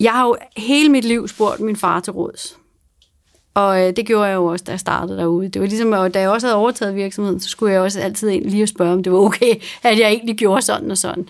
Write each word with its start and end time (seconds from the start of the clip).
Jeg 0.00 0.12
har 0.12 0.26
jo 0.26 0.36
hele 0.56 0.88
mit 0.88 1.04
liv 1.04 1.28
spurgt 1.28 1.60
min 1.60 1.76
far 1.76 2.00
til 2.00 2.12
råds. 2.12 2.58
Og 3.54 3.82
øh, 3.82 3.96
det 3.96 4.06
gjorde 4.06 4.24
jeg 4.24 4.34
jo 4.34 4.44
også, 4.44 4.64
da 4.64 4.70
jeg 4.70 4.80
startede 4.80 5.18
derude. 5.18 5.48
Det 5.48 5.62
var 5.62 5.68
ligesom, 5.68 5.92
at 5.92 6.14
da 6.14 6.20
jeg 6.20 6.30
også 6.30 6.46
havde 6.46 6.56
overtaget 6.56 6.94
virksomheden, 6.94 7.40
så 7.40 7.48
skulle 7.48 7.72
jeg 7.72 7.80
også 7.80 8.00
altid 8.00 8.28
ind 8.28 8.44
lige 8.44 8.62
at 8.62 8.68
spørge, 8.68 8.92
om 8.92 9.02
det 9.02 9.12
var 9.12 9.18
okay, 9.18 9.54
at 9.82 9.98
jeg 9.98 10.08
egentlig 10.08 10.36
gjorde 10.36 10.62
sådan 10.62 10.90
og 10.90 10.98
sådan. 10.98 11.28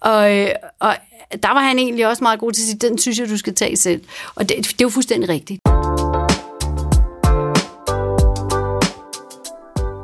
Og, 0.00 0.38
øh, 0.38 0.48
og 0.78 0.96
der 1.42 1.52
var 1.52 1.60
han 1.60 1.78
egentlig 1.78 2.06
også 2.06 2.24
meget 2.24 2.40
god 2.40 2.52
til 2.52 2.62
at 2.62 2.66
sige, 2.66 2.88
den 2.88 2.98
synes 2.98 3.18
jeg, 3.18 3.28
du 3.28 3.36
skal 3.36 3.54
tage 3.54 3.76
selv. 3.76 4.04
Og 4.34 4.48
det, 4.48 4.56
det 4.56 4.72
er 4.72 4.74
jo 4.82 4.88
fuldstændig 4.88 5.28
rigtigt. 5.28 5.60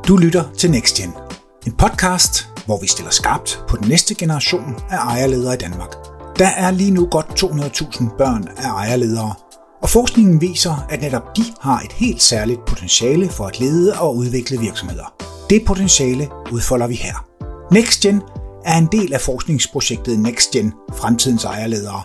Du 0.09 0.17
lytter 0.17 0.45
til 0.59 0.71
NextGen, 0.71 1.13
en 1.67 1.73
podcast, 1.73 2.49
hvor 2.67 2.81
vi 2.81 2.87
stiller 2.87 3.11
skarpt 3.11 3.61
på 3.69 3.77
den 3.77 3.89
næste 3.89 4.15
generation 4.15 4.75
af 4.91 4.97
ejerledere 4.97 5.55
i 5.55 5.59
Danmark. 5.59 6.16
Der 6.39 6.49
er 6.49 6.71
lige 6.71 6.91
nu 6.91 7.07
godt 7.11 7.45
200.000 7.45 8.17
børn 8.19 8.49
af 8.57 8.69
ejerledere, 8.69 9.35
og 9.83 9.89
forskningen 9.89 10.41
viser, 10.41 10.87
at 10.91 11.01
netop 11.01 11.37
de 11.37 11.43
har 11.61 11.81
et 11.81 11.93
helt 11.93 12.23
særligt 12.23 12.65
potentiale 12.67 13.29
for 13.29 13.45
at 13.45 13.61
lede 13.61 14.01
og 14.01 14.17
udvikle 14.17 14.59
virksomheder. 14.59 15.15
Det 15.51 15.63
potentiale 15.67 16.29
udfolder 16.53 16.87
vi 16.87 16.95
her. 16.95 17.27
NextGen 17.73 18.23
er 18.65 18.79
en 18.79 18.89
del 18.93 19.13
af 19.15 19.21
forskningsprojektet 19.21 20.19
NextGen 20.19 20.73
Fremtidens 20.95 21.45
Ejerledere. 21.45 22.03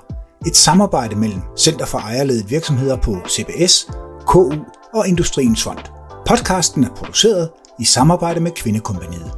Et 0.47 0.55
samarbejde 0.55 1.15
mellem 1.15 1.41
Center 1.57 1.85
for 1.85 1.97
Ejerledet 1.97 2.49
Virksomheder 2.49 2.95
på 2.95 3.17
CBS, 3.29 3.87
KU 4.27 4.53
og 4.93 5.07
Industriens 5.07 5.63
Fond. 5.63 5.79
Podcasten 6.27 6.83
er 6.83 6.89
produceret 6.95 7.49
i 7.79 7.85
samarbejde 7.85 8.39
med 8.39 8.51
Kvindekompaniet. 8.51 9.31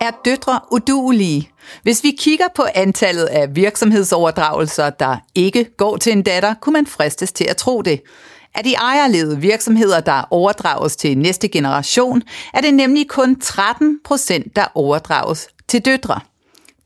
Er 0.00 0.10
døtre 0.24 0.60
udulige? 0.70 1.50
Hvis 1.82 2.04
vi 2.04 2.16
kigger 2.18 2.44
på 2.54 2.64
antallet 2.74 3.24
af 3.24 3.56
virksomhedsoverdragelser, 3.56 4.90
der 4.90 5.16
ikke 5.34 5.64
går 5.76 5.96
til 5.96 6.12
en 6.12 6.22
datter, 6.22 6.54
kunne 6.54 6.72
man 6.72 6.86
fristes 6.86 7.32
til 7.32 7.44
at 7.44 7.56
tro 7.56 7.82
det. 7.82 8.02
Af 8.54 8.64
de 8.64 8.74
ejerledede 8.74 9.40
virksomheder, 9.40 10.00
der 10.00 10.28
overdrages 10.30 10.96
til 10.96 11.18
næste 11.18 11.48
generation, 11.48 12.22
er 12.54 12.60
det 12.60 12.74
nemlig 12.74 13.08
kun 13.08 13.40
13 13.40 13.98
procent, 14.04 14.56
der 14.56 14.64
overdrages 14.74 15.48
til 15.68 15.84
døtre. 15.84 16.20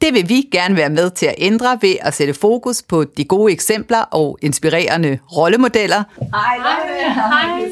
Det 0.05 0.15
vil 0.15 0.29
vi 0.29 0.49
gerne 0.53 0.77
være 0.77 0.91
med 0.91 1.11
til 1.11 1.27
at 1.27 1.35
ændre 1.39 1.79
ved 1.81 1.97
at 2.01 2.15
sætte 2.15 2.35
fokus 2.35 2.83
på 2.83 3.05
de 3.05 3.25
gode 3.25 3.53
eksempler 3.53 3.99
og 3.99 4.39
inspirerende 4.43 5.19
rollemodeller. 5.37 6.03
Hej 6.19 6.57
Lotte. 6.57 7.15
Hej. 7.15 7.65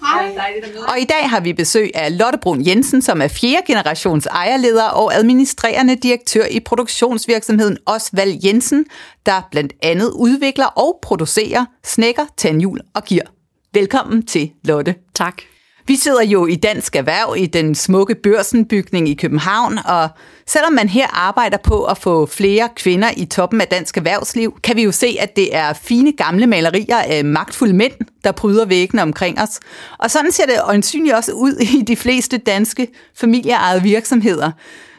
Hej. 0.00 0.60
Og 0.88 1.00
i 1.00 1.04
dag 1.04 1.30
har 1.30 1.40
vi 1.40 1.52
besøg 1.52 1.90
af 1.94 2.18
Lotte 2.18 2.38
Brun 2.42 2.66
Jensen, 2.66 3.02
som 3.02 3.22
er 3.22 3.28
fjerde 3.28 3.66
generations 3.66 4.26
ejerleder 4.26 4.84
og 4.84 5.14
administrerende 5.14 5.96
direktør 5.96 6.44
i 6.50 6.60
produktionsvirksomheden 6.60 7.78
Osvald 7.86 8.38
Jensen, 8.44 8.84
der 9.26 9.48
blandt 9.50 9.72
andet 9.82 10.10
udvikler 10.10 10.66
og 10.66 10.98
producerer 11.02 11.64
snækker, 11.84 12.22
tandhjul 12.36 12.80
og 12.94 13.04
gear. 13.04 13.26
Velkommen 13.74 14.26
til 14.26 14.50
Lotte. 14.64 14.94
Tak. 15.14 15.42
Vi 15.86 15.96
sidder 15.96 16.22
jo 16.22 16.46
i 16.46 16.54
Dansk 16.54 16.96
Erhverv 16.96 17.34
i 17.38 17.46
den 17.46 17.74
smukke 17.74 18.14
børsenbygning 18.14 19.08
i 19.08 19.14
København, 19.14 19.78
og 19.84 20.08
selvom 20.46 20.72
man 20.72 20.88
her 20.88 21.06
arbejder 21.06 21.56
på 21.56 21.84
at 21.84 21.98
få 21.98 22.26
flere 22.26 22.68
kvinder 22.76 23.10
i 23.16 23.24
toppen 23.24 23.60
af 23.60 23.66
dansk 23.68 23.96
erhvervsliv, 23.96 24.60
kan 24.62 24.76
vi 24.76 24.82
jo 24.82 24.92
se, 24.92 25.16
at 25.20 25.36
det 25.36 25.56
er 25.56 25.72
fine 25.72 26.12
gamle 26.12 26.46
malerier 26.46 26.96
af 26.96 27.24
magtfulde 27.24 27.72
mænd, 27.72 27.92
der 28.24 28.32
bryder 28.32 28.64
væggene 28.64 29.02
omkring 29.02 29.40
os. 29.40 29.60
Og 29.98 30.10
sådan 30.10 30.32
ser 30.32 30.46
det 30.46 30.54
øjensynligt 30.64 31.14
også 31.14 31.32
ud 31.32 31.52
i 31.52 31.82
de 31.82 31.96
fleste 31.96 32.38
danske 32.38 32.88
familieejede 33.14 33.82
virksomheder. 33.82 34.50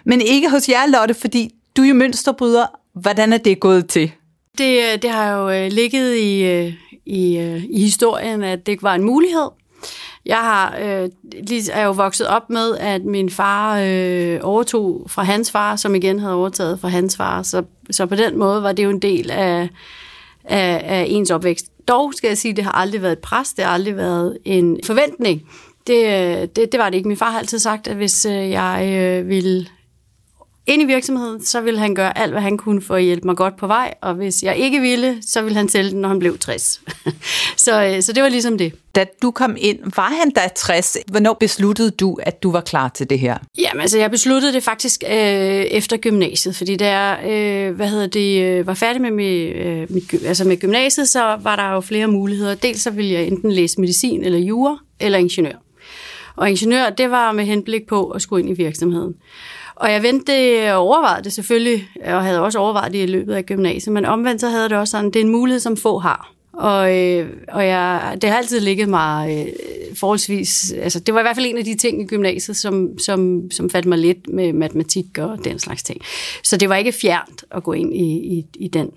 Men 0.05 0.21
ikke 0.21 0.49
hos 0.49 0.69
jer, 0.69 0.87
Lotte, 0.87 1.13
fordi 1.13 1.49
du 1.77 1.81
er 1.81 1.87
jo 1.87 1.93
mønsterbryder. 1.93 2.65
Hvordan 3.01 3.33
er 3.33 3.37
det 3.37 3.59
gået 3.59 3.89
til? 3.89 4.11
Det, 4.57 4.77
øh, 4.77 5.01
det 5.01 5.09
har 5.09 5.31
jo 5.31 5.49
øh, 5.49 5.71
ligget 5.71 6.15
i, 6.15 6.43
øh, 6.43 6.73
i, 7.05 7.37
i 7.69 7.81
historien, 7.81 8.43
at 8.43 8.65
det 8.65 8.83
var 8.83 8.95
en 8.95 9.03
mulighed. 9.03 9.49
Jeg 10.25 10.37
har 10.37 10.77
øh, 10.81 11.09
lige, 11.43 11.71
er 11.71 11.85
jo 11.85 11.91
vokset 11.91 12.27
op 12.27 12.49
med, 12.49 12.77
at 12.77 13.05
min 13.05 13.29
far 13.29 13.79
øh, 13.79 14.39
overtog 14.41 15.05
fra 15.07 15.23
hans 15.23 15.51
far, 15.51 15.75
som 15.75 15.95
igen 15.95 16.19
havde 16.19 16.33
overtaget 16.33 16.79
fra 16.79 16.87
hans 16.87 17.17
far. 17.17 17.43
Så, 17.43 17.63
så 17.91 18.05
på 18.05 18.15
den 18.15 18.37
måde 18.37 18.63
var 18.63 18.71
det 18.71 18.83
jo 18.83 18.89
en 18.89 19.01
del 19.01 19.31
af, 19.31 19.69
af, 20.43 20.81
af 20.85 21.05
ens 21.07 21.31
opvækst. 21.31 21.87
Dog 21.87 22.13
skal 22.13 22.27
jeg 22.27 22.37
sige, 22.37 22.49
at 22.49 22.55
det 22.55 22.63
har 22.65 22.71
aldrig 22.71 23.01
været 23.01 23.11
et 23.11 23.19
pres, 23.19 23.53
det 23.53 23.65
har 23.65 23.71
aldrig 23.71 23.97
været 23.97 24.37
en 24.45 24.79
forventning. 24.83 25.41
Det, 25.87 26.05
øh, 26.05 26.47
det, 26.55 26.71
det 26.71 26.77
var 26.77 26.89
det 26.89 26.97
ikke. 26.97 27.07
Min 27.07 27.17
far 27.17 27.31
har 27.31 27.39
altid 27.39 27.59
sagt, 27.59 27.87
at 27.87 27.95
hvis 27.95 28.25
øh, 28.25 28.49
jeg 28.49 28.89
øh, 28.97 29.29
ville 29.29 29.67
ind 30.67 30.81
i 30.81 30.85
virksomheden, 30.85 31.45
så 31.45 31.61
ville 31.61 31.79
han 31.79 31.95
gøre 31.95 32.17
alt, 32.17 32.31
hvad 32.31 32.41
han 32.41 32.57
kunne 32.57 32.81
for 32.81 32.95
at 32.95 33.03
hjælpe 33.03 33.27
mig 33.27 33.35
godt 33.35 33.57
på 33.57 33.67
vej, 33.67 33.93
og 34.01 34.13
hvis 34.13 34.43
jeg 34.43 34.57
ikke 34.57 34.79
ville, 34.79 35.17
så 35.21 35.41
ville 35.41 35.57
han 35.57 35.69
sælge 35.69 35.91
den, 35.91 36.01
når 36.01 36.09
han 36.09 36.19
blev 36.19 36.37
60. 36.37 36.81
så, 37.57 37.83
øh, 37.83 38.01
så 38.01 38.13
det 38.13 38.23
var 38.23 38.29
ligesom 38.29 38.57
det. 38.57 38.73
Da 38.95 39.05
du 39.21 39.31
kom 39.31 39.55
ind, 39.59 39.79
var 39.95 40.09
han 40.19 40.31
da 40.31 40.41
60? 40.55 40.97
Hvornår 41.07 41.33
besluttede 41.33 41.91
du, 41.91 42.19
at 42.23 42.43
du 42.43 42.51
var 42.51 42.61
klar 42.61 42.89
til 42.89 43.09
det 43.09 43.19
her? 43.19 43.37
Jamen, 43.57 43.81
altså, 43.81 43.97
jeg 43.97 44.11
besluttede 44.11 44.53
det 44.53 44.63
faktisk 44.63 45.03
øh, 45.07 45.13
efter 45.15 45.97
gymnasiet, 45.97 46.55
fordi 46.55 46.75
da 46.75 46.99
jeg 46.99 47.31
øh, 47.31 47.75
hvad 47.75 47.87
hedder 47.87 48.07
det, 48.07 48.43
øh, 48.43 48.67
var 48.67 48.73
færdig 48.73 49.01
med, 49.01 49.11
mit, 49.11 49.55
øh, 49.55 49.91
mit, 49.91 50.25
altså 50.25 50.47
med 50.47 50.57
gymnasiet, 50.57 51.09
så 51.09 51.37
var 51.41 51.55
der 51.55 51.71
jo 51.71 51.81
flere 51.81 52.07
muligheder. 52.07 52.55
Dels 52.55 52.81
så 52.81 52.91
ville 52.91 53.11
jeg 53.11 53.27
enten 53.27 53.51
læse 53.51 53.81
medicin 53.81 54.23
eller 54.23 54.39
jura, 54.39 54.77
eller 54.99 55.19
ingeniør. 55.19 55.55
Og 56.35 56.49
ingeniør, 56.49 56.89
det 56.89 57.11
var 57.11 57.31
med 57.31 57.45
henblik 57.45 57.87
på 57.87 58.09
at 58.09 58.21
skulle 58.21 58.43
ind 58.43 58.59
i 58.59 58.63
virksomheden. 58.63 59.13
Og 59.75 59.91
jeg 59.91 60.03
vendte 60.03 60.31
og 60.31 60.67
øh, 60.67 60.87
overvejede 60.87 61.23
det 61.23 61.33
selvfølgelig, 61.33 61.87
og 62.05 62.23
havde 62.23 62.41
også 62.41 62.59
overvejet 62.59 62.93
det 62.93 63.03
i 63.03 63.05
løbet 63.05 63.33
af 63.33 63.45
gymnasiet, 63.45 63.93
men 63.93 64.05
omvendt 64.05 64.41
så 64.41 64.49
havde 64.49 64.69
det 64.69 64.77
også 64.77 64.91
sådan, 64.91 65.11
det 65.11 65.15
er 65.15 65.23
en 65.23 65.31
mulighed, 65.31 65.59
som 65.59 65.77
få 65.77 65.99
har. 65.99 66.33
Og, 66.53 66.97
øh, 66.97 67.29
og 67.47 67.65
jeg, 67.65 68.17
det 68.21 68.29
har 68.29 68.37
altid 68.37 68.59
ligget 68.59 68.89
mig 68.89 69.45
øh, 69.47 69.53
forholdsvis... 69.95 70.73
Altså, 70.81 70.99
det 70.99 71.13
var 71.13 71.19
i 71.19 71.23
hvert 71.23 71.35
fald 71.35 71.45
en 71.45 71.57
af 71.57 71.65
de 71.65 71.75
ting 71.75 72.01
i 72.01 72.05
gymnasiet, 72.05 72.57
som, 72.57 72.99
som, 72.99 73.51
som 73.51 73.69
fandt 73.69 73.87
mig 73.87 73.97
lidt 73.97 74.27
med 74.27 74.53
matematik 74.53 75.17
og 75.17 75.37
den 75.43 75.59
slags 75.59 75.83
ting. 75.83 76.01
Så 76.43 76.57
det 76.57 76.69
var 76.69 76.75
ikke 76.75 76.91
fjernt 76.91 77.45
at 77.51 77.63
gå 77.63 77.73
ind 77.73 77.93
i, 77.93 78.37
i, 78.37 78.45
i 78.55 78.67
den 78.67 78.91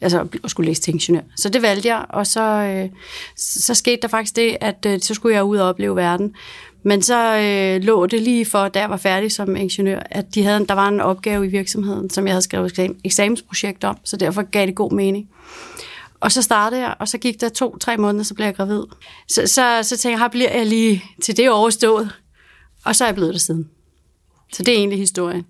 altså 0.00 0.26
at 0.44 0.50
skulle 0.50 0.68
læse 0.70 0.82
til 0.82 0.94
ingeniør. 0.94 1.22
Så 1.36 1.48
det 1.48 1.62
valgte 1.62 1.88
jeg, 1.88 2.04
og 2.08 2.26
så, 2.26 2.42
øh, 2.42 2.88
så 3.36 3.74
skete 3.74 3.98
der 4.02 4.08
faktisk 4.08 4.36
det, 4.36 4.56
at 4.60 4.86
øh, 4.86 5.00
så 5.00 5.14
skulle 5.14 5.34
jeg 5.34 5.44
ud 5.44 5.56
og 5.56 5.68
opleve 5.68 5.96
verden. 5.96 6.34
Men 6.82 7.02
så 7.02 7.36
øh, 7.36 7.82
lå 7.82 8.06
det 8.06 8.22
lige 8.22 8.46
for, 8.46 8.68
da 8.68 8.80
jeg 8.80 8.90
var 8.90 8.96
færdig 8.96 9.32
som 9.32 9.56
ingeniør, 9.56 10.00
at 10.10 10.34
de 10.34 10.42
havde, 10.42 10.66
der 10.66 10.74
var 10.74 10.88
en 10.88 11.00
opgave 11.00 11.46
i 11.46 11.48
virksomheden, 11.48 12.10
som 12.10 12.26
jeg 12.26 12.34
havde 12.34 12.42
skrevet 12.42 12.78
et 12.78 12.96
eksamensprojekt 13.04 13.84
om, 13.84 13.96
så 14.04 14.16
derfor 14.16 14.42
gav 14.42 14.66
det 14.66 14.74
god 14.74 14.92
mening. 14.92 15.28
Og 16.20 16.32
så 16.32 16.42
startede 16.42 16.80
jeg, 16.80 16.94
og 16.98 17.08
så 17.08 17.18
gik 17.18 17.40
der 17.40 17.48
to-tre 17.48 17.96
måneder, 17.96 18.24
så 18.24 18.34
blev 18.34 18.46
jeg 18.46 18.54
gravid. 18.54 18.82
Så, 19.28 19.46
så, 19.46 19.78
så 19.82 19.96
tænkte 19.96 20.08
jeg, 20.08 20.18
her 20.18 20.28
bliver 20.28 20.56
jeg 20.56 20.66
lige 20.66 21.04
til 21.22 21.36
det 21.36 21.50
overstået, 21.50 22.10
og 22.84 22.96
så 22.96 23.04
er 23.04 23.08
jeg 23.08 23.14
blevet 23.14 23.32
der 23.32 23.38
siden. 23.38 23.68
Så 24.52 24.62
det 24.62 24.74
er 24.74 24.78
egentlig 24.78 24.98
historien. 24.98 25.44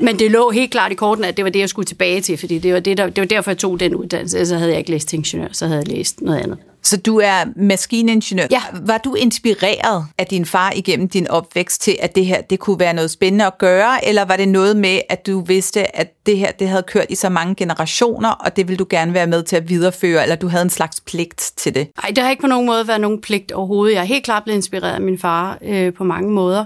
Men 0.00 0.18
det 0.18 0.30
lå 0.30 0.50
helt 0.50 0.70
klart 0.70 0.92
i 0.92 0.94
korten, 0.94 1.24
at 1.24 1.36
det 1.36 1.44
var 1.44 1.50
det, 1.50 1.60
jeg 1.60 1.68
skulle 1.68 1.86
tilbage 1.86 2.20
til, 2.20 2.38
fordi 2.38 2.58
det 2.58 2.74
var, 2.74 2.80
det, 2.80 2.96
der, 2.96 3.08
det 3.08 3.20
var 3.20 3.26
derfor, 3.26 3.50
jeg 3.50 3.58
tog 3.58 3.80
den 3.80 3.94
uddannelse. 3.94 4.46
Så 4.46 4.56
havde 4.56 4.70
jeg 4.70 4.78
ikke 4.78 4.90
læst 4.90 5.12
ingeniør, 5.12 5.48
så 5.52 5.66
havde 5.66 5.78
jeg 5.78 5.88
læst 5.88 6.20
noget 6.20 6.38
andet. 6.38 6.58
Så 6.82 6.96
du 6.96 7.18
er 7.18 7.44
maskiningeniør. 7.56 8.46
Ja. 8.50 8.62
Var 8.86 8.98
du 8.98 9.14
inspireret 9.14 10.04
af 10.18 10.26
din 10.26 10.46
far 10.46 10.72
igennem 10.76 11.08
din 11.08 11.28
opvækst 11.28 11.82
til, 11.82 11.96
at 12.00 12.14
det 12.14 12.26
her 12.26 12.40
det 12.40 12.58
kunne 12.58 12.78
være 12.78 12.94
noget 12.94 13.10
spændende 13.10 13.46
at 13.46 13.58
gøre, 13.58 14.08
eller 14.08 14.24
var 14.24 14.36
det 14.36 14.48
noget 14.48 14.76
med, 14.76 15.00
at 15.08 15.26
du 15.26 15.40
vidste, 15.40 15.96
at 15.96 16.26
det 16.26 16.38
her 16.38 16.52
det 16.52 16.68
havde 16.68 16.82
kørt 16.82 17.06
i 17.08 17.14
så 17.14 17.28
mange 17.28 17.54
generationer, 17.54 18.30
og 18.30 18.56
det 18.56 18.68
ville 18.68 18.78
du 18.78 18.86
gerne 18.90 19.14
være 19.14 19.26
med 19.26 19.42
til 19.42 19.56
at 19.56 19.68
videreføre, 19.68 20.22
eller 20.22 20.36
du 20.36 20.48
havde 20.48 20.62
en 20.62 20.70
slags 20.70 21.00
pligt 21.00 21.52
til 21.56 21.74
det? 21.74 21.88
Nej, 22.02 22.12
det 22.14 22.18
har 22.18 22.30
ikke 22.30 22.40
på 22.40 22.46
nogen 22.46 22.66
måde 22.66 22.88
været 22.88 23.00
nogen 23.00 23.20
pligt 23.20 23.52
overhovedet. 23.52 23.94
Jeg 23.94 24.00
er 24.00 24.04
helt 24.04 24.24
klart 24.24 24.44
blevet 24.44 24.56
inspireret 24.56 24.94
af 24.94 25.00
min 25.00 25.18
far 25.18 25.58
øh, 25.62 25.92
på 25.94 26.04
mange 26.04 26.30
måder, 26.30 26.64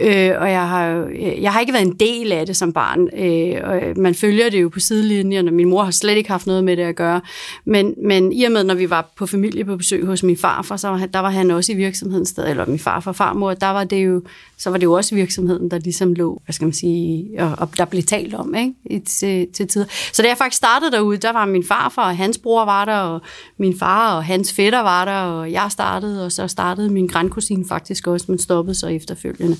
øh, 0.00 0.30
og 0.38 0.50
jeg 0.50 0.68
har, 0.68 1.08
jeg 1.40 1.52
har 1.52 1.60
ikke 1.60 1.72
været 1.72 1.86
en 1.86 1.96
del 2.00 2.32
af 2.32 2.46
det 2.46 2.56
som 2.56 2.72
barn. 2.72 3.08
Øh, 3.18 3.60
og 3.64 3.80
man 3.96 4.14
følger 4.14 4.50
det 4.50 4.62
jo 4.62 4.68
på 4.68 4.80
sidelinjen, 4.80 5.48
og 5.48 5.54
min 5.54 5.68
mor 5.68 5.82
har 5.82 5.90
slet 5.90 6.16
ikke 6.16 6.30
haft 6.30 6.46
noget 6.46 6.64
med 6.64 6.76
det 6.76 6.82
at 6.82 6.96
gøre. 6.96 7.20
Men, 7.64 7.94
men 8.04 8.32
i 8.32 8.44
og 8.44 8.52
med, 8.52 8.64
når 8.64 8.74
vi 8.74 8.90
var 8.90 9.12
på 9.16 9.26
familie 9.26 9.51
familie 9.52 9.64
på 9.64 9.76
besøg 9.76 10.06
hos 10.06 10.22
min 10.22 10.36
farfar, 10.36 10.76
så 10.76 10.88
var, 10.88 11.06
der 11.06 11.18
var 11.18 11.30
han 11.30 11.50
også 11.50 11.72
i 11.72 11.74
virksomheden 11.74 12.26
sted, 12.26 12.48
eller 12.48 12.66
min 12.66 12.78
farfar 12.78 13.10
og 13.10 13.16
farmor, 13.16 13.54
der 13.54 13.66
var 13.66 13.84
det 13.84 14.04
jo, 14.04 14.22
så 14.58 14.70
var 14.70 14.78
det 14.78 14.84
jo 14.84 14.92
også 14.92 15.14
virksomheden, 15.14 15.70
der 15.70 15.78
ligesom 15.78 16.14
lå, 16.14 16.42
hvad 16.44 16.52
skal 16.52 16.64
man 16.64 16.72
sige, 16.72 17.42
og, 17.42 17.54
og 17.58 17.68
der 17.76 17.84
blev 17.84 18.02
talt 18.02 18.34
om, 18.34 18.54
ikke, 18.54 18.74
I, 18.84 18.98
til, 18.98 19.46
til 19.54 19.68
tider. 19.68 19.86
Så 20.12 20.22
da 20.22 20.28
jeg 20.28 20.36
faktisk 20.36 20.56
startede 20.56 20.90
derude, 20.90 21.16
der 21.16 21.32
var 21.32 21.46
min 21.46 21.64
farfar 21.64 22.08
og 22.08 22.16
hans 22.16 22.38
bror 22.38 22.64
var 22.64 22.84
der, 22.84 22.98
og 22.98 23.20
min 23.58 23.78
far 23.78 24.16
og 24.16 24.24
hans 24.24 24.52
fætter 24.52 24.80
var 24.80 25.04
der, 25.04 25.20
og 25.20 25.52
jeg 25.52 25.66
startede, 25.70 26.24
og 26.24 26.32
så 26.32 26.48
startede 26.48 26.90
min 26.90 27.06
grandkusine 27.06 27.64
faktisk 27.68 28.06
også, 28.06 28.26
men 28.28 28.38
stoppede 28.38 28.74
så 28.74 28.86
efterfølgende, 28.86 29.56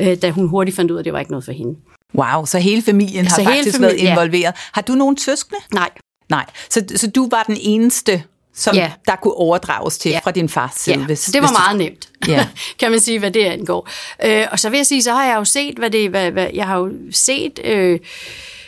øh, 0.00 0.22
da 0.22 0.30
hun 0.30 0.48
hurtigt 0.48 0.76
fandt 0.76 0.90
ud 0.90 0.96
af, 0.96 1.00
at 1.00 1.04
det 1.04 1.12
var 1.12 1.18
ikke 1.18 1.30
noget 1.30 1.44
for 1.44 1.52
hende. 1.52 1.78
Wow, 2.14 2.44
så 2.44 2.58
hele 2.58 2.82
familien 2.82 3.26
har 3.26 3.36
så 3.36 3.44
faktisk 3.44 3.76
familien, 3.76 4.06
været 4.06 4.10
involveret. 4.10 4.42
Ja. 4.42 4.52
Har 4.72 4.82
du 4.82 4.92
nogen 4.92 5.18
søskende? 5.18 5.60
Nej. 5.74 5.90
Nej, 6.30 6.46
så, 6.70 6.84
så 6.96 7.10
du 7.10 7.28
var 7.30 7.42
den 7.42 7.56
eneste 7.60 8.22
som 8.58 8.76
ja. 8.76 8.92
der 9.06 9.16
kunne 9.16 9.34
overdrages 9.34 9.98
til 9.98 10.10
ja. 10.10 10.20
fra 10.24 10.30
din 10.30 10.48
fars 10.48 10.74
side. 10.74 10.98
Ja. 10.98 11.04
Hvis, 11.04 11.24
det 11.24 11.42
var 11.42 11.52
meget 11.52 11.72
du... 11.72 11.78
nemt, 11.78 12.08
ja. 12.28 12.48
kan 12.80 12.90
man 12.90 13.00
sige, 13.00 13.18
hvad 13.18 13.30
det 13.30 13.44
angår. 13.44 13.88
Øh, 14.24 14.46
og 14.52 14.58
så 14.58 14.70
vil 14.70 14.76
jeg 14.76 14.86
sige, 14.86 15.02
så 15.02 15.12
har 15.12 15.24
jeg 15.24 15.36
jo 15.36 15.44
set, 15.44 15.78
hvad 15.78 15.90
det 15.90 16.10
hvad, 16.10 16.30
hvad, 16.30 16.46
jeg 16.54 16.66
har 16.66 16.78
jo 16.78 16.92
set... 17.10 17.60
Øh, 17.64 17.98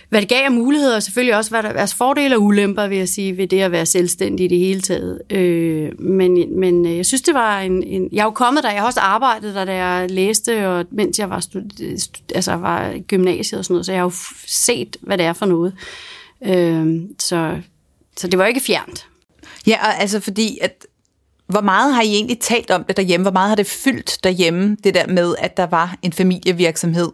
hvad 0.09 0.21
det 0.21 0.29
gav 0.29 0.45
af 0.45 0.53
muligheder, 0.53 0.97
og 0.97 1.03
selvfølgelig 1.03 1.37
også, 1.37 1.51
hvad 1.51 1.63
der 1.63 1.69
er 1.69 1.95
fordele 1.99 2.37
og 2.37 2.43
ulemper, 2.43 2.87
vil 2.87 2.99
jeg 2.99 3.09
sige, 3.09 3.37
ved 3.37 3.47
det 3.47 3.61
at 3.61 3.73
være 3.73 3.87
selvstændig 3.87 4.45
i 4.45 4.49
det 4.49 4.59
hele 4.59 4.81
taget. 4.81 5.23
Øh, 5.31 6.01
men, 6.01 6.61
men 6.61 6.87
øh, 6.87 6.97
jeg 6.97 7.07
synes, 7.07 7.23
det 7.23 7.35
var 7.35 7.61
en, 7.61 7.83
en... 7.83 8.09
Jeg 8.13 8.21
er 8.21 8.25
jo 8.25 8.31
kommet 8.31 8.65
der, 8.65 8.71
jeg 8.71 8.81
har 8.81 8.87
også 8.87 9.01
arbejdet 9.01 9.55
der, 9.55 9.65
da 9.65 9.75
jeg 9.75 10.11
læste, 10.11 10.69
og 10.69 10.85
mens 10.91 11.19
jeg 11.19 11.31
var, 11.31 11.41
stud, 11.41 11.63
altså 12.35 12.53
var 12.53 12.99
gymnasiet 13.09 13.59
og 13.59 13.65
sådan 13.65 13.75
noget, 13.75 13.87
så 13.87 13.93
jeg 13.93 14.01
har 14.01 14.07
jo 14.07 14.13
set, 14.47 14.97
hvad 15.01 15.19
det 15.19 15.27
er 15.27 15.33
for 15.33 15.47
noget. 15.47 15.75
Øh, 16.47 17.01
så, 17.19 17.59
så 18.17 18.29
det 18.29 18.39
var 18.39 18.47
ikke 18.47 18.61
fjernt. 18.61 19.07
Ja, 19.71 19.93
altså 19.99 20.21
fordi, 20.21 20.59
at 20.61 20.87
hvor 21.47 21.61
meget 21.61 21.95
har 21.95 22.03
I 22.03 22.07
egentlig 22.07 22.41
talt 22.41 22.71
om 22.71 22.85
det 22.85 22.97
derhjemme? 22.97 23.25
Hvor 23.25 23.33
meget 23.33 23.49
har 23.49 23.57
det 23.57 23.67
fyldt 23.67 24.25
derhjemme, 24.25 24.77
det 24.85 24.95
der 24.95 25.07
med, 25.07 25.35
at 25.39 25.57
der 25.57 25.67
var 25.67 25.97
en 26.03 26.13
familievirksomhed? 26.13 27.11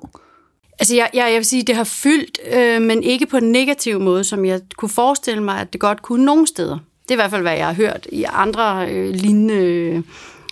Altså, 0.79 0.97
jeg, 0.97 1.11
jeg, 1.15 1.29
jeg 1.31 1.37
vil 1.37 1.45
sige, 1.45 1.63
det 1.63 1.77
har 1.77 1.85
fyldt, 1.85 2.39
øh, 2.53 2.83
men 2.83 3.03
ikke 3.03 3.27
på 3.27 3.37
en 3.37 3.53
negativ 3.53 4.01
måde, 4.01 4.25
som 4.25 4.45
jeg 4.45 4.61
kunne 4.77 4.89
forestille 4.89 5.43
mig, 5.43 5.61
at 5.61 5.73
det 5.73 5.81
godt 5.81 6.03
kunne 6.03 6.25
nogle 6.25 6.47
steder. 6.47 6.79
Det 7.03 7.11
er 7.11 7.15
i 7.15 7.17
hvert 7.17 7.31
fald, 7.31 7.43
hvad 7.43 7.57
jeg 7.57 7.67
har 7.67 7.75
hørt 7.75 8.07
i 8.13 8.25
andre 8.29 8.89
øh, 8.91 9.15
lignende 9.15 10.03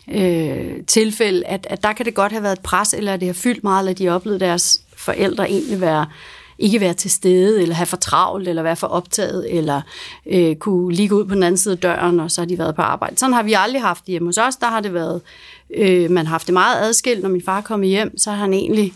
øh, 0.09 0.85
tilfælde, 0.87 1.47
at, 1.47 1.67
at 1.71 1.83
der 1.83 1.93
kan 1.93 2.07
det 2.07 2.15
godt 2.15 2.33
have 2.33 2.43
været 2.43 2.59
et 2.59 2.63
pres, 2.63 2.95
eller 2.95 3.17
det 3.17 3.29
har 3.29 3.33
fyldt 3.33 3.65
meget, 3.65 3.81
eller 3.81 3.95
de 3.95 4.07
har 4.07 4.15
oplevet 4.15 4.41
deres 4.41 4.81
forældre 4.97 5.51
egentlig 5.51 5.81
være 5.81 6.07
ikke 6.59 6.81
være 6.81 6.95
til 6.95 7.11
stede, 7.11 7.63
eller 7.63 7.75
have 7.75 7.87
for 7.87 7.97
travlt, 7.97 8.49
eller 8.49 8.63
være 8.63 8.77
for 8.77 8.87
optaget, 8.87 9.59
eller 9.59 9.81
øh, 10.27 10.57
kunne 10.57 10.95
ligge 10.95 11.15
ud 11.15 11.25
på 11.25 11.35
den 11.35 11.43
anden 11.43 11.59
side 11.59 11.73
af 11.73 11.79
døren, 11.79 12.21
og 12.21 12.31
så 12.31 12.41
har 12.41 12.47
de 12.47 12.59
været 12.59 12.75
på 12.75 12.83
arbejde. 12.83 13.19
Sådan 13.19 13.33
har 13.33 13.43
vi 13.43 13.53
aldrig 13.53 13.83
haft 13.83 14.07
det 14.07 14.11
hjemme 14.11 14.29
hos 14.29 14.39
os. 14.39 14.57
Der 14.57 14.67
har 14.67 14.81
det 14.81 14.95
været, 14.95 15.21
øh, 15.77 16.11
man 16.11 16.27
har 16.27 16.31
haft 16.31 16.47
det 16.47 16.53
meget 16.53 16.81
adskilt. 16.81 17.23
Når 17.23 17.29
min 17.29 17.43
far 17.43 17.61
kom 17.61 17.83
hjem, 17.83 18.19
så 18.19 18.31
har 18.31 18.37
han 18.37 18.53
egentlig 18.53 18.93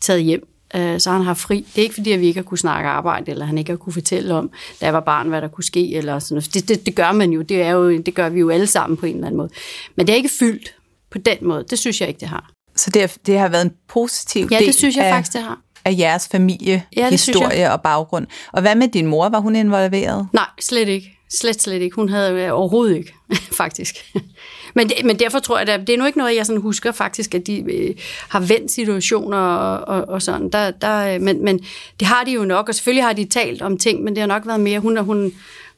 taget 0.00 0.22
hjem 0.22 0.48
øh, 0.74 1.00
så 1.00 1.10
han 1.10 1.22
har 1.22 1.34
fri. 1.34 1.66
Det 1.74 1.78
er 1.78 1.82
ikke 1.82 1.94
fordi, 1.94 2.12
at 2.12 2.20
vi 2.20 2.26
ikke 2.26 2.38
har 2.38 2.44
kunne 2.44 2.58
snakke 2.58 2.88
arbejde, 2.88 3.30
eller 3.30 3.44
han 3.44 3.58
ikke 3.58 3.70
har 3.70 3.76
kunne 3.76 3.92
fortælle 3.92 4.34
om, 4.34 4.50
da 4.80 4.86
jeg 4.86 4.94
var 4.94 5.00
barn, 5.00 5.28
hvad 5.28 5.42
der 5.42 5.48
kunne 5.48 5.64
ske, 5.64 5.94
eller 5.94 6.18
sådan 6.18 6.34
noget. 6.34 6.54
Det, 6.54 6.68
det, 6.68 6.86
det 6.86 6.94
gør 6.94 7.12
man 7.12 7.30
jo. 7.30 7.42
Det, 7.42 7.62
er 7.62 7.70
jo. 7.70 7.98
det 7.98 8.14
gør 8.14 8.28
vi 8.28 8.40
jo 8.40 8.50
alle 8.50 8.66
sammen 8.66 8.96
på 8.96 9.06
en 9.06 9.14
eller 9.14 9.26
anden 9.26 9.38
måde. 9.38 9.50
Men 9.96 10.06
det 10.06 10.12
er 10.12 10.16
ikke 10.16 10.30
fyldt 10.38 10.74
på 11.10 11.18
den 11.18 11.36
måde. 11.42 11.64
Det 11.70 11.78
synes 11.78 12.00
jeg 12.00 12.08
ikke, 12.08 12.20
det 12.20 12.28
har. 12.28 12.50
Så 12.76 12.90
det, 12.90 13.02
er, 13.02 13.16
det 13.26 13.38
har 13.38 13.48
været 13.48 13.64
en 13.64 13.72
positiv 13.88 14.48
ja, 14.50 14.58
del 14.58 14.66
det 14.66 14.74
synes 14.74 14.96
jeg 14.96 15.04
af, 15.04 15.12
faktisk, 15.12 15.32
det 15.32 15.42
har. 15.42 15.58
Af 15.88 15.94
jeres 15.98 16.28
familiehistorie 16.28 17.58
ja, 17.58 17.72
og 17.72 17.82
baggrund. 17.82 18.26
Og 18.52 18.60
hvad 18.60 18.74
med 18.74 18.88
din 18.88 19.06
mor? 19.06 19.28
Var 19.28 19.38
hun 19.38 19.56
involveret? 19.56 20.28
Nej, 20.32 20.46
slet 20.60 20.88
ikke. 20.88 21.18
Slet, 21.30 21.62
slet 21.62 21.82
ikke. 21.82 21.96
Hun 21.96 22.08
havde 22.08 22.32
øh, 22.32 22.50
overhovedet 22.52 22.96
ikke, 22.96 23.14
faktisk. 23.60 23.96
Men, 24.74 24.90
men 25.04 25.18
derfor 25.18 25.38
tror 25.38 25.58
jeg, 25.58 25.68
at 25.68 25.80
det 25.86 25.92
er 25.92 25.98
nu 25.98 26.06
ikke 26.06 26.18
noget, 26.18 26.36
jeg 26.36 26.46
sådan 26.46 26.62
husker 26.62 26.92
faktisk, 26.92 27.34
at 27.34 27.46
de 27.46 27.72
øh, 27.72 27.94
har 28.28 28.40
vendt 28.40 28.70
situationer 28.70 29.38
og, 29.38 29.96
og, 29.96 30.08
og 30.08 30.22
sådan. 30.22 30.48
Der, 30.48 30.70
der, 30.70 31.14
øh, 31.14 31.20
men, 31.20 31.44
men 31.44 31.60
det 32.00 32.08
har 32.08 32.24
de 32.24 32.32
jo 32.32 32.44
nok, 32.44 32.68
og 32.68 32.74
selvfølgelig 32.74 33.04
har 33.04 33.12
de 33.12 33.24
talt 33.24 33.62
om 33.62 33.78
ting, 33.78 34.04
men 34.04 34.14
det 34.14 34.20
har 34.20 34.26
nok 34.26 34.46
været 34.46 34.60
mere, 34.60 34.80
hun, 34.80 34.96
hun, 34.96 35.32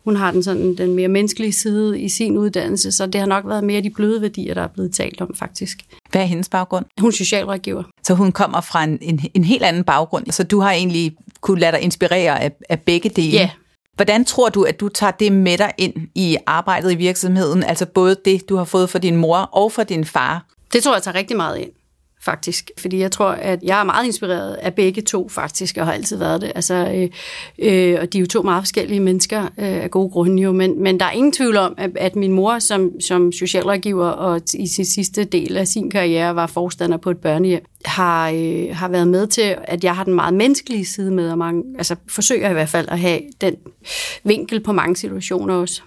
hun 0.05 0.17
har 0.17 0.31
den, 0.31 0.43
sådan, 0.43 0.75
den 0.77 0.95
mere 0.95 1.09
menneskelige 1.09 1.53
side 1.53 2.01
i 2.01 2.09
sin 2.09 2.37
uddannelse, 2.37 2.93
så 2.93 3.07
det 3.07 3.21
har 3.21 3.27
nok 3.27 3.45
været 3.47 3.65
mere 3.65 3.81
de 3.81 3.91
bløde 3.91 4.23
værdier, 4.23 4.55
der 4.55 4.63
er 4.63 4.69
blevet 4.69 4.95
talt 4.95 5.21
om 5.21 5.35
faktisk. 5.35 5.79
Hvad 6.11 6.23
er 6.23 6.27
hendes 6.27 6.49
baggrund? 6.49 6.85
Hun 7.01 7.09
er 7.09 7.13
socialrådgiver. 7.13 7.83
Så 8.03 8.15
hun 8.15 8.33
kommer 8.33 8.61
fra 8.61 8.85
en, 8.85 8.99
en, 9.01 9.21
en 9.35 9.45
helt 9.45 9.63
anden 9.63 9.85
baggrund, 9.85 10.27
så 10.31 10.45
du 10.45 10.61
har 10.61 10.73
egentlig 10.73 11.17
kunne 11.41 11.61
lade 11.61 11.73
dig 11.73 11.81
inspirere 11.81 12.41
af, 12.41 12.53
af 12.69 12.81
begge 12.81 13.09
dele? 13.09 13.33
Ja, 13.33 13.51
Hvordan 13.95 14.25
tror 14.25 14.49
du, 14.49 14.63
at 14.63 14.81
du 14.81 14.89
tager 14.89 15.11
det 15.11 15.33
med 15.33 15.59
dig 15.59 15.73
ind 15.79 15.95
i 16.15 16.37
arbejdet 16.47 16.93
i 16.93 16.95
virksomheden? 16.95 17.65
Altså 17.65 17.87
både 17.87 18.17
det, 18.25 18.49
du 18.49 18.57
har 18.57 18.65
fået 18.65 18.91
fra 18.91 18.99
din 18.99 19.17
mor 19.17 19.37
og 19.37 19.73
fra 19.73 19.85
din 19.85 20.05
far? 20.05 20.47
Det 20.73 20.83
tror 20.83 20.95
jeg 20.95 21.03
tager 21.03 21.15
rigtig 21.15 21.37
meget 21.37 21.59
ind 21.59 21.71
faktisk. 22.23 22.71
Fordi 22.79 22.99
jeg 22.99 23.13
tror, 23.13 23.29
at 23.29 23.63
jeg 23.63 23.81
er 23.81 23.85
meget 23.85 24.07
inspireret 24.07 24.55
af 24.55 24.75
begge 24.75 25.03
to, 25.03 25.29
faktisk, 25.29 25.77
og 25.77 25.87
har 25.87 25.93
altid 25.93 26.17
været 26.17 26.41
det. 26.41 26.53
Altså, 26.55 26.75
øh, 26.75 27.09
øh, 27.59 27.99
og 28.01 28.13
de 28.13 28.19
er 28.19 28.21
jo 28.21 28.27
to 28.27 28.43
meget 28.43 28.63
forskellige 28.63 29.01
mennesker 29.01 29.43
øh, 29.43 29.49
af 29.59 29.91
gode 29.91 30.11
grunde 30.11 30.43
jo, 30.43 30.53
men, 30.53 30.83
men 30.83 31.01
der 31.01 31.07
er 31.07 31.11
ingen 31.11 31.33
tvivl 31.33 31.57
om, 31.57 31.75
at, 31.79 31.91
at 31.97 32.17
min 32.17 32.33
mor 32.33 32.59
som, 32.59 33.01
som 33.01 33.33
socialrådgiver 33.33 34.09
og 34.09 34.41
i 34.55 34.67
sin 34.67 34.85
sidste 34.85 35.25
del 35.25 35.57
af 35.57 35.69
sin 35.69 35.91
karriere 35.91 36.35
var 36.35 36.47
forstander 36.47 36.97
på 36.97 37.11
et 37.11 37.19
børnehjem, 37.19 37.65
har, 37.85 38.31
øh, 38.31 38.77
har 38.77 38.89
været 38.89 39.09
med 39.09 39.27
til, 39.27 39.57
at 39.65 39.85
jeg 39.85 39.97
har 39.97 40.05
den 40.05 40.15
meget 40.15 40.35
menneskelige 40.35 40.85
side 40.85 41.11
med, 41.11 41.31
og 41.31 41.39
mange, 41.39 41.65
altså 41.79 41.97
forsøger 42.09 42.51
i 42.51 42.53
hvert 42.53 42.69
fald 42.69 42.89
at 42.89 42.99
have 42.99 43.21
den 43.41 43.57
vinkel 44.25 44.61
på 44.61 44.73
mange 44.73 44.97
situationer 44.97 45.55
også. 45.55 45.83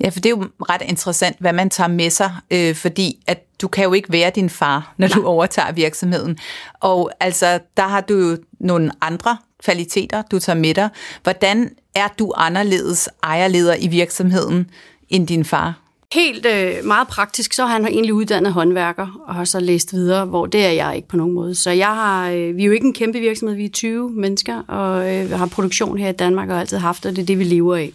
Ja, 0.00 0.08
for 0.08 0.20
det 0.20 0.26
er 0.26 0.30
jo 0.30 0.44
ret 0.70 0.82
interessant, 0.82 1.36
hvad 1.40 1.52
man 1.52 1.70
tager 1.70 1.88
med 1.88 2.10
sig, 2.10 2.32
øh, 2.50 2.74
fordi 2.74 3.18
at 3.26 3.42
du 3.62 3.68
kan 3.68 3.84
jo 3.84 3.92
ikke 3.92 4.12
være 4.12 4.30
din 4.34 4.50
far, 4.50 4.94
når 4.96 5.08
Nej. 5.08 5.14
du 5.14 5.26
overtager 5.26 5.72
virksomheden. 5.72 6.38
Og 6.80 7.10
altså, 7.20 7.58
der 7.76 7.88
har 7.88 8.00
du 8.00 8.14
jo 8.14 8.36
nogle 8.60 8.90
andre 9.00 9.36
kvaliteter, 9.64 10.22
du 10.22 10.38
tager 10.38 10.58
med 10.58 10.74
dig. 10.74 10.88
Hvordan 11.22 11.70
er 11.94 12.08
du 12.18 12.32
anderledes 12.36 13.08
ejerleder 13.22 13.76
i 13.80 13.86
virksomheden 13.86 14.70
end 15.08 15.26
din 15.26 15.44
far? 15.44 15.74
Helt 16.12 16.46
øh, 16.46 16.84
meget 16.84 17.08
praktisk, 17.08 17.52
så 17.52 17.66
har 17.66 17.72
han 17.72 17.86
egentlig 17.86 18.14
uddannet 18.14 18.52
håndværker 18.52 19.22
og 19.26 19.34
har 19.34 19.44
så 19.44 19.60
læst 19.60 19.92
videre, 19.92 20.24
hvor 20.24 20.46
det 20.46 20.66
er 20.66 20.70
jeg 20.70 20.96
ikke 20.96 21.08
på 21.08 21.16
nogen 21.16 21.34
måde. 21.34 21.54
Så 21.54 21.70
jeg 21.70 21.86
har, 21.86 22.30
øh, 22.30 22.56
vi 22.56 22.62
er 22.62 22.66
jo 22.66 22.72
ikke 22.72 22.86
en 22.86 22.94
kæmpe 22.94 23.18
virksomhed, 23.18 23.56
vi 23.56 23.64
er 23.64 23.70
20 23.70 24.10
mennesker 24.10 24.62
og 24.68 25.14
øh, 25.14 25.30
har 25.30 25.46
produktion 25.46 25.98
her 25.98 26.08
i 26.08 26.12
Danmark 26.12 26.48
og 26.48 26.54
har 26.54 26.60
altid 26.60 26.78
haft, 26.78 27.06
og 27.06 27.16
det 27.16 27.22
er 27.22 27.26
det, 27.26 27.38
vi 27.38 27.44
lever 27.44 27.76
af. 27.76 27.92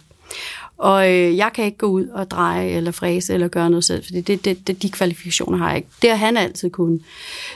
Og 0.78 1.10
øh, 1.10 1.36
jeg 1.36 1.50
kan 1.54 1.64
ikke 1.64 1.78
gå 1.78 1.86
ud 1.86 2.06
og 2.06 2.30
dreje 2.30 2.68
eller 2.68 2.90
fræse 2.90 3.34
eller 3.34 3.48
gøre 3.48 3.70
noget 3.70 3.84
selv, 3.84 4.04
fordi 4.04 4.20
det, 4.20 4.44
det, 4.44 4.66
det, 4.66 4.82
de 4.82 4.90
kvalifikationer 4.90 5.58
har 5.58 5.68
jeg 5.68 5.76
ikke. 5.76 5.88
Det 6.02 6.10
har 6.10 6.16
han 6.16 6.36
altid 6.36 6.70
kunnet. 6.70 7.02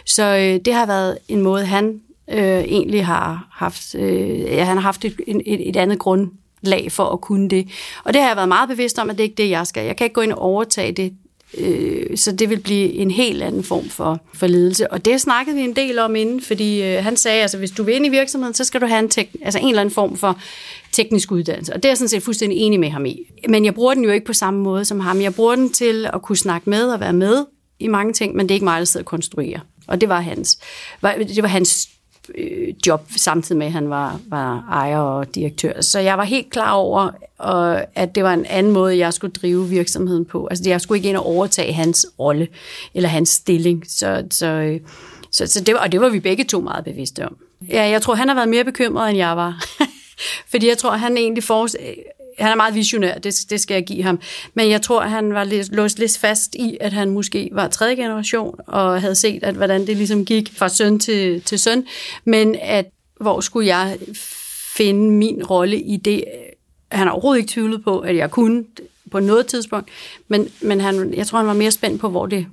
Så 0.05 0.25
øh, 0.25 0.65
det 0.65 0.75
har 0.75 0.87
været 0.87 1.19
en 1.29 1.43
måde, 1.43 1.65
han 1.65 2.01
øh, 2.31 2.39
egentlig 2.61 3.07
har 3.07 3.49
haft, 3.51 3.95
øh, 3.95 4.41
ja, 4.41 4.65
han 4.65 4.77
har 4.77 4.83
haft 4.83 5.05
et, 5.05 5.21
et, 5.27 5.69
et 5.69 5.77
andet 5.77 5.99
grundlag 5.99 6.93
for 6.93 7.05
at 7.05 7.21
kunne 7.21 7.49
det. 7.51 7.69
Og 8.05 8.13
det 8.13 8.21
har 8.21 8.29
jeg 8.29 8.37
været 8.37 8.49
meget 8.49 8.69
bevidst 8.69 8.99
om, 8.99 9.11
at 9.11 9.17
det 9.17 9.23
er 9.23 9.29
ikke 9.29 9.43
det, 9.43 9.51
jeg 9.51 9.67
skal. 9.67 9.87
Jeg 9.87 9.97
kan 9.97 10.05
ikke 10.05 10.15
gå 10.15 10.21
ind 10.21 10.33
og 10.33 10.39
overtage 10.39 10.93
det. 10.93 11.13
Øh, 11.59 12.17
så 12.17 12.33
det 12.33 12.51
vil 12.51 12.61
blive 12.61 12.93
en 12.93 13.11
helt 13.11 13.43
anden 13.43 13.63
form 13.65 13.89
for, 13.89 14.21
for 14.35 14.47
ledelse. 14.47 14.93
Og 14.93 15.05
det 15.05 15.21
snakkede 15.21 15.57
vi 15.57 15.63
en 15.63 15.77
del 15.77 15.99
om 15.99 16.17
inden, 16.17 16.41
fordi 16.41 16.83
øh, 16.83 17.05
han 17.05 17.17
sagde, 17.17 17.43
altså 17.43 17.59
hvis 17.59 17.71
du 17.71 17.83
vil 17.83 17.95
ind 17.95 18.07
i 18.07 18.09
virksomheden, 18.09 18.55
så 18.55 18.65
skal 18.65 18.81
du 18.81 18.87
have 18.87 18.99
en, 18.99 19.11
tek- 19.19 19.35
altså 19.43 19.59
en 19.59 19.69
eller 19.69 19.81
anden 19.81 19.95
form 19.95 20.17
for 20.17 20.41
teknisk 20.93 21.33
uddannelse. 21.33 21.73
Og 21.73 21.83
det 21.83 21.85
er 21.85 21.91
jeg 21.91 21.97
sådan 21.97 22.09
set 22.09 22.23
fuldstændig 22.23 22.59
enig 22.59 22.81
med 22.81 22.91
ham 22.91 23.07
i. 23.07 23.19
Men 23.49 23.65
jeg 23.65 23.75
bruger 23.75 23.95
den 23.95 24.05
jo 24.05 24.11
ikke 24.11 24.27
på 24.27 24.33
samme 24.33 24.61
måde 24.61 24.85
som 24.85 25.01
ham. 25.01 25.21
Jeg 25.21 25.35
bruger 25.35 25.57
den 25.57 25.73
til 25.73 26.11
at 26.15 26.23
kunne 26.23 26.37
snakke 26.37 26.71
med 26.71 26.83
og 26.89 27.01
være 27.01 27.13
med 27.13 27.45
i 27.79 27.89
mange 27.89 28.13
ting, 28.13 28.37
men 28.37 28.47
det 28.47 28.51
er 28.51 28.57
ikke 28.57 28.65
mig, 28.65 28.79
der 28.79 28.85
sidder 28.85 29.05
og 29.05 29.09
konstruerer. 29.09 29.61
Og 29.87 30.01
det 30.01 30.09
var 30.09 30.21
hans, 30.21 30.59
det 31.03 31.43
var 31.43 31.49
hans 31.49 31.89
øh, 32.35 32.75
job, 32.87 33.03
samtidig 33.17 33.59
med, 33.59 33.67
at 33.67 33.73
han 33.73 33.91
var, 33.91 34.21
var 34.29 34.69
ejer 34.71 34.99
og 34.99 35.35
direktør. 35.35 35.81
Så 35.81 35.99
jeg 35.99 36.19
var 36.19 36.25
helt 36.25 36.51
klar 36.51 36.73
over, 36.73 37.05
øh, 37.77 37.83
at 37.95 38.15
det 38.15 38.25
var 38.25 38.35
en 38.35 38.47
anden 38.47 38.73
måde, 38.73 38.99
jeg 38.99 39.13
skulle 39.13 39.33
drive 39.33 39.69
virksomheden 39.69 40.25
på. 40.25 40.47
Altså, 40.47 40.65
jeg 40.69 40.81
skulle 40.81 40.99
ikke 40.99 41.09
ind 41.09 41.17
og 41.17 41.27
overtage 41.27 41.73
hans 41.73 42.07
rolle 42.19 42.49
eller 42.95 43.09
hans 43.09 43.29
stilling. 43.29 43.85
Så, 43.89 44.25
så, 44.31 44.47
øh, 44.47 44.81
så, 45.31 45.47
så 45.47 45.61
det 45.61 45.75
var, 45.75 45.81
og 45.81 45.93
det 45.93 46.01
var 46.01 46.09
vi 46.09 46.21
begge 46.21 46.45
to 46.45 46.61
meget 46.61 46.85
bevidste 46.85 47.27
om. 47.27 47.37
Ja, 47.69 47.83
jeg 47.89 48.03
tror, 48.03 48.15
han 48.15 48.29
har 48.29 48.35
været 48.35 48.49
mere 48.49 48.65
bekymret, 48.65 49.09
end 49.09 49.19
jeg 49.19 49.37
var. 49.37 49.65
Fordi 50.51 50.69
jeg 50.69 50.79
tror, 50.79 50.91
han 50.91 51.17
egentlig 51.17 51.45
får, 51.45 51.69
han 52.39 52.51
er 52.51 52.57
meget 52.57 52.75
visionær, 52.75 53.19
det, 53.19 53.35
det 53.51 53.61
skal 53.61 53.75
jeg 53.75 53.85
give 53.85 54.03
ham. 54.03 54.21
Men 54.55 54.71
jeg 54.71 54.83
tror, 54.83 55.01
han 55.01 55.35
var 55.35 55.45
lidt, 55.45 55.73
låst 55.73 55.99
lidt 55.99 56.19
fast 56.19 56.55
i, 56.55 56.77
at 56.81 56.93
han 56.93 57.11
måske 57.11 57.49
var 57.53 57.69
tredje 57.69 57.95
generation, 57.95 58.55
og 58.67 59.01
havde 59.01 59.15
set, 59.15 59.45
at 59.45 59.55
hvordan 59.55 59.87
det 59.87 59.97
ligesom 59.97 60.25
gik 60.25 60.53
fra 60.57 60.69
søn 60.69 60.99
til, 60.99 61.43
til 61.43 61.59
søn. 61.59 61.85
Men 62.25 62.57
at 62.63 62.87
hvor 63.21 63.41
skulle 63.41 63.67
jeg 63.67 63.97
finde 64.77 65.11
min 65.11 65.45
rolle 65.45 65.81
i 65.81 65.97
det? 65.97 66.25
Han 66.93 67.07
har 67.07 67.13
overhovedet 67.13 67.41
ikke 67.41 67.53
tvivlet 67.53 67.85
på, 67.85 67.99
at 67.99 68.17
jeg 68.17 68.31
kunne 68.31 68.65
på 69.11 69.21
noget 69.21 69.47
tidspunkt, 69.47 69.89
men, 70.29 70.49
men 70.61 70.81
han, 70.81 71.15
jeg 71.15 71.27
tror, 71.27 71.39
han 71.39 71.47
var 71.47 71.53
mere 71.53 71.71
spændt 71.71 72.01
på, 72.01 72.09
hvor 72.09 72.27
det 72.27 72.47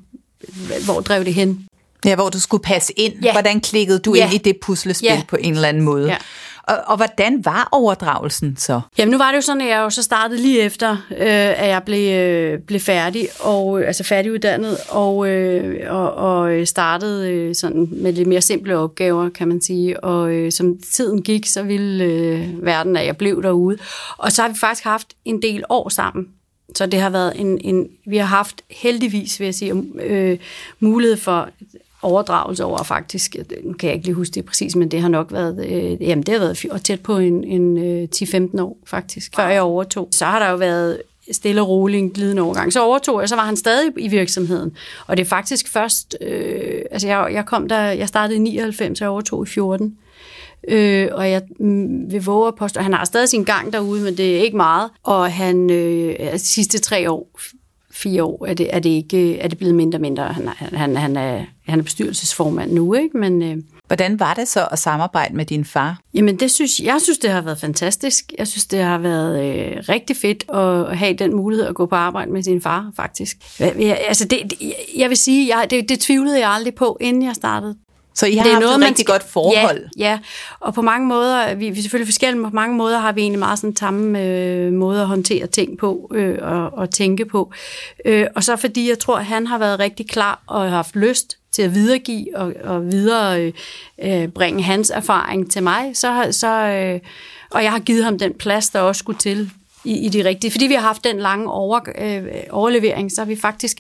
hvor 0.86 1.02
drev 1.02 1.26
det 1.26 1.34
hen. 1.34 1.68
Ja, 2.06 2.16
hvor 2.16 2.30
du 2.30 2.40
skulle 2.40 2.64
passe 2.64 2.94
ind. 3.00 3.14
Ja. 3.24 3.32
Hvordan 3.32 3.62
klikkede 3.62 4.00
du 4.00 4.14
ja. 4.14 4.26
ind 4.26 4.34
i 4.34 4.38
det 4.38 4.58
puslespil 4.62 5.08
ja. 5.08 5.22
på 5.28 5.38
en 5.40 5.54
eller 5.54 5.68
anden 5.68 5.84
måde? 5.84 6.08
Ja. 6.08 6.18
Og, 6.64 6.78
og 6.86 6.96
hvordan 6.96 7.46
var 7.46 7.70
overdragelsen 7.72 8.58
så? 8.58 8.82
Jamen 8.98 9.12
nu 9.12 9.18
var 9.18 9.30
det 9.32 9.36
jo 9.36 9.42
sådan, 9.42 9.62
at 9.62 9.68
jeg 9.68 9.78
jo 9.78 9.90
så 9.90 10.04
startede 10.04 10.42
lige 10.42 10.62
efter, 10.62 10.92
øh, 10.92 11.62
at 11.62 11.68
jeg 11.68 11.84
blev, 11.86 12.14
øh, 12.14 12.60
blev 12.60 12.80
færdig, 12.80 13.28
og, 13.40 13.84
altså 13.84 14.04
færdiguddannet, 14.04 14.78
og, 14.90 15.28
øh, 15.28 15.94
og, 15.94 16.14
og 16.14 16.54
øh, 16.54 16.68
startede 16.68 17.32
øh, 17.32 17.56
sådan 17.56 17.88
med 17.92 18.14
lidt 18.14 18.28
mere 18.28 18.42
simple 18.42 18.78
opgaver, 18.78 19.30
kan 19.30 19.48
man 19.48 19.62
sige. 19.62 20.04
Og 20.04 20.32
øh, 20.32 20.52
som 20.52 20.78
tiden 20.92 21.22
gik, 21.22 21.46
så 21.46 21.64
ville 21.64 22.04
øh, 22.04 22.66
verden, 22.66 22.98
at 22.98 23.06
jeg 23.06 23.18
blev 23.18 23.44
derude. 23.44 23.78
Og 24.18 24.32
så 24.32 24.42
har 24.42 24.50
vi 24.50 24.56
faktisk 24.56 24.84
haft 24.84 25.08
en 25.26 25.42
del 25.42 25.64
år 25.70 25.90
sammen. 25.90 26.28
Så 26.76 26.86
det 26.86 27.00
har 27.00 27.10
været 27.10 27.34
en, 27.36 27.60
en 27.62 27.88
vi 28.06 28.18
har 28.18 28.26
haft 28.26 28.62
heldigvis, 28.70 29.40
vil 29.40 29.46
jeg 29.46 29.56
sige, 29.56 29.84
øh, 30.02 30.38
mulighed 30.80 31.18
for 31.18 31.50
overdragelse 32.04 32.66
over 32.66 32.84
faktisk, 32.84 33.36
nu 33.64 33.74
kan 33.74 33.88
jeg 33.88 33.96
ikke 33.96 34.06
lige 34.06 34.16
huske 34.16 34.34
det 34.34 34.46
præcis, 34.46 34.76
men 34.76 34.92
det 34.92 35.02
har 35.02 35.10
nok 35.10 35.32
været, 35.32 35.66
øh, 35.66 36.02
jamen 36.02 36.24
det 36.24 36.34
har 36.34 36.40
været 36.40 36.84
tæt 36.84 37.02
på 37.02 37.18
en, 37.18 37.44
en 37.44 37.78
øh, 37.78 38.08
10-15 38.16 38.62
år 38.62 38.78
faktisk, 38.86 39.36
før 39.36 39.48
jeg 39.48 39.62
overtog. 39.62 40.08
Så 40.12 40.26
har 40.26 40.40
der 40.40 40.50
jo 40.50 40.56
været 40.56 41.02
stille 41.32 41.62
og 41.62 41.68
rolig 41.68 42.00
en 42.00 42.10
glidende 42.10 42.42
overgang. 42.42 42.74
Så 42.74 42.84
overtog 42.84 43.22
jeg, 43.22 43.30
så 43.30 43.36
var 43.36 43.46
han 43.46 43.56
stadig 43.56 43.92
i 43.98 44.08
virksomheden. 44.08 44.72
Og 45.08 45.18
det 45.18 45.24
er 45.24 45.28
faktisk 45.30 45.70
først, 45.70 46.18
øh, 46.22 46.82
altså 46.92 47.08
jeg, 47.08 47.30
jeg 47.34 47.46
kom 47.46 47.68
der, 47.68 47.82
jeg 47.82 48.08
startede 48.08 48.36
i 48.36 48.40
99, 48.40 49.02
og 49.02 49.04
jeg 49.04 49.10
overtog 49.10 49.44
i 49.44 49.50
14. 49.50 49.98
Øh, 50.68 51.08
og 51.12 51.32
jeg 51.32 51.42
mm, 51.60 52.12
vil 52.12 52.26
våge 52.26 52.48
at 52.48 52.56
påstå, 52.56 52.82
han 52.82 52.94
har 52.94 53.06
stadig 53.06 53.30
sin 53.30 53.44
gang 53.44 53.74
derude, 53.74 54.04
men 54.04 54.18
det 54.18 54.38
er 54.38 54.42
ikke 54.42 54.58
meget. 54.58 54.90
Og 55.04 55.34
han 55.34 55.70
øh, 55.70 56.16
de 56.34 56.40
sidste 56.40 56.80
tre 56.80 57.12
år, 57.12 57.30
fire 57.94 58.24
år, 58.24 58.46
er 58.46 58.54
det, 58.54 58.76
er 58.76 58.80
det, 58.80 58.90
ikke, 58.90 59.40
er 59.40 59.48
det 59.48 59.58
blevet 59.58 59.76
mindre 59.76 59.98
og 59.98 60.02
mindre. 60.02 60.24
Han, 60.24 60.48
han, 60.58 60.96
han, 60.96 61.18
er, 61.18 61.46
han 61.68 61.80
er 61.80 61.84
bestyrelsesformand 61.84 62.72
nu, 62.72 62.94
ikke? 62.94 63.18
Men, 63.18 63.42
øh, 63.42 63.58
Hvordan 63.88 64.20
var 64.20 64.34
det 64.34 64.48
så 64.48 64.68
at 64.72 64.80
samarbejde 64.80 65.36
med 65.36 65.46
din 65.46 65.66
far? 65.66 66.00
Jamen, 66.14 66.40
det 66.40 66.52
synes, 66.52 66.80
jeg 66.80 67.02
synes, 67.02 67.18
det 67.18 67.30
har 67.30 67.42
været 67.42 67.58
fantastisk. 67.58 68.34
Jeg 68.38 68.48
synes, 68.48 68.66
det 68.66 68.80
har 68.80 68.98
været 68.98 69.46
øh, 69.46 69.84
rigtig 69.90 70.18
fedt 70.18 70.46
at 70.50 70.98
have 70.98 71.14
den 71.14 71.36
mulighed 71.36 71.68
at 71.68 71.76
gå 71.76 71.86
på 71.86 71.96
arbejde 71.96 72.32
med 72.32 72.44
sin 72.44 72.62
far, 72.62 72.92
faktisk. 72.96 73.38
Jeg, 73.60 73.98
altså, 74.08 74.28
det, 74.28 74.54
jeg 74.98 75.10
vil 75.10 75.18
sige, 75.18 75.58
jeg, 75.58 75.68
det, 75.70 75.90
det 75.90 76.00
tvivlede 76.00 76.40
jeg 76.40 76.50
aldrig 76.50 76.76
på, 76.76 76.98
inden 77.02 77.24
jeg 77.24 77.36
startede 77.36 77.76
så 78.14 78.26
I 78.26 78.36
har 78.36 78.44
det 78.44 78.50
er 78.50 78.54
haft 78.54 78.64
noget, 78.64 78.78
et 78.78 78.86
rigtig 78.86 79.06
man, 79.08 79.14
godt 79.14 79.32
forhold? 79.32 79.90
Ja, 79.98 80.10
ja, 80.10 80.20
og 80.60 80.74
på 80.74 80.82
mange 80.82 81.08
måder, 81.08 81.56
vi, 81.56 81.70
vi 81.70 81.80
er 81.80 81.82
selvfølgelig 81.82 82.08
forskellige, 82.08 82.42
men 82.42 82.52
på 82.52 82.56
mange 82.56 82.76
måder 82.76 83.00
har 83.00 83.12
vi 83.12 83.22
egentlig 83.22 83.40
meget 83.40 83.60
sådan 83.60 83.76
samme 83.76 84.22
øh, 84.22 84.74
måde 84.74 85.02
at 85.02 85.08
håndtere 85.08 85.48
ting 85.48 85.78
på 85.78 86.12
øh, 86.14 86.38
og, 86.42 86.74
og 86.74 86.90
tænke 86.90 87.26
på. 87.26 87.52
Øh, 88.06 88.28
og 88.36 88.44
så 88.44 88.56
fordi 88.56 88.90
jeg 88.90 89.00
tror, 89.00 89.18
at 89.18 89.26
han 89.26 89.48
har 89.48 89.58
været 89.58 89.80
rigtig 89.80 90.10
klar 90.10 90.44
og 90.48 90.62
har 90.62 90.70
haft 90.70 90.96
lyst 90.96 91.38
til 91.52 91.62
at 91.62 91.76
videregive 91.76 92.38
og, 92.38 92.54
og 92.64 92.92
videre 92.92 93.42
øh, 93.42 93.54
øh, 94.04 94.28
bringe 94.28 94.64
hans 94.64 94.90
erfaring 94.90 95.52
til 95.52 95.64
mig, 95.64 95.92
så, 95.94 96.28
så 96.32 96.48
øh, 96.48 97.00
og 97.52 97.64
jeg 97.64 97.72
har 97.72 97.80
givet 97.80 98.04
ham 98.04 98.20
den 98.20 98.34
plads, 98.34 98.70
der 98.70 98.80
også 98.80 99.00
skulle 99.00 99.20
til 99.20 99.52
i, 99.84 100.06
i 100.06 100.10
de 100.10 100.26
rigtige. 100.26 100.52
Fordi 100.52 100.68
vi 100.68 100.74
har 100.74 100.82
haft 100.82 101.04
den 101.04 101.20
lange 101.20 101.52
over, 101.52 101.80
øh, 101.98 102.24
overlevering, 102.50 103.12
så 103.12 103.22
har 103.22 103.26
vi 103.26 103.36
faktisk 103.36 103.78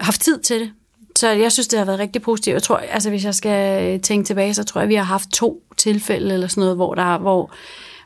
haft 0.00 0.20
tid 0.20 0.40
til 0.40 0.60
det. 0.60 0.72
Så 1.20 1.28
jeg 1.28 1.52
synes, 1.52 1.68
det 1.68 1.78
har 1.78 1.86
været 1.86 1.98
rigtig 1.98 2.22
positivt. 2.22 2.54
Jeg 2.54 2.62
tror, 2.62 2.76
altså 2.76 3.10
hvis 3.10 3.24
jeg 3.24 3.34
skal 3.34 4.00
tænke 4.00 4.26
tilbage, 4.26 4.54
så 4.54 4.64
tror 4.64 4.80
jeg, 4.80 4.88
vi 4.88 4.94
har 4.94 5.02
haft 5.02 5.28
to 5.32 5.62
tilfælde 5.76 6.34
eller 6.34 6.46
sådan 6.46 6.60
noget, 6.60 6.76
hvor, 6.76 6.94
der, 6.94 7.18
hvor, 7.18 7.52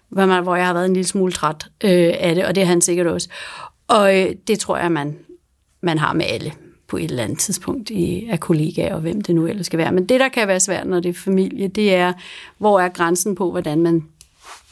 hvor, 0.09 0.26
man, 0.26 0.42
hvor 0.42 0.56
jeg 0.56 0.66
har 0.66 0.73
været 0.73 0.87
en 0.87 0.92
lille 0.94 1.06
smule 1.06 1.33
træt 1.33 1.66
øh, 1.85 2.14
af 2.18 2.35
det, 2.35 2.44
og 2.44 2.54
det 2.54 2.62
er 2.62 2.66
han 2.66 2.80
sikkert 2.80 3.06
også. 3.06 3.28
Og 3.88 4.21
øh, 4.21 4.35
det 4.49 4.59
tror 4.59 4.76
jeg, 4.76 4.92
man, 4.92 5.18
man 5.80 5.99
har 5.99 6.12
med 6.12 6.25
alle 6.28 6.52
på 6.88 6.97
et 6.97 7.04
eller 7.04 7.25
andet 7.25 7.38
tidspunkt 7.38 7.90
i, 7.90 8.28
af 8.30 8.40
kollegaer, 8.40 8.94
og 8.94 9.00
hvem 9.00 9.21
det 9.21 9.35
nu 9.35 9.47
ellers 9.47 9.66
skal 9.66 9.78
være. 9.78 9.92
Men 9.92 10.06
det, 10.09 10.21
der 10.21 10.28
kan 10.28 10.49
være 10.49 10.61
svært, 10.61 10.87
når 10.87 11.00
det 11.00 11.09
er 11.09 11.14
familie, 11.14 11.68
det 11.68 11.94
er, 11.94 12.12
hvor 12.59 12.80
er 12.80 12.88
grænsen 12.88 13.35
på, 13.35 13.50
hvordan 13.50 13.83
man 13.83 14.04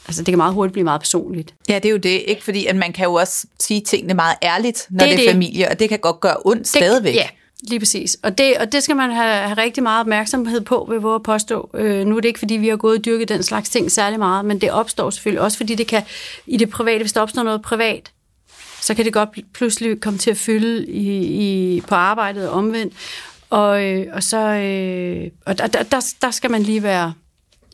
Altså, 0.07 0.23
det 0.23 0.31
kan 0.31 0.37
meget 0.37 0.53
hurtigt 0.53 0.73
blive 0.73 0.83
meget 0.83 1.01
personligt. 1.01 1.53
Ja, 1.69 1.75
det 1.75 1.85
er 1.85 1.89
jo 1.89 1.97
det. 1.97 2.23
Ikke 2.27 2.43
fordi, 2.43 2.65
at 2.65 2.75
man 2.75 2.93
kan 2.93 3.05
jo 3.05 3.13
også 3.13 3.47
sige 3.59 3.81
tingene 3.81 4.13
meget 4.13 4.35
ærligt, 4.43 4.87
når 4.89 4.99
det 4.99 5.11
er, 5.11 5.15
det 5.15 5.23
er 5.23 5.27
det. 5.27 5.33
familie, 5.33 5.69
og 5.69 5.79
det 5.79 5.89
kan 5.89 5.99
godt 5.99 6.19
gøre 6.19 6.35
ondt 6.45 6.59
det, 6.59 6.67
stadigvæk. 6.67 7.15
Ja, 7.15 7.27
Lige 7.67 7.79
præcis. 7.79 8.17
Og 8.23 8.37
det, 8.37 8.57
og 8.57 8.71
det 8.71 8.83
skal 8.83 8.95
man 8.95 9.11
have, 9.11 9.47
have 9.47 9.57
rigtig 9.57 9.83
meget 9.83 9.99
opmærksomhed 9.99 10.61
på, 10.61 10.87
ved 10.89 10.99
vores 10.99 11.21
påstå. 11.25 11.69
Øh, 11.73 12.05
nu 12.07 12.17
er 12.17 12.21
det 12.21 12.27
ikke, 12.27 12.39
fordi 12.39 12.53
vi 12.53 12.67
har 12.67 12.77
gået 12.77 12.97
og 12.97 13.05
dyrket 13.05 13.29
den 13.29 13.43
slags 13.43 13.69
ting 13.69 13.91
særlig 13.91 14.19
meget, 14.19 14.45
men 14.45 14.61
det 14.61 14.71
opstår 14.71 15.09
selvfølgelig 15.09 15.41
også, 15.41 15.57
fordi 15.57 15.75
det 15.75 15.87
kan 15.87 16.03
i 16.47 16.57
det 16.57 16.69
private, 16.69 17.03
hvis 17.03 17.13
der 17.13 17.21
opstår 17.21 17.43
noget 17.43 17.61
privat, 17.61 18.11
så 18.81 18.93
kan 18.93 19.05
det 19.05 19.13
godt 19.13 19.29
pludselig 19.53 20.01
komme 20.01 20.19
til 20.19 20.31
at 20.31 20.37
fylde 20.37 20.87
i, 20.87 21.17
i, 21.17 21.81
på 21.81 21.95
arbejdet 21.95 22.49
og 22.49 22.55
omvendt. 22.55 22.93
Og, 23.49 23.83
øh, 23.83 24.07
og 24.13 24.23
så 24.23 24.37
øh, 24.37 25.31
og 25.45 25.57
der, 25.57 25.67
der, 25.67 26.13
der 26.21 26.31
skal 26.31 26.51
man 26.51 26.63
lige 26.63 26.83
være, 26.83 27.13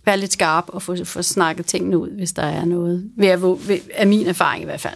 være 0.05 0.17
lidt 0.17 0.33
skarp 0.33 0.65
og 0.67 0.81
få, 0.81 1.05
få 1.05 1.21
snakket 1.21 1.65
tingene 1.65 1.97
ud, 1.97 2.09
hvis 2.09 2.31
der 2.31 2.43
er 2.43 2.65
noget, 2.65 3.11
ved, 3.15 3.67
ved, 3.67 3.79
af 3.93 4.07
min 4.07 4.27
erfaring 4.27 4.61
i 4.61 4.65
hvert 4.65 4.81
fald. 4.81 4.93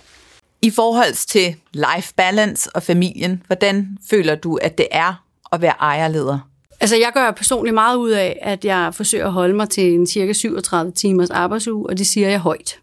I 0.63 0.70
forhold 0.70 1.27
til 1.27 1.55
life 1.74 2.13
balance 2.15 2.70
og 2.75 2.84
familien, 2.84 3.43
hvordan 3.48 3.98
føler 4.10 4.36
du, 4.36 4.55
at 4.55 4.77
det 4.77 4.88
er 4.91 5.24
at 5.51 5.62
være 5.62 5.74
ejerleder? 5.79 6.39
Altså, 6.79 6.96
jeg 6.96 7.12
gør 7.13 7.32
personligt 7.32 7.74
meget 7.74 7.96
ud 7.96 8.10
af, 8.10 8.39
at 8.41 8.65
jeg 8.65 8.93
forsøger 8.93 9.25
at 9.25 9.32
holde 9.32 9.53
mig 9.53 9.70
til 9.70 9.93
en 9.93 10.08
cirka 10.08 10.34
37 10.34 10.91
timers 10.91 11.29
arbejdsuge, 11.29 11.89
og 11.89 11.98
det 11.98 12.08
siger 12.08 12.29
jeg 12.29 12.39
højt. 12.39 12.79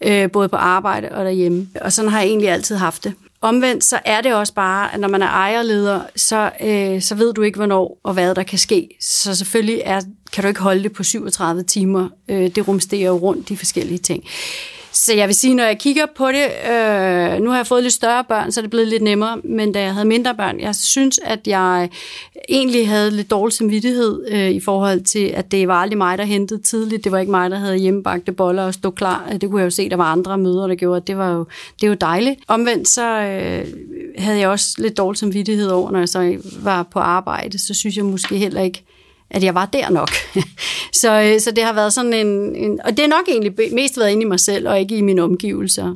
Øh, 0.00 0.30
både 0.30 0.48
på 0.48 0.56
arbejde 0.56 1.08
og 1.08 1.24
derhjemme. 1.24 1.68
Og 1.80 1.92
sådan 1.92 2.10
har 2.10 2.20
jeg 2.20 2.28
egentlig 2.28 2.48
altid 2.50 2.76
haft 2.76 3.04
det. 3.04 3.14
Omvendt 3.40 3.84
så 3.84 3.98
er 4.04 4.20
det 4.20 4.34
også 4.34 4.54
bare, 4.54 4.94
at 4.94 5.00
når 5.00 5.08
man 5.08 5.22
er 5.22 5.28
ejerleder, 5.28 6.00
så, 6.16 6.50
øh, 6.60 7.02
så 7.02 7.14
ved 7.14 7.34
du 7.34 7.42
ikke, 7.42 7.56
hvornår 7.56 8.00
og 8.02 8.14
hvad 8.14 8.34
der 8.34 8.42
kan 8.42 8.58
ske. 8.58 8.88
Så 9.00 9.34
selvfølgelig 9.34 9.82
er, 9.84 10.00
kan 10.32 10.42
du 10.42 10.48
ikke 10.48 10.60
holde 10.60 10.82
det 10.82 10.92
på 10.92 11.02
37 11.02 11.62
timer. 11.62 12.08
Øh, 12.28 12.54
det 12.54 12.68
rumsterer 12.68 13.06
jo 13.06 13.16
rundt 13.16 13.48
de 13.48 13.56
forskellige 13.56 13.98
ting. 13.98 14.24
Så 14.92 15.14
jeg 15.14 15.28
vil 15.28 15.34
sige, 15.34 15.54
når 15.54 15.64
jeg 15.64 15.78
kigger 15.78 16.06
på 16.16 16.28
det, 16.28 16.46
øh, 16.70 17.42
nu 17.42 17.50
har 17.50 17.56
jeg 17.56 17.66
fået 17.66 17.82
lidt 17.82 17.94
større 17.94 18.24
børn, 18.24 18.52
så 18.52 18.60
er 18.60 18.62
det 18.62 18.70
blevet 18.70 18.88
lidt 18.88 19.02
nemmere, 19.02 19.38
men 19.44 19.72
da 19.72 19.82
jeg 19.82 19.92
havde 19.92 20.08
mindre 20.08 20.34
børn, 20.34 20.60
jeg 20.60 20.74
synes, 20.74 21.20
at 21.24 21.40
jeg 21.46 21.90
egentlig 22.48 22.88
havde 22.88 23.10
lidt 23.10 23.30
dårlig 23.30 23.52
samvittighed 23.52 24.24
øh, 24.28 24.50
i 24.50 24.60
forhold 24.60 25.00
til, 25.00 25.26
at 25.34 25.52
det 25.52 25.68
var 25.68 25.74
aldrig 25.74 25.98
mig, 25.98 26.18
der 26.18 26.24
hentede 26.24 26.62
tidligt. 26.62 27.04
Det 27.04 27.12
var 27.12 27.18
ikke 27.18 27.30
mig, 27.30 27.50
der 27.50 27.58
havde 27.58 27.76
hjemmebagte 27.76 28.32
boller 28.32 28.62
og 28.62 28.74
stod 28.74 28.92
klar. 28.92 29.28
Det 29.40 29.50
kunne 29.50 29.60
jeg 29.60 29.64
jo 29.64 29.70
se, 29.70 29.90
der 29.90 29.96
var 29.96 30.12
andre 30.12 30.38
møder, 30.38 30.66
der 30.66 30.74
gjorde. 30.74 31.00
Det 31.06 31.16
var 31.16 31.32
jo, 31.32 31.46
det 31.80 31.88
var 31.88 31.94
jo 31.94 31.98
dejligt. 32.00 32.40
Omvendt 32.48 32.88
så 32.88 33.20
øh, 33.20 33.66
havde 34.18 34.38
jeg 34.38 34.48
også 34.48 34.74
lidt 34.78 34.96
dårlig 34.96 35.18
samvittighed 35.18 35.68
over, 35.68 35.90
når 35.90 35.98
jeg 35.98 36.08
så 36.08 36.36
var 36.62 36.82
på 36.82 36.98
arbejde, 36.98 37.58
så 37.58 37.74
synes 37.74 37.96
jeg 37.96 38.04
måske 38.04 38.36
heller 38.36 38.60
ikke, 38.60 38.84
at 39.30 39.42
jeg 39.42 39.54
var 39.54 39.66
der 39.66 39.90
nok. 39.90 40.10
så, 41.00 41.20
øh, 41.20 41.40
så 41.40 41.50
det 41.50 41.64
har 41.64 41.72
været 41.72 41.92
sådan 41.92 42.12
en, 42.12 42.56
en... 42.56 42.80
Og 42.84 42.90
det 42.90 43.04
er 43.04 43.08
nok 43.08 43.28
egentlig 43.28 43.52
mest 43.72 43.98
været 43.98 44.10
inde 44.10 44.22
i 44.22 44.26
mig 44.26 44.40
selv, 44.40 44.68
og 44.68 44.80
ikke 44.80 44.96
i 44.96 45.00
mine 45.00 45.22
omgivelser. 45.22 45.94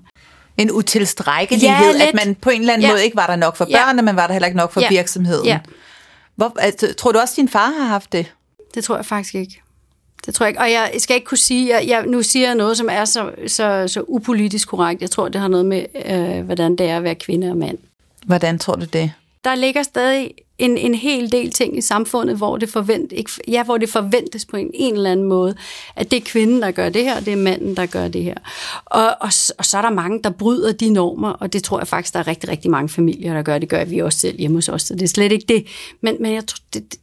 En 0.57 0.71
utilstrækkelighed, 0.73 1.97
ja, 1.97 2.09
at 2.09 2.15
man 2.15 2.35
på 2.35 2.51
en 2.51 2.61
eller 2.61 2.73
anden 2.73 2.87
ja. 2.87 2.93
måde 2.93 3.05
ikke 3.05 3.17
var 3.17 3.27
der 3.27 3.37
nok 3.37 3.57
for 3.57 3.65
børnene, 3.65 4.03
ja. 4.03 4.03
men 4.03 4.17
var 4.17 4.27
der 4.27 4.33
heller 4.35 4.47
ikke 4.47 4.59
nok 4.59 4.73
for 4.73 4.81
ja. 4.81 4.89
virksomheden. 4.89 5.47
Ja. 5.47 5.59
Hvor, 6.37 6.57
altså, 6.59 6.95
tror 6.95 7.13
du 7.13 7.19
også, 7.19 7.33
at 7.33 7.37
din 7.37 7.49
far 7.49 7.73
har 7.79 7.87
haft 7.87 8.13
det? 8.13 8.33
Det 8.75 8.85
tror 8.85 8.97
jeg 8.97 9.07
faktisk 9.07 9.35
ikke. 9.35 9.63
Det 10.27 10.35
tror 10.35 10.47
jeg 10.47 10.51
ikke. 10.51 10.61
Og 10.61 10.71
jeg 10.71 10.91
skal 10.99 11.15
ikke 11.15 11.27
kunne 11.27 11.39
sige, 11.39 11.69
jeg, 11.75 11.89
jeg, 11.89 12.07
nu 12.07 12.23
siger 12.23 12.47
jeg 12.47 12.55
noget, 12.55 12.77
som 12.77 12.89
er 12.91 13.05
så, 13.05 13.31
så, 13.47 13.89
så 13.89 14.05
upolitisk 14.09 14.69
korrekt. 14.69 15.03
Jeg 15.03 15.11
tror, 15.11 15.29
det 15.29 15.41
har 15.41 15.49
noget 15.49 15.67
med, 15.67 15.85
øh, 16.07 16.45
hvordan 16.45 16.77
det 16.77 16.87
er 16.87 16.97
at 16.97 17.03
være 17.03 17.15
kvinde 17.15 17.51
og 17.51 17.57
mand. 17.57 17.79
Hvordan 18.27 18.59
tror 18.59 18.75
du 18.75 18.85
det? 18.85 19.13
Der 19.45 19.55
ligger 19.55 19.83
stadig 19.83 20.35
en, 20.59 20.79
en 20.79 20.95
hel 20.95 21.33
del 21.33 21.51
ting 21.51 21.79
i 21.79 21.81
samfundet, 21.81 22.37
hvor 22.37 22.57
det, 22.57 22.69
forvent, 22.69 23.13
ikke, 23.13 23.31
ja, 23.49 23.65
hvor 23.65 23.79
det 23.79 23.89
forventes 23.89 24.45
på 24.45 24.57
en, 24.57 24.71
en 24.75 24.95
eller 24.95 25.13
anden 25.13 25.27
måde, 25.27 25.55
at 25.97 26.11
det 26.11 26.17
er 26.17 26.21
kvinden, 26.25 26.63
der 26.63 26.71
gør 26.71 26.89
det 26.89 27.05
her, 27.05 27.17
og 27.17 27.25
det 27.25 27.33
er 27.33 27.37
manden, 27.37 27.77
der 27.77 27.87
gør 27.87 28.09
det 28.09 28.23
her. 28.23 28.35
Og, 28.85 29.07
og, 29.07 29.31
og 29.59 29.65
så 29.65 29.79
er 29.79 29.83
der 29.83 29.91
mange, 29.91 30.23
der 30.23 30.31
bryder 30.31 30.73
de 30.73 30.91
normer, 30.91 31.31
og 31.31 31.53
det 31.53 31.63
tror 31.63 31.79
jeg 31.79 31.89
faktisk, 31.89 32.15
der 32.15 32.21
er 32.21 32.27
rigtig, 32.27 32.49
rigtig 32.49 32.71
mange 32.71 32.89
familier, 32.89 33.35
der 33.35 33.43
gør. 33.43 33.59
Det 33.59 33.69
gør 33.69 33.85
vi 33.85 33.99
også 33.99 34.19
selv 34.19 34.39
hjemme 34.39 34.57
hos 34.57 34.69
os, 34.69 34.83
så 34.83 34.95
det 34.95 35.03
er 35.03 35.09
slet 35.09 35.33
ikke 35.33 35.47
det. 35.49 35.67
Men, 36.01 36.17
men 36.21 36.33
jeg, 36.33 36.47
tror, 36.47 36.59
det, 36.75 36.95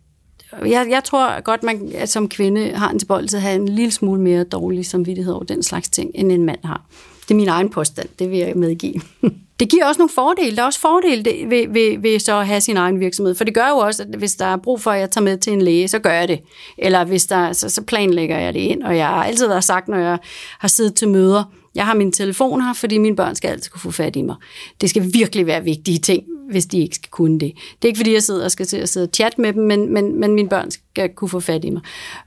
jeg, 0.65 0.87
jeg 0.89 1.03
tror 1.03 1.41
godt, 1.41 1.63
man 1.63 1.91
at 1.95 2.09
som 2.09 2.29
kvinde 2.29 2.71
har 2.71 2.89
en 2.89 2.99
tilbøjelighed 2.99 3.37
at 3.37 3.41
have 3.43 3.55
en 3.55 3.69
lille 3.69 3.91
smule 3.91 4.21
mere 4.21 4.43
dårlig 4.43 4.85
samvittighed 4.85 5.33
over 5.33 5.43
den 5.43 5.63
slags 5.63 5.89
ting, 5.89 6.11
end 6.15 6.31
en 6.31 6.45
mand 6.45 6.59
har. 6.63 6.85
Det 7.21 7.31
er 7.31 7.35
min 7.35 7.47
egen 7.47 7.69
påstand, 7.69 8.09
det 8.19 8.31
vil 8.31 8.39
jeg 8.39 8.55
medgive. 8.55 9.01
det 9.61 9.69
giver 9.69 9.85
også 9.85 9.99
nogle 9.99 10.09
fordele. 10.09 10.55
Der 10.55 10.61
er 10.61 10.65
også 10.65 10.79
fordele 10.79 11.49
ved, 11.49 11.67
ved, 11.73 11.99
ved 12.01 12.19
så 12.19 12.39
at 12.39 12.47
have 12.47 12.61
sin 12.61 12.77
egen 12.77 12.99
virksomhed. 12.99 13.35
For 13.35 13.43
det 13.43 13.53
gør 13.53 13.69
jo 13.69 13.77
også, 13.77 14.03
at 14.03 14.09
hvis 14.17 14.35
der 14.35 14.45
er 14.45 14.57
brug 14.57 14.81
for, 14.81 14.91
at 14.91 14.99
jeg 14.99 15.11
tager 15.11 15.23
med 15.23 15.37
til 15.37 15.53
en 15.53 15.61
læge, 15.61 15.87
så 15.87 15.99
gør 15.99 16.11
jeg 16.11 16.27
det. 16.27 16.39
Eller 16.77 17.03
hvis 17.03 17.25
der, 17.25 17.53
så, 17.53 17.69
så 17.69 17.81
planlægger 17.81 18.39
jeg 18.39 18.53
det 18.53 18.59
ind. 18.59 18.83
Og 18.83 18.97
jeg 18.97 19.07
har 19.07 19.23
altid 19.23 19.47
været 19.47 19.63
sagt, 19.63 19.87
når 19.87 19.97
jeg 19.97 20.17
har 20.59 20.67
siddet 20.67 20.95
til 20.95 21.09
møder, 21.09 21.43
jeg 21.75 21.85
har 21.85 21.93
min 21.93 22.11
telefon 22.11 22.61
her, 22.61 22.73
fordi 22.73 22.97
mine 22.97 23.15
børn 23.15 23.35
skal 23.35 23.47
altid 23.47 23.71
kunne 23.71 23.81
få 23.81 23.91
fat 23.91 24.15
i 24.15 24.21
mig. 24.21 24.35
Det 24.81 24.89
skal 24.89 25.13
virkelig 25.13 25.45
være 25.45 25.63
vigtige 25.63 25.97
ting, 25.97 26.23
hvis 26.51 26.65
de 26.65 26.79
ikke 26.79 26.95
skal 26.95 27.09
kunne 27.09 27.39
det. 27.39 27.53
Det 27.55 27.87
er 27.87 27.87
ikke, 27.87 27.99
fordi 27.99 28.13
jeg 28.13 28.23
sidder 28.23 28.45
og 28.45 28.51
skal 28.51 28.65
til 28.65 28.77
at 28.77 28.89
sidde 28.89 29.03
og 29.05 29.09
chatte 29.13 29.41
med 29.41 29.53
dem, 29.53 29.63
men, 29.63 29.93
men, 29.93 30.19
men 30.19 30.33
mine 30.33 30.49
børn 30.49 30.71
skal 30.71 31.09
kunne 31.09 31.29
få 31.29 31.39
fat 31.39 31.65
i 31.65 31.69
mig. 31.69 31.81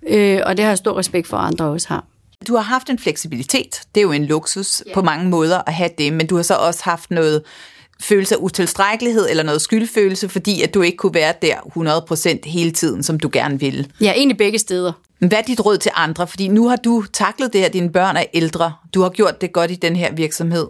Øh, 0.08 0.40
og 0.46 0.56
det 0.56 0.64
har 0.64 0.70
jeg 0.70 0.78
stor 0.78 0.98
respekt 0.98 1.26
for, 1.26 1.36
at 1.36 1.46
andre 1.46 1.64
også 1.64 1.88
har. 1.88 2.04
Du 2.46 2.54
har 2.54 2.62
haft 2.62 2.90
en 2.90 2.98
fleksibilitet. 2.98 3.80
Det 3.94 4.00
er 4.00 4.02
jo 4.02 4.12
en 4.12 4.24
luksus 4.24 4.82
ja. 4.86 4.94
på 4.94 5.02
mange 5.02 5.28
måder 5.28 5.62
at 5.66 5.74
have 5.74 5.90
det, 5.98 6.12
men 6.12 6.26
du 6.26 6.36
har 6.36 6.42
så 6.42 6.54
også 6.54 6.80
haft 6.84 7.10
noget 7.10 7.42
følelse 8.00 8.34
af 8.34 8.38
utilstrækkelighed 8.40 9.30
eller 9.30 9.42
noget 9.42 9.62
skyldfølelse, 9.62 10.28
fordi 10.28 10.62
at 10.62 10.74
du 10.74 10.82
ikke 10.82 10.96
kunne 10.96 11.14
være 11.14 11.34
der 11.42 11.56
100% 12.44 12.50
hele 12.50 12.70
tiden, 12.70 13.02
som 13.02 13.20
du 13.20 13.30
gerne 13.32 13.60
ville. 13.60 13.86
Ja, 14.00 14.12
egentlig 14.12 14.38
begge 14.38 14.58
steder. 14.58 14.92
Hvad 15.18 15.38
er 15.38 15.42
dit 15.42 15.66
råd 15.66 15.78
til 15.78 15.92
andre? 15.94 16.26
Fordi 16.26 16.48
nu 16.48 16.68
har 16.68 16.76
du 16.76 17.04
taklet 17.12 17.52
det 17.52 17.60
her, 17.60 17.68
dine 17.68 17.90
børn 17.90 18.16
er 18.16 18.24
ældre. 18.34 18.72
Du 18.94 19.02
har 19.02 19.08
gjort 19.08 19.40
det 19.40 19.52
godt 19.52 19.70
i 19.70 19.74
den 19.74 19.96
her 19.96 20.12
virksomhed. 20.12 20.66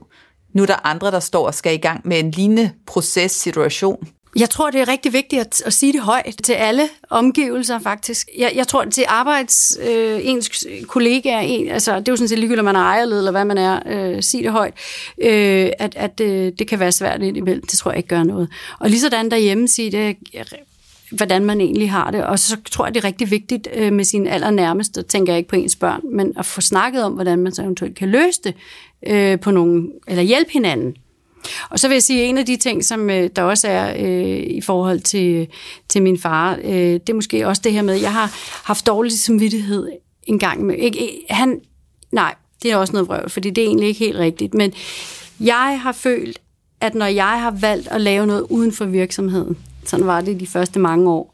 Nu 0.53 0.63
er 0.63 0.67
der 0.67 0.87
andre, 0.87 1.11
der 1.11 1.21
står 1.21 1.47
og 1.47 1.55
skal 1.55 1.75
i 1.75 1.77
gang 1.77 2.01
med 2.05 2.19
en 2.19 2.31
lignende 2.31 2.71
proces-situation. 2.87 4.09
Jeg 4.37 4.51
tror, 4.51 4.71
det 4.71 4.81
er 4.81 4.89
rigtig 4.89 5.13
vigtigt 5.13 5.41
at, 5.41 5.63
at 5.67 5.73
sige 5.73 5.93
det 5.93 6.01
højt 6.01 6.37
til 6.45 6.53
alle 6.53 6.83
omgivelser, 7.11 7.79
faktisk. 7.79 8.29
Jeg, 8.39 8.53
jeg 8.55 8.69
tror, 8.69 8.85
til 8.85 9.05
arbejds, 9.09 9.79
øh, 9.89 10.21
ens 10.23 10.67
kollegaer, 10.87 11.41
en, 11.41 11.69
altså, 11.69 11.99
det 11.99 12.09
er 12.09 12.13
jo 12.13 12.17
sådan 12.17 12.29
set 12.29 12.39
ligegyldigt, 12.39 12.59
om 12.59 12.65
man 12.65 12.77
er 12.77 12.81
ejerled, 12.81 13.19
eller 13.19 13.31
hvad 13.31 13.45
man 13.45 13.59
er, 13.59 13.81
øh, 13.87 14.23
sige 14.23 14.43
det 14.43 14.53
højt, 14.53 14.75
øh, 15.23 15.71
at, 15.79 15.97
at 15.97 16.21
øh, 16.21 16.53
det 16.59 16.69
kan 16.69 16.81
være 16.81 16.93
svært 16.93 17.23
indimellem. 17.23 17.67
Det 17.67 17.79
tror 17.79 17.91
jeg 17.91 17.99
ikke 17.99 18.09
gør 18.09 18.23
noget. 18.23 18.49
Og 18.79 18.91
lige 18.91 19.01
sådan 19.01 19.31
derhjemme, 19.31 19.69
sige 19.69 19.91
det, 19.91 20.17
hvordan 21.11 21.45
man 21.45 21.61
egentlig 21.61 21.91
har 21.91 22.11
det. 22.11 22.25
Og 22.25 22.39
så 22.39 22.57
tror 22.71 22.87
jeg, 22.87 22.95
det 22.95 23.05
er 23.05 23.09
rigtig 23.09 23.31
vigtigt 23.31 23.69
øh, 23.75 23.93
med 23.93 24.05
sine 24.05 24.31
allernærmeste, 24.31 25.03
tænker 25.03 25.33
jeg 25.33 25.39
ikke 25.39 25.51
på 25.51 25.57
ens 25.57 25.77
børn, 25.77 26.01
men 26.13 26.33
at 26.39 26.47
få 26.47 26.61
snakket 26.61 27.05
om, 27.05 27.13
hvordan 27.13 27.39
man 27.39 27.55
så 27.55 27.63
eventuelt 27.63 27.97
kan 27.97 28.09
løse 28.09 28.41
det 28.45 28.55
øh, 29.07 29.41
på 29.41 29.51
nogen, 29.51 29.91
eller 30.09 30.23
hjælpe 30.23 30.53
hinanden. 30.53 30.97
Og 31.71 31.79
så 31.79 31.89
vil 31.89 31.95
jeg 31.95 32.03
sige, 32.03 32.23
at 32.23 32.29
en 32.29 32.39
af 32.39 32.47
de 32.47 32.57
ting, 32.57 32.85
som 32.85 33.11
øh, 33.11 33.31
der 33.37 33.43
også 33.43 33.69
er 33.69 33.95
øh, 33.99 34.43
i 34.47 34.61
forhold 34.61 35.01
til, 35.01 35.49
til 35.89 36.03
min 36.03 36.19
far, 36.19 36.59
øh, 36.65 36.73
det 36.73 37.09
er 37.09 37.15
måske 37.15 37.47
også 37.49 37.63
det 37.65 37.73
her 37.73 37.83
med, 37.83 37.95
at 37.95 38.03
jeg 38.03 38.13
har 38.13 38.33
haft 38.65 38.87
dårlig 38.87 39.13
samvittighed 39.13 39.89
en 40.27 40.39
gang 40.39 40.65
med. 40.65 40.75
Ikke, 40.75 41.25
han, 41.31 41.61
nej, 42.13 42.35
det 42.63 42.73
er 42.73 42.77
også 42.77 42.93
noget 42.93 43.09
vrøvl, 43.09 43.31
fordi 43.31 43.51
det 43.51 43.63
er 43.63 43.67
egentlig 43.67 43.89
ikke 43.89 43.99
helt 43.99 44.19
rigtigt. 44.19 44.55
Men 44.55 44.73
jeg 45.41 45.81
har 45.83 45.93
følt, 45.93 46.41
at 46.81 46.95
når 46.95 47.07
jeg 47.07 47.41
har 47.41 47.51
valgt 47.51 47.89
at 47.89 48.01
lave 48.01 48.27
noget 48.27 48.47
uden 48.51 48.73
for 48.73 48.85
virksomheden, 48.85 49.57
sådan 49.85 50.07
var 50.07 50.21
det 50.21 50.41
de 50.41 50.47
første 50.47 50.79
mange 50.79 51.11
år, 51.11 51.34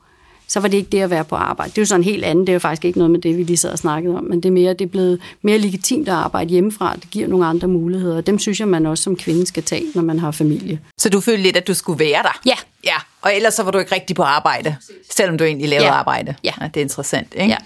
så 0.51 0.61
var 0.61 0.69
det 0.69 0.77
ikke 0.77 0.91
det 0.91 1.01
at 1.01 1.11
være 1.11 1.25
på 1.25 1.37
arbejde. 1.37 1.71
Det 1.71 1.79
er 1.79 1.83
jo 1.83 1.87
sådan 1.87 2.05
helt 2.05 2.25
andet. 2.25 2.47
Det 2.47 2.53
er 2.53 2.55
jo 2.55 2.59
faktisk 2.59 2.85
ikke 2.85 2.99
noget 2.99 3.11
med 3.11 3.21
det, 3.21 3.39
vi 3.39 3.43
lige 3.43 3.57
sad 3.57 3.71
og 3.71 3.79
snakkede 3.79 4.17
om, 4.17 4.25
men 4.25 4.41
det 4.41 4.49
er 4.49 4.53
mere, 4.53 4.73
det 4.73 4.81
er 4.81 4.89
blevet 4.89 5.21
mere 5.43 5.59
legitimt 5.59 6.09
at 6.09 6.15
arbejde 6.15 6.51
hjemmefra. 6.51 6.95
Det 6.95 7.11
giver 7.11 7.29
nogle 7.29 7.47
andre 7.47 7.69
muligheder, 7.69 8.17
og 8.17 8.27
dem 8.27 8.39
synes 8.39 8.61
jeg, 8.61 8.69
man 8.69 8.87
også 8.87 9.05
som 9.05 9.17
kvinde 9.17 9.47
skal 9.47 9.63
tage, 9.63 9.85
når 9.95 10.03
man 10.03 10.19
har 10.19 10.31
familie. 10.31 10.81
Så 10.99 11.09
du 11.09 11.21
følte 11.21 11.43
lidt, 11.43 11.57
at 11.57 11.69
du 11.69 11.75
skulle 11.75 11.99
være 11.99 12.23
der? 12.23 12.41
Ja. 12.47 12.55
Ja, 12.85 12.95
og 13.23 13.35
ellers 13.37 13.55
så 13.55 13.63
var 13.63 13.71
du 13.71 13.79
ikke 13.79 13.95
rigtig 13.95 14.17
på 14.17 14.23
arbejde, 14.23 14.77
selvom 15.11 15.39
du 15.39 15.45
egentlig 15.45 15.69
lavede 15.69 15.87
Ja. 15.87 15.93
arbejde. 15.93 16.35
Ja. 16.45 16.53
det 16.75 16.77
er 16.77 16.85
interessant, 16.85 17.35
ikke? 17.35 17.49
Ja. 17.49 17.57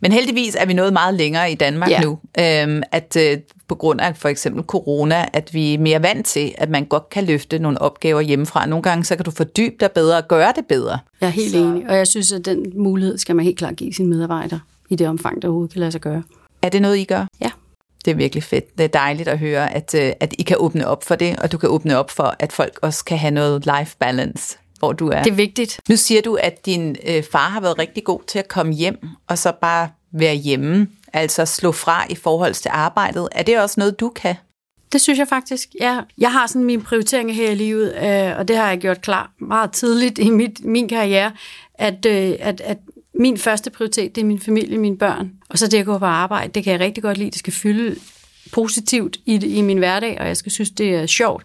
Men 0.00 0.12
heldigvis 0.12 0.54
er 0.54 0.66
vi 0.66 0.72
nået 0.72 0.92
meget 0.92 1.14
længere 1.14 1.52
i 1.52 1.54
Danmark 1.54 1.90
Ja. 1.90 2.00
nu, 2.00 2.18
øhm, 2.38 2.82
at 2.92 3.16
øh, 3.16 3.38
på 3.68 3.74
grund 3.74 4.00
af 4.00 4.16
for 4.16 4.28
eksempel 4.28 4.62
corona, 4.64 5.24
at 5.32 5.54
vi 5.54 5.74
er 5.74 5.78
mere 5.78 6.02
vant 6.02 6.26
til, 6.26 6.54
at 6.58 6.70
man 6.70 6.84
godt 6.84 7.10
kan 7.10 7.24
løfte 7.24 7.58
nogle 7.58 7.82
opgaver 7.82 8.20
hjemmefra. 8.20 8.66
Nogle 8.66 8.82
gange 8.82 9.04
så 9.04 9.16
kan 9.16 9.24
du 9.24 9.30
fordybe 9.30 9.74
dig 9.80 9.90
bedre 9.92 10.16
og 10.16 10.28
gøre 10.28 10.52
det 10.56 10.66
bedre. 10.66 10.98
Jeg 11.20 11.26
er 11.26 11.30
helt 11.30 11.50
så... 11.50 11.58
enig, 11.58 11.88
og 11.88 11.96
jeg 11.96 12.06
synes, 12.06 12.32
at 12.32 12.44
den 12.44 12.72
mulighed 12.74 13.18
skal 13.18 13.36
man 13.36 13.44
helt 13.44 13.58
klart 13.58 13.76
give 13.76 13.94
sine 13.94 14.08
medarbejdere 14.08 14.60
i 14.90 14.96
det 14.96 15.08
omfang, 15.08 15.42
der 15.42 15.48
overhovedet 15.48 15.72
kan 15.72 15.80
lade 15.80 15.92
sig 15.92 16.00
gøre. 16.00 16.22
Er 16.62 16.68
det 16.68 16.82
noget, 16.82 16.96
I 16.96 17.04
gør? 17.04 17.26
Det 18.08 18.14
er 18.14 18.16
virkelig 18.16 18.42
fedt. 18.42 18.78
Det 18.78 18.84
er 18.84 18.88
dejligt 18.88 19.28
at 19.28 19.38
høre, 19.38 19.74
at, 19.74 19.94
øh, 19.94 20.12
at 20.20 20.34
I 20.38 20.42
kan 20.42 20.56
åbne 20.60 20.86
op 20.86 21.04
for 21.04 21.14
det, 21.14 21.38
og 21.38 21.52
du 21.52 21.58
kan 21.58 21.68
åbne 21.68 21.98
op 21.98 22.10
for, 22.10 22.34
at 22.38 22.52
folk 22.52 22.78
også 22.82 23.04
kan 23.04 23.18
have 23.18 23.30
noget 23.30 23.66
life 23.78 23.96
balance, 23.98 24.58
hvor 24.78 24.92
du 24.92 25.08
er. 25.08 25.22
Det 25.22 25.30
er 25.30 25.34
vigtigt. 25.34 25.80
Nu 25.88 25.96
siger 25.96 26.22
du, 26.22 26.34
at 26.34 26.66
din 26.66 26.96
øh, 27.06 27.22
far 27.32 27.48
har 27.48 27.60
været 27.60 27.78
rigtig 27.78 28.04
god 28.04 28.20
til 28.26 28.38
at 28.38 28.48
komme 28.48 28.72
hjem, 28.72 28.98
og 29.26 29.38
så 29.38 29.52
bare 29.60 29.88
være 30.12 30.34
hjemme, 30.34 30.88
altså 31.12 31.46
slå 31.46 31.72
fra 31.72 32.06
i 32.10 32.14
forhold 32.14 32.54
til 32.54 32.70
arbejdet. 32.74 33.28
Er 33.32 33.42
det 33.42 33.60
også 33.60 33.74
noget, 33.78 34.00
du 34.00 34.08
kan? 34.08 34.34
Det 34.92 35.00
synes 35.00 35.18
jeg 35.18 35.28
faktisk, 35.28 35.68
ja. 35.80 36.00
Jeg 36.18 36.32
har 36.32 36.46
sådan 36.46 36.64
mine 36.64 36.82
prioriteringer 36.82 37.34
her 37.34 37.50
i 37.50 37.54
livet, 37.54 37.94
øh, 37.94 38.38
og 38.38 38.48
det 38.48 38.56
har 38.56 38.68
jeg 38.68 38.78
gjort 38.78 39.00
klar 39.00 39.30
meget 39.40 39.72
tidligt 39.72 40.18
i 40.18 40.30
mit, 40.30 40.64
min 40.64 40.88
karriere, 40.88 41.32
at, 41.74 42.06
øh, 42.06 42.36
at, 42.40 42.60
at 42.60 42.78
min 43.18 43.38
første 43.38 43.70
prioritet, 43.70 44.14
det 44.14 44.20
er 44.20 44.24
min 44.24 44.40
familie, 44.40 44.78
mine 44.78 44.98
børn. 44.98 45.32
Og 45.48 45.58
så 45.58 45.66
det 45.66 45.78
at 45.78 45.86
gå 45.86 45.98
på 45.98 46.04
arbejde, 46.04 46.52
det 46.52 46.64
kan 46.64 46.72
jeg 46.72 46.80
rigtig 46.80 47.02
godt 47.02 47.18
lide. 47.18 47.30
Det 47.30 47.38
skal 47.38 47.52
fylde 47.52 47.96
positivt 48.52 49.16
i, 49.26 49.34
i 49.34 49.62
min 49.62 49.78
hverdag, 49.78 50.20
og 50.20 50.26
jeg 50.26 50.36
skal 50.36 50.52
synes, 50.52 50.70
det 50.70 50.94
er 50.94 51.06
sjovt. 51.06 51.44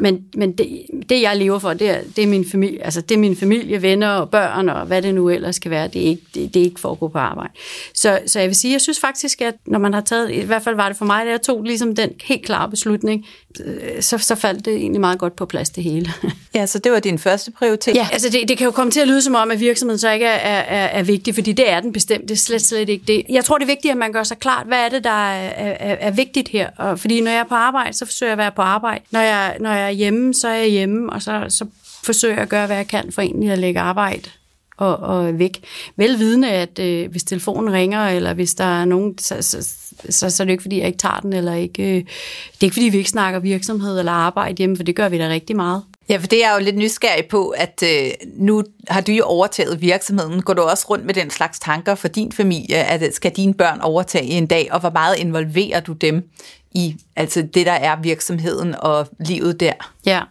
Men, 0.00 0.24
men 0.34 0.52
det, 0.52 0.86
det, 1.08 1.22
jeg 1.22 1.36
lever 1.36 1.58
for, 1.58 1.74
det 1.74 1.90
er, 1.90 1.98
det 2.16 2.24
er 2.24 2.28
min 2.28 2.50
familie. 2.50 2.84
Altså, 2.84 3.00
det 3.00 3.14
er 3.14 3.18
min 3.18 3.36
familie, 3.36 3.82
venner 3.82 4.08
og 4.08 4.30
børn, 4.30 4.68
og 4.68 4.86
hvad 4.86 5.02
det 5.02 5.14
nu 5.14 5.28
ellers 5.30 5.56
skal 5.56 5.70
være. 5.70 5.88
Det 5.88 6.02
er 6.02 6.06
ikke, 6.06 6.22
det, 6.34 6.54
det 6.54 6.60
er 6.60 6.64
ikke 6.64 6.80
for 6.80 6.92
at 6.92 6.98
gå 6.98 7.08
på 7.08 7.18
arbejde. 7.18 7.52
Så, 7.94 8.18
så 8.26 8.40
jeg 8.40 8.48
vil 8.48 8.56
sige, 8.56 8.72
jeg 8.72 8.80
synes 8.80 9.00
faktisk, 9.00 9.40
at 9.40 9.54
når 9.66 9.78
man 9.78 9.94
har 9.94 10.00
taget, 10.00 10.30
i 10.30 10.40
hvert 10.40 10.62
fald 10.62 10.76
var 10.76 10.88
det 10.88 10.96
for 10.96 11.04
mig, 11.04 11.26
da 11.26 11.30
jeg 11.30 11.42
tog 11.42 11.62
ligesom 11.62 11.94
den 11.94 12.10
helt 12.24 12.44
klare 12.44 12.70
beslutning, 12.70 13.26
øh, 13.64 14.02
så, 14.02 14.18
så 14.18 14.34
faldt 14.34 14.64
det 14.64 14.74
egentlig 14.74 15.00
meget 15.00 15.18
godt 15.18 15.36
på 15.36 15.46
plads, 15.46 15.70
det 15.70 15.84
hele. 15.84 16.12
Ja, 16.54 16.66
så 16.66 16.78
det 16.78 16.92
var 16.92 17.00
din 17.00 17.18
første 17.18 17.50
prioritet. 17.50 17.94
Ja, 17.94 18.08
altså 18.12 18.28
det, 18.30 18.48
det 18.48 18.58
kan 18.58 18.64
jo 18.64 18.70
komme 18.70 18.90
til 18.90 19.00
at 19.00 19.08
lyde 19.08 19.22
som 19.22 19.34
om, 19.34 19.50
at 19.50 19.60
virksomheden 19.60 19.98
så 19.98 20.10
ikke 20.10 20.26
er, 20.26 20.58
er, 20.58 20.86
er 20.86 21.02
vigtig, 21.02 21.34
fordi 21.34 21.52
det 21.52 21.70
er 21.70 21.80
den 21.80 21.92
bestemt. 21.92 22.22
Det 22.22 22.30
er 22.30 22.36
slet, 22.36 22.62
slet 22.62 22.88
ikke 22.88 23.04
det. 23.06 23.22
Jeg 23.28 23.44
tror, 23.44 23.58
det 23.58 23.64
er 23.64 23.66
vigtigt, 23.66 23.92
at 23.92 23.98
man 23.98 24.12
gør 24.12 24.22
sig 24.22 24.38
klart, 24.38 24.66
hvad 24.66 24.78
er 24.78 24.88
det, 24.88 25.04
der 25.04 25.10
er, 25.10 25.50
er, 25.56 25.96
er 26.00 26.10
vigtigt 26.10 26.48
her. 26.48 26.70
Og, 26.76 26.98
fordi 26.98 27.20
når 27.20 27.30
jeg 27.30 27.40
er 27.40 27.44
på 27.44 27.54
arbejde, 27.54 27.92
så 27.96 28.06
forsøger 28.06 28.30
jeg 28.30 28.32
at 28.32 28.38
være 28.38 28.52
på 28.52 28.62
arbejde. 28.62 29.04
Når 29.10 29.20
jeg, 29.20 29.56
når 29.60 29.72
jeg 29.72 29.87
er 29.88 29.92
hjemme, 29.92 30.34
så 30.34 30.48
er 30.48 30.54
jeg 30.54 30.68
hjemme, 30.68 31.12
og 31.12 31.22
så, 31.22 31.44
så 31.48 31.66
forsøger 32.04 32.34
jeg 32.34 32.42
at 32.42 32.48
gøre, 32.48 32.66
hvad 32.66 32.76
jeg 32.76 32.88
kan 32.88 33.12
for 33.12 33.22
egentlig 33.22 33.50
at 33.50 33.58
lægge 33.58 33.80
arbejde 33.80 34.30
og, 34.78 34.96
og 34.96 35.38
væk. 35.38 35.64
Velvidende, 35.96 36.50
at 36.50 36.78
øh, 36.78 37.10
hvis 37.10 37.24
telefonen 37.24 37.72
ringer, 37.72 38.08
eller 38.08 38.34
hvis 38.34 38.54
der 38.54 38.80
er 38.80 38.84
nogen, 38.84 39.18
så, 39.18 39.42
så, 39.42 39.68
så, 40.08 40.30
så 40.30 40.42
er 40.42 40.44
det 40.44 40.52
ikke, 40.52 40.62
fordi 40.62 40.78
jeg 40.78 40.86
ikke 40.86 40.98
tager 40.98 41.20
den, 41.20 41.32
eller 41.32 41.54
ikke, 41.54 41.82
øh, 41.82 41.94
det 41.96 42.60
er 42.60 42.64
ikke, 42.64 42.74
fordi 42.74 42.88
vi 42.88 42.98
ikke 42.98 43.10
snakker 43.10 43.40
virksomhed 43.40 43.98
eller 43.98 44.12
arbejde 44.12 44.56
hjemme, 44.58 44.76
for 44.76 44.82
det 44.82 44.96
gør 44.96 45.08
vi 45.08 45.18
da 45.18 45.28
rigtig 45.28 45.56
meget. 45.56 45.82
Ja, 46.08 46.16
for 46.16 46.26
det 46.26 46.44
er 46.44 46.48
jeg 46.48 46.58
jo 46.60 46.64
lidt 46.64 46.76
nysgerrig 46.76 47.26
på, 47.26 47.48
at 47.48 47.82
øh, 47.84 48.10
nu 48.36 48.64
har 48.88 49.00
du 49.00 49.12
jo 49.12 49.24
overtaget 49.24 49.80
virksomheden. 49.80 50.42
Går 50.42 50.54
du 50.54 50.62
også 50.62 50.86
rundt 50.90 51.04
med 51.04 51.14
den 51.14 51.30
slags 51.30 51.58
tanker 51.58 51.94
for 51.94 52.08
din 52.08 52.32
familie, 52.32 52.76
at 52.76 53.14
skal 53.14 53.30
dine 53.30 53.54
børn 53.54 53.80
overtage 53.80 54.24
en 54.24 54.46
dag, 54.46 54.68
og 54.70 54.80
hvor 54.80 54.90
meget 54.90 55.18
involverer 55.18 55.80
du 55.80 55.92
dem 55.92 56.30
i 56.72 56.96
altså 57.16 57.42
det, 57.42 57.66
der 57.66 57.72
er 57.72 57.96
virksomheden 58.00 58.74
og 58.78 59.08
livet 59.26 59.60
der? 59.60 59.72
Ja, 60.06 60.22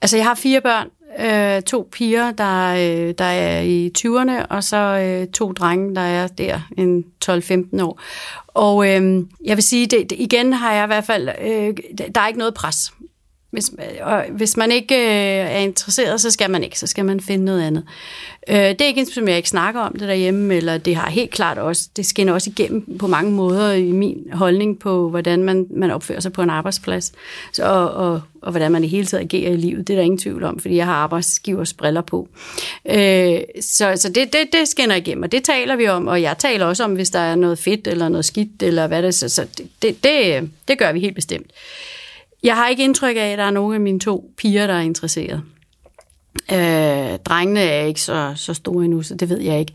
altså 0.00 0.16
jeg 0.16 0.26
har 0.26 0.34
fire 0.34 0.60
børn, 0.60 0.88
øh, 1.18 1.62
to 1.62 1.88
piger, 1.92 2.30
der, 2.30 2.68
øh, 2.74 3.14
der 3.18 3.24
er 3.24 3.60
i 3.60 3.90
20'erne, 3.98 4.46
og 4.46 4.64
så 4.64 4.76
øh, 4.76 5.28
to 5.32 5.52
drenge, 5.52 5.94
der 5.94 6.00
er 6.00 6.26
der 6.26 6.60
en 6.78 7.04
12-15 7.24 7.82
år. 7.82 8.00
Og 8.46 8.88
øh, 8.88 9.24
jeg 9.44 9.56
vil 9.56 9.62
sige, 9.62 9.86
det, 9.86 10.10
det, 10.10 10.16
igen 10.20 10.52
har 10.52 10.72
jeg 10.72 10.84
i 10.84 10.86
hvert 10.86 11.04
fald, 11.04 11.28
øh, 11.28 11.76
der 12.14 12.20
er 12.20 12.26
ikke 12.26 12.38
noget 12.38 12.54
pres. 12.54 12.92
Hvis, 13.50 13.70
øh, 13.78 14.06
og 14.06 14.24
hvis 14.30 14.56
man 14.56 14.72
ikke 14.72 14.94
øh, 14.94 15.54
er 15.54 15.58
interesseret, 15.58 16.20
så 16.20 16.30
skal 16.30 16.50
man 16.50 16.64
ikke, 16.64 16.78
så 16.78 16.86
skal 16.86 17.04
man 17.04 17.20
finde 17.20 17.44
noget 17.44 17.62
andet. 17.62 17.84
Øh, 18.48 18.56
det 18.56 18.80
er 18.80 18.86
ikke 18.86 19.06
som 19.06 19.28
jeg 19.28 19.36
ikke 19.36 19.48
snakker 19.48 19.80
om 19.80 19.92
det 19.92 20.08
derhjemme, 20.08 20.54
eller 20.54 20.78
det 20.78 20.96
har 20.96 21.10
helt 21.10 21.30
klart 21.30 21.58
også, 21.58 21.88
det 21.96 22.06
skinner 22.06 22.32
også 22.32 22.50
igennem 22.50 22.98
på 22.98 23.06
mange 23.06 23.32
måder 23.32 23.72
i 23.72 23.92
min 23.92 24.30
holdning 24.32 24.78
på, 24.78 25.10
hvordan 25.10 25.42
man, 25.42 25.66
man 25.70 25.90
opfører 25.90 26.20
sig 26.20 26.32
på 26.32 26.42
en 26.42 26.50
arbejdsplads, 26.50 27.12
så, 27.52 27.64
og, 27.64 27.90
og, 27.90 28.20
og 28.42 28.50
hvordan 28.50 28.72
man 28.72 28.84
i 28.84 28.88
hele 28.88 29.06
taget 29.06 29.24
agerer 29.24 29.52
i 29.52 29.56
livet. 29.56 29.88
Det 29.88 29.94
er 29.94 29.98
der 29.98 30.04
ingen 30.04 30.18
tvivl 30.18 30.44
om, 30.44 30.58
fordi 30.58 30.76
jeg 30.76 30.86
har 30.86 30.94
arbejdsgivers 30.94 31.72
briller 31.72 32.00
på. 32.00 32.28
Øh, 32.90 33.38
så 33.60 33.92
så 33.96 34.08
det, 34.08 34.32
det, 34.32 34.52
det 34.52 34.68
skinner 34.68 34.94
igennem, 34.94 35.22
og 35.22 35.32
det 35.32 35.44
taler 35.44 35.76
vi 35.76 35.88
om, 35.88 36.06
og 36.06 36.22
jeg 36.22 36.38
taler 36.38 36.66
også 36.66 36.84
om, 36.84 36.92
hvis 36.92 37.10
der 37.10 37.18
er 37.18 37.34
noget 37.34 37.58
fedt 37.58 37.86
eller 37.86 38.08
noget 38.08 38.24
skidt, 38.24 38.62
eller 38.62 38.86
hvad 38.86 39.02
det 39.02 39.08
er, 39.08 39.12
så, 39.12 39.28
så 39.28 39.46
det, 39.58 39.68
det, 39.82 40.04
det, 40.04 40.36
øh, 40.36 40.48
det 40.68 40.78
gør 40.78 40.92
vi 40.92 41.00
helt 41.00 41.14
bestemt. 41.14 41.50
Jeg 42.42 42.56
har 42.56 42.68
ikke 42.68 42.84
indtryk 42.84 43.16
af, 43.16 43.20
at 43.32 43.38
der 43.38 43.44
er 43.44 43.50
nogen 43.50 43.74
af 43.74 43.80
mine 43.80 44.00
to 44.00 44.30
piger, 44.36 44.66
der 44.66 44.74
er 44.74 44.80
interesseret. 44.80 45.42
Øh, 46.52 47.18
drengene 47.24 47.60
er 47.60 47.84
ikke 47.84 48.00
så, 48.00 48.32
så 48.36 48.54
store 48.54 48.84
endnu, 48.84 49.02
så 49.02 49.14
det 49.14 49.28
ved 49.28 49.40
jeg 49.40 49.60
ikke. 49.60 49.72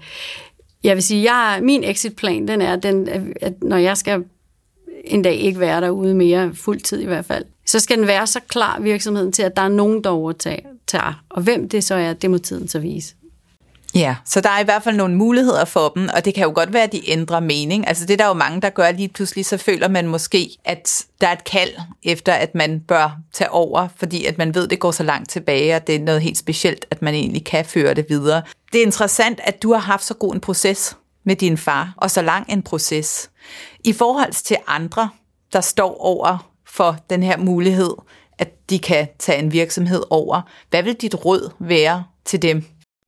Jeg 0.83 0.95
vil 0.95 1.03
sige, 1.03 1.33
jeg, 1.33 1.59
min 1.63 1.83
exitplan, 1.83 2.47
den 2.47 2.61
er, 2.61 2.75
den, 2.75 3.09
at 3.41 3.63
når 3.63 3.77
jeg 3.77 3.97
skal 3.97 4.23
en 5.03 5.21
dag 5.21 5.35
ikke 5.35 5.59
være 5.59 5.81
derude 5.81 6.15
mere, 6.15 6.55
fuldtid 6.55 6.99
i 6.99 7.05
hvert 7.05 7.25
fald, 7.25 7.45
så 7.65 7.79
skal 7.79 7.97
den 7.97 8.07
være 8.07 8.27
så 8.27 8.39
klar 8.47 8.79
virksomheden 8.79 9.31
til, 9.31 9.43
at 9.43 9.55
der 9.55 9.61
er 9.61 9.67
nogen, 9.67 10.03
der 10.03 10.09
overtager. 10.09 11.23
Og 11.29 11.41
hvem 11.41 11.69
det 11.69 11.83
så 11.83 11.95
er, 11.95 12.13
det 12.13 12.31
må 12.31 12.37
tiden 12.37 12.67
så 12.67 12.79
vise. 12.79 13.15
Ja, 13.95 14.15
så 14.25 14.41
der 14.41 14.49
er 14.49 14.59
i 14.59 14.63
hvert 14.63 14.83
fald 14.83 14.95
nogle 14.95 15.15
muligheder 15.15 15.65
for 15.65 15.89
dem, 15.89 16.09
og 16.15 16.25
det 16.25 16.33
kan 16.33 16.43
jo 16.43 16.51
godt 16.55 16.73
være, 16.73 16.83
at 16.83 16.91
de 16.91 17.09
ændrer 17.09 17.39
mening. 17.39 17.87
Altså 17.87 18.05
det 18.05 18.13
er 18.13 18.17
der 18.17 18.27
jo 18.27 18.33
mange, 18.33 18.61
der 18.61 18.69
gør 18.69 18.91
lige 18.91 19.07
pludselig, 19.07 19.45
så 19.45 19.57
føler 19.57 19.87
man 19.87 20.07
måske, 20.07 20.49
at 20.65 21.05
der 21.21 21.27
er 21.27 21.31
et 21.31 21.43
kald 21.43 21.69
efter, 22.03 22.33
at 22.33 22.55
man 22.55 22.79
bør 22.79 23.17
tage 23.33 23.51
over, 23.51 23.87
fordi 23.95 24.25
at 24.25 24.37
man 24.37 24.55
ved, 24.55 24.63
at 24.63 24.69
det 24.69 24.79
går 24.79 24.91
så 24.91 25.03
langt 25.03 25.29
tilbage, 25.29 25.75
og 25.75 25.87
det 25.87 25.95
er 25.95 25.99
noget 25.99 26.21
helt 26.21 26.37
specielt, 26.37 26.85
at 26.91 27.01
man 27.01 27.13
egentlig 27.13 27.45
kan 27.45 27.65
føre 27.65 27.93
det 27.93 28.05
videre. 28.09 28.41
Det 28.73 28.81
er 28.81 28.85
interessant, 28.85 29.39
at 29.43 29.63
du 29.63 29.73
har 29.73 29.79
haft 29.79 30.03
så 30.03 30.13
god 30.13 30.33
en 30.33 30.39
proces 30.39 30.97
med 31.25 31.35
din 31.35 31.57
far, 31.57 31.93
og 31.97 32.11
så 32.11 32.21
lang 32.21 32.45
en 32.49 32.61
proces. 32.61 33.29
I 33.83 33.93
forhold 33.93 34.31
til 34.31 34.57
andre, 34.67 35.09
der 35.53 35.61
står 35.61 35.97
over 36.01 36.51
for 36.67 36.97
den 37.09 37.23
her 37.23 37.37
mulighed, 37.37 37.91
at 38.39 38.69
de 38.69 38.79
kan 38.79 39.07
tage 39.19 39.39
en 39.39 39.51
virksomhed 39.51 40.03
over, 40.09 40.41
hvad 40.69 40.83
vil 40.83 40.93
dit 40.93 41.25
råd 41.25 41.49
være 41.59 42.03
til 42.25 42.41
dem? 42.41 42.63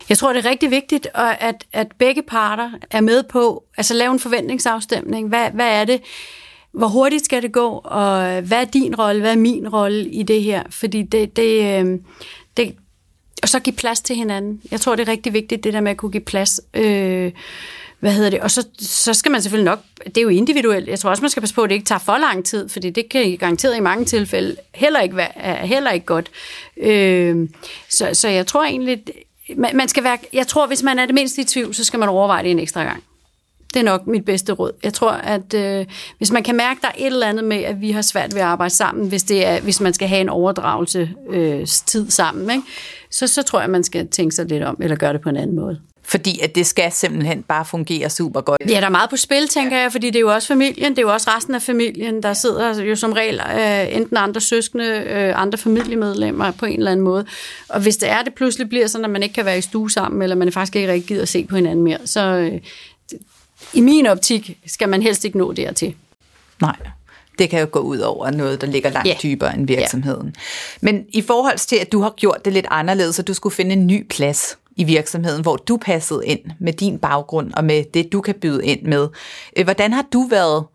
Jeg 0.09 0.17
tror, 0.17 0.33
det 0.33 0.45
er 0.45 0.49
rigtig 0.49 0.71
vigtigt, 0.71 1.07
at, 1.15 1.65
at 1.73 1.87
begge 1.97 2.23
parter 2.23 2.71
er 2.91 3.01
med 3.01 3.23
på, 3.23 3.63
altså 3.77 3.93
lave 3.93 4.11
en 4.11 4.19
forventningsafstemning. 4.19 5.27
Hvad, 5.27 5.51
hvad 5.51 5.81
er 5.81 5.85
det? 5.85 6.01
Hvor 6.71 6.87
hurtigt 6.87 7.25
skal 7.25 7.41
det 7.41 7.51
gå? 7.51 7.81
Og 7.83 8.41
hvad 8.41 8.61
er 8.61 8.65
din 8.65 8.95
rolle? 8.95 9.21
Hvad 9.21 9.31
er 9.31 9.37
min 9.37 9.69
rolle 9.69 10.09
i 10.09 10.23
det 10.23 10.43
her? 10.43 10.63
Fordi 10.69 11.01
det, 11.01 11.35
det, 11.35 11.79
øhm, 11.79 12.03
det 12.57 12.75
og 13.43 13.49
så 13.49 13.59
give 13.59 13.75
plads 13.75 14.01
til 14.01 14.15
hinanden. 14.15 14.61
Jeg 14.71 14.79
tror, 14.79 14.95
det 14.95 15.07
er 15.07 15.11
rigtig 15.11 15.33
vigtigt, 15.33 15.63
det 15.63 15.73
der 15.73 15.81
med 15.81 15.91
at 15.91 15.97
kunne 15.97 16.11
give 16.11 16.23
plads. 16.23 16.61
Øh, 16.73 17.31
hvad 17.99 18.11
hedder 18.11 18.29
det? 18.29 18.39
Og 18.39 18.51
så, 18.51 18.67
så 18.79 19.13
skal 19.13 19.31
man 19.31 19.41
selvfølgelig 19.41 19.65
nok, 19.65 19.79
det 20.05 20.17
er 20.17 20.21
jo 20.21 20.29
individuelt, 20.29 20.89
jeg 20.89 20.99
tror 20.99 21.09
også, 21.09 21.23
man 21.23 21.29
skal 21.29 21.41
passe 21.41 21.55
på, 21.55 21.61
at 21.61 21.69
det 21.69 21.75
ikke 21.75 21.85
tager 21.85 21.99
for 21.99 22.17
lang 22.17 22.45
tid, 22.45 22.69
fordi 22.69 22.89
det 22.89 23.09
kan 23.09 23.37
garanteret 23.37 23.77
i 23.77 23.79
mange 23.79 24.05
tilfælde 24.05 24.55
heller 24.75 24.99
ikke 24.99 25.15
være 25.15 25.67
heller 25.67 25.91
ikke 25.91 26.05
godt. 26.05 26.31
Øh, 26.77 27.49
så, 27.89 28.09
så 28.13 28.27
jeg 28.27 28.47
tror 28.47 28.63
egentlig, 28.63 29.03
man, 29.55 29.77
man 29.77 29.87
skal 29.87 30.03
være, 30.03 30.17
jeg 30.33 30.47
tror, 30.47 30.67
hvis 30.67 30.83
man 30.83 30.99
er 30.99 31.05
det 31.05 31.15
mindste 31.15 31.41
i 31.41 31.45
tvivl, 31.45 31.75
så 31.75 31.83
skal 31.83 31.99
man 31.99 32.09
overveje 32.09 32.43
det 32.43 32.51
en 32.51 32.59
ekstra 32.59 32.83
gang. 32.83 33.03
Det 33.73 33.79
er 33.79 33.83
nok 33.83 34.07
mit 34.07 34.25
bedste 34.25 34.53
råd. 34.53 34.71
Jeg 34.83 34.93
tror, 34.93 35.11
at 35.11 35.53
øh, 35.53 35.85
hvis 36.17 36.31
man 36.31 36.43
kan 36.43 36.55
mærke, 36.55 36.79
der 36.81 36.87
er 36.87 36.91
et 36.97 37.05
eller 37.05 37.27
andet 37.27 37.43
med, 37.43 37.57
at 37.57 37.81
vi 37.81 37.91
har 37.91 38.01
svært 38.01 38.33
ved 38.33 38.41
at 38.41 38.47
arbejde 38.47 38.73
sammen, 38.73 39.09
hvis, 39.09 39.23
det 39.23 39.45
er, 39.45 39.61
hvis 39.61 39.81
man 39.81 39.93
skal 39.93 40.07
have 40.07 40.21
en 40.21 40.29
overdragelse 40.29 41.09
øh, 41.29 41.65
tid 41.65 42.09
sammen, 42.09 42.49
ikke? 42.49 42.63
Så, 43.11 43.27
så 43.27 43.43
tror 43.43 43.59
jeg, 43.59 43.69
man 43.69 43.83
skal 43.83 44.07
tænke 44.07 44.35
sig 44.35 44.45
lidt 44.45 44.63
om, 44.63 44.77
eller 44.81 44.95
gøre 44.95 45.13
det 45.13 45.21
på 45.21 45.29
en 45.29 45.37
anden 45.37 45.55
måde. 45.55 45.79
Fordi 46.07 46.39
at 46.39 46.55
det 46.55 46.67
skal 46.67 46.91
simpelthen 46.91 47.43
bare 47.43 47.65
fungere 47.65 48.09
super 48.09 48.41
godt. 48.41 48.61
Ja, 48.69 48.79
der 48.79 48.85
er 48.85 48.89
meget 48.89 49.09
på 49.09 49.17
spil, 49.17 49.47
tænker 49.47 49.77
jeg, 49.77 49.91
fordi 49.91 50.07
det 50.07 50.15
er 50.15 50.19
jo 50.19 50.33
også 50.33 50.47
familien, 50.47 50.91
det 50.91 50.97
er 50.97 51.01
jo 51.01 51.13
også 51.13 51.29
resten 51.35 51.55
af 51.55 51.61
familien, 51.61 52.23
der 52.23 52.33
sidder 52.33 52.83
jo 52.83 52.95
som 52.95 53.13
regel 53.13 53.41
øh, 53.59 53.95
enten 53.95 54.17
andre 54.17 54.41
søskende, 54.41 54.85
øh, 54.85 55.41
andre 55.41 55.57
familiemedlemmer 55.57 56.51
på 56.51 56.65
en 56.65 56.79
eller 56.79 56.91
anden 56.91 57.03
måde. 57.03 57.25
Og 57.69 57.81
hvis 57.81 57.97
det 57.97 58.09
er, 58.09 58.23
det 58.23 58.33
pludselig 58.33 58.69
bliver 58.69 58.87
sådan, 58.87 59.05
at 59.05 59.11
man 59.11 59.23
ikke 59.23 59.35
kan 59.35 59.45
være 59.45 59.57
i 59.57 59.61
stue 59.61 59.91
sammen, 59.91 60.21
eller 60.21 60.35
man 60.35 60.51
faktisk 60.51 60.75
ikke 60.75 60.91
rigtig 60.91 61.07
gider 61.07 61.21
at 61.21 61.29
se 61.29 61.45
på 61.45 61.55
hinanden 61.55 61.83
mere, 61.83 61.97
så, 62.05 62.21
øh, 62.21 62.61
i 63.73 63.81
min 63.81 64.07
optik 64.07 64.57
skal 64.65 64.89
man 64.89 65.01
helst 65.01 65.25
ikke 65.25 65.37
nå 65.37 65.51
dertil. 65.51 65.95
Nej, 66.61 66.75
det 67.39 67.49
kan 67.49 67.59
jo 67.59 67.67
gå 67.71 67.79
ud 67.79 67.99
over 67.99 68.31
noget, 68.31 68.61
der 68.61 68.67
ligger 68.67 68.89
langt 68.89 69.07
yeah. 69.07 69.23
dybere 69.23 69.55
end 69.55 69.67
virksomheden. 69.67 70.25
Yeah. 70.25 70.33
Men 70.81 71.05
i 71.13 71.21
forhold 71.21 71.57
til, 71.57 71.75
at 71.75 71.91
du 71.91 72.01
har 72.01 72.13
gjort 72.17 72.45
det 72.45 72.53
lidt 72.53 72.67
anderledes, 72.69 73.15
så 73.15 73.21
du 73.21 73.33
skulle 73.33 73.55
finde 73.55 73.73
en 73.73 73.87
ny 73.87 74.07
plads 74.09 74.57
i 74.77 74.83
virksomheden, 74.83 75.41
hvor 75.41 75.55
du 75.55 75.77
passede 75.77 76.25
ind 76.25 76.39
med 76.59 76.73
din 76.73 76.99
baggrund 76.99 77.53
og 77.53 77.63
med 77.63 77.83
det, 77.93 78.11
du 78.11 78.21
kan 78.21 78.35
byde 78.35 78.65
ind 78.65 78.81
med. 78.81 79.07
Øh, 79.57 79.63
hvordan 79.63 79.93
har 79.93 80.05
du 80.13 80.27
været 80.29 80.65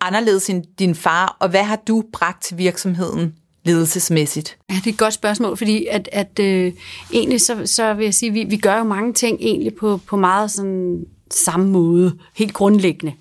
anderledes 0.00 0.50
end 0.50 0.64
din 0.78 0.94
far, 0.94 1.36
og 1.40 1.48
hvad 1.48 1.62
har 1.62 1.76
du 1.88 2.04
bragt 2.12 2.42
til 2.42 2.58
virksomheden 2.58 3.34
ledelsesmæssigt? 3.64 4.56
Ja, 4.70 4.74
det 4.74 4.86
er 4.86 4.92
et 4.92 4.98
godt 4.98 5.14
spørgsmål, 5.14 5.56
fordi 5.56 5.86
at, 5.86 6.08
at 6.12 6.38
øh, 6.38 6.72
egentlig 7.12 7.40
så, 7.40 7.62
så 7.64 7.94
vil 7.94 8.04
jeg 8.04 8.14
sige, 8.14 8.32
vi, 8.32 8.44
vi 8.44 8.56
gør 8.56 8.78
jo 8.78 8.84
mange 8.84 9.12
ting 9.12 9.38
egentlig 9.40 9.74
på, 9.74 10.00
på 10.06 10.16
meget 10.16 10.50
sådan 10.50 11.04
samme 11.30 11.68
måde, 11.68 12.18
helt 12.34 12.54
grundlæggende. 12.54 13.14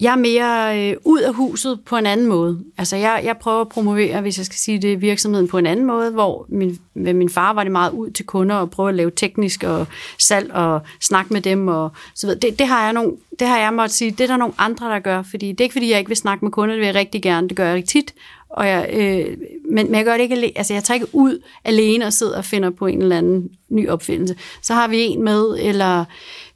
Jeg 0.00 0.12
er 0.12 0.16
mere 0.16 0.78
øh, 0.90 0.96
ud 1.04 1.20
af 1.20 1.34
huset 1.34 1.80
på 1.86 1.96
en 1.96 2.06
anden 2.06 2.26
måde. 2.26 2.60
Altså 2.78 2.96
jeg, 2.96 3.20
jeg 3.24 3.36
prøver 3.36 3.60
at 3.60 3.68
promovere, 3.68 4.20
hvis 4.20 4.38
jeg 4.38 4.46
skal 4.46 4.58
sige 4.58 4.78
det, 4.78 5.00
virksomheden 5.00 5.48
på 5.48 5.58
en 5.58 5.66
anden 5.66 5.86
måde, 5.86 6.10
hvor 6.10 6.46
min, 6.48 6.78
med 6.94 7.14
min 7.14 7.28
far 7.28 7.52
var 7.52 7.62
det 7.62 7.72
meget 7.72 7.92
ud 7.92 8.10
til 8.10 8.26
kunder 8.26 8.56
og 8.56 8.70
prøve 8.70 8.88
at 8.88 8.94
lave 8.94 9.10
teknisk 9.16 9.62
og 9.62 9.86
salg 10.18 10.52
og 10.52 10.80
snakke 11.00 11.32
med 11.32 11.40
dem 11.40 11.68
og 11.68 11.90
så 12.14 12.26
videre. 12.26 12.40
Det, 12.40 12.58
det 12.58 12.66
har 12.66 12.84
jeg 12.84 12.92
nogle, 12.92 13.12
det 13.38 13.48
har 13.48 13.58
jeg 13.58 13.74
måttet 13.74 13.96
sige, 13.96 14.10
det 14.10 14.20
er 14.20 14.26
der 14.26 14.36
nogle 14.36 14.54
andre, 14.58 14.86
der 14.86 14.98
gør, 14.98 15.22
fordi 15.22 15.52
det 15.52 15.60
er 15.60 15.64
ikke 15.64 15.72
fordi, 15.72 15.90
jeg 15.90 15.98
ikke 15.98 16.10
vil 16.10 16.16
snakke 16.16 16.44
med 16.44 16.52
kunder, 16.52 16.74
det 16.74 16.80
vil 16.80 16.86
jeg 16.86 16.94
rigtig 16.94 17.22
gerne, 17.22 17.48
det 17.48 17.56
gør 17.56 17.66
jeg 17.66 17.74
rigtig 17.74 18.02
tit, 18.02 18.14
og 18.50 18.68
jeg, 18.68 18.90
øh, 18.92 19.36
men, 19.70 19.86
men 19.86 19.94
jeg 19.94 20.04
gør 20.04 20.12
det 20.12 20.20
ikke 20.20 20.34
alene, 20.34 20.52
altså 20.58 20.74
jeg 20.74 20.84
tager 20.84 20.94
ikke 20.94 21.14
ud 21.14 21.42
alene 21.64 22.06
og 22.06 22.12
sidder 22.12 22.36
og 22.36 22.44
finder 22.44 22.70
på 22.70 22.86
en 22.86 23.02
eller 23.02 23.18
anden 23.18 23.48
ny 23.68 23.88
opfindelse. 23.88 24.36
Så 24.62 24.74
har 24.74 24.88
vi 24.88 25.00
en 25.00 25.24
med, 25.24 25.56
eller 25.60 26.04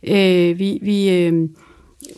øh, 0.02 0.59
vi, 0.59 0.78
vi 0.83 1.11
øh, 1.11 1.48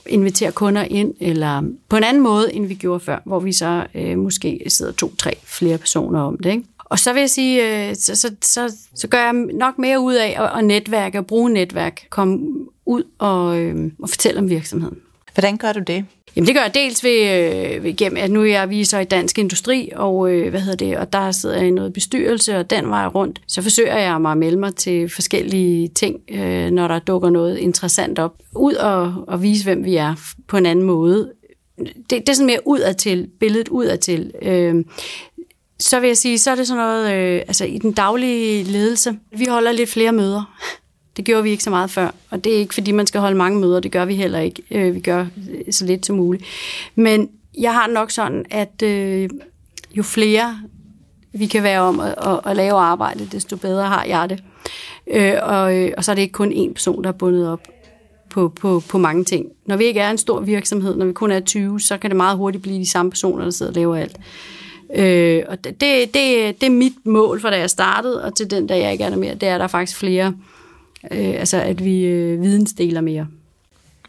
inviterer 0.07 0.51
kunder 0.51 0.83
ind, 0.83 1.15
eller 1.21 1.63
på 1.89 1.97
en 1.97 2.05
anden 2.05 2.23
måde, 2.23 2.55
end 2.55 2.67
vi 2.67 2.75
gjorde 2.75 3.01
før, 3.01 3.19
hvor 3.25 3.41
vi 3.41 3.53
så 3.53 3.87
øh, 3.95 4.19
måske 4.19 4.61
sidder 4.69 4.93
to, 4.93 5.15
tre, 5.17 5.33
flere 5.45 5.79
personer 5.79 6.21
om 6.21 6.37
det. 6.37 6.51
Ikke? 6.51 6.65
Og 6.79 6.99
så 6.99 7.13
vil 7.13 7.21
jeg 7.21 7.31
sige, 7.31 7.89
øh, 7.89 7.97
så, 7.97 8.17
så, 8.17 8.35
så, 8.43 8.77
så 8.95 9.09
gør 9.09 9.19
jeg 9.19 9.33
nok 9.33 9.79
mere 9.79 10.01
ud 10.01 10.15
af 10.15 10.37
at, 10.39 10.59
at 10.59 10.65
netværke, 10.65 11.19
at 11.19 11.27
bruge 11.27 11.51
netværk, 11.51 12.07
komme 12.11 12.39
ud 12.87 13.03
og, 13.19 13.59
øh, 13.59 13.91
og 14.03 14.11
fortælle 14.11 14.41
om 14.41 14.51
virksomheden. 14.51 14.99
Hvordan 15.37 15.57
gør 15.57 15.73
du 15.73 15.81
det? 15.81 16.05
Jamen 16.37 16.47
det 16.47 16.55
gør 16.55 16.63
jeg 16.63 16.75
dels 16.75 17.05
ved, 17.05 17.21
øh, 17.21 17.85
ved 17.85 17.97
gennem, 17.97 18.17
at 18.23 18.31
nu 18.31 18.41
er 18.41 18.47
jeg 18.47 18.71
viser 18.71 18.99
i 18.99 19.05
Dansk 19.05 19.39
Industri, 19.39 19.91
og 19.95 20.31
øh, 20.33 20.51
hvad 20.51 20.61
hedder 20.61 20.87
det, 20.87 20.97
og 20.97 21.13
der 21.13 21.33
sidder 21.33 21.57
jeg 21.57 21.67
i 21.67 21.71
noget 21.71 21.93
bestyrelse, 21.93 22.59
og 22.59 22.71
den 22.71 22.91
vej 22.91 23.07
rundt. 23.07 23.43
Så 23.47 23.63
forsøger 23.63 23.99
jeg 23.99 24.21
mig 24.21 24.33
at 24.33 24.39
melde 24.39 24.59
mig 24.59 24.75
til 24.75 25.09
forskellige 25.09 25.89
ting, 25.89 26.21
øh, 26.29 26.71
når 26.71 26.89
der 26.89 26.99
dukker 26.99 27.31
noget 27.31 27.59
interessant 27.59 28.19
op. 28.19 28.35
Ud 28.57 28.75
og, 28.75 29.15
og 29.29 29.43
vise, 29.43 29.65
hvem 29.65 29.85
vi 29.85 29.97
er 29.97 30.15
på 30.49 30.57
en 30.57 30.67
anden 30.67 30.85
måde. 30.85 31.33
Det, 31.79 32.11
det 32.11 32.29
er 32.29 32.33
sådan 32.33 32.47
mere 32.47 32.67
udadtil, 32.67 33.29
billedet 33.41 33.69
udadtil. 33.69 34.33
Øh, 34.43 34.85
så 35.79 36.01
vil 36.01 36.07
jeg 36.07 36.17
sige, 36.17 36.39
så 36.39 36.51
er 36.51 36.55
det 36.55 36.67
sådan 36.67 36.83
noget, 36.83 37.13
øh, 37.13 37.43
altså 37.49 37.65
i 37.65 37.79
den 37.79 37.93
daglige 37.93 38.65
ledelse, 38.65 39.19
vi 39.37 39.47
holder 39.47 39.73
lidt 39.73 39.91
flere 39.91 40.13
møder. 40.13 40.59
Det 41.17 41.25
gjorde 41.25 41.43
vi 41.43 41.51
ikke 41.51 41.63
så 41.63 41.71
meget 41.71 41.91
før, 41.91 42.11
og 42.31 42.45
det 42.45 42.55
er 42.55 42.59
ikke, 42.59 42.75
fordi 42.75 42.93
man 42.93 43.07
skal 43.07 43.21
holde 43.21 43.37
mange 43.37 43.61
møder, 43.61 43.81
det 43.81 43.93
gør 43.93 44.05
vi 44.05 44.15
heller 44.15 44.39
ikke. 44.39 44.63
Øh, 44.71 44.95
vi 44.95 45.01
gør 45.01 45.21
øh, 45.21 45.73
så 45.73 45.87
lidt 45.87 46.07
som 46.07 46.17
muligt. 46.17 46.45
Men 46.95 47.29
jeg 47.59 47.75
har 47.75 47.87
nok 47.87 48.11
sådan, 48.11 48.45
at 48.51 48.83
øh, 48.83 49.31
jo 49.95 50.03
flere 50.03 50.59
vi 51.33 51.47
kan 51.47 51.63
være 51.63 51.81
om 51.81 52.01
at, 52.01 52.15
at, 52.27 52.41
at 52.45 52.57
lave 52.57 52.79
arbejde, 52.79 53.29
desto 53.33 53.57
bedre 53.57 53.87
har 53.87 54.05
jeg 54.05 54.31
det. 54.31 54.43
Øh, 55.07 55.35
og, 55.43 55.77
øh, 55.77 55.93
og 55.97 56.05
så 56.05 56.11
er 56.11 56.15
det 56.15 56.23
ikke 56.23 56.33
kun 56.33 56.53
én 56.53 56.73
person, 56.73 57.05
der 57.05 57.09
er 57.09 57.13
bundet 57.13 57.49
op 57.49 57.61
på, 58.31 58.49
på, 58.49 58.83
på 58.89 58.99
mange 58.99 59.25
ting. 59.25 59.47
Når 59.67 59.77
vi 59.77 59.85
ikke 59.85 60.01
er 60.01 60.11
en 60.11 60.19
stor 60.19 60.41
virksomhed, 60.41 60.97
når 60.97 61.07
vi 61.07 61.13
kun 61.13 61.31
er 61.31 61.41
20, 61.41 61.81
så 61.81 61.99
kan 61.99 62.11
det 62.11 62.17
meget 62.17 62.37
hurtigt 62.37 62.63
blive 62.63 62.79
de 62.79 62.91
samme 62.91 63.11
personer, 63.11 63.45
der 63.45 63.51
sidder 63.51 63.73
og 63.73 63.77
laver 63.77 63.97
alt. 63.97 64.17
Øh, 64.95 65.43
og 65.49 65.65
det, 65.65 65.81
det, 65.81 66.61
det 66.61 66.67
er 66.67 66.71
mit 66.71 67.07
mål 67.07 67.41
for 67.41 67.51
da 67.51 67.59
jeg 67.59 67.71
startede, 67.71 68.25
og 68.25 68.37
til 68.37 68.51
den, 68.51 68.67
dag 68.67 68.83
jeg 68.83 68.93
ikke 68.93 69.05
er 69.05 69.11
der 69.11 69.17
mere, 69.17 69.35
det 69.35 69.49
er, 69.49 69.55
at 69.55 69.59
der 69.59 69.65
er 69.65 69.69
faktisk 69.69 69.99
flere 69.99 70.27
øh, 70.27 70.56
altså 71.11 71.57
at 71.57 71.85
vi 71.85 72.05
øh, 72.05 72.43
vidensdeler 72.43 73.01
mere. 73.01 73.27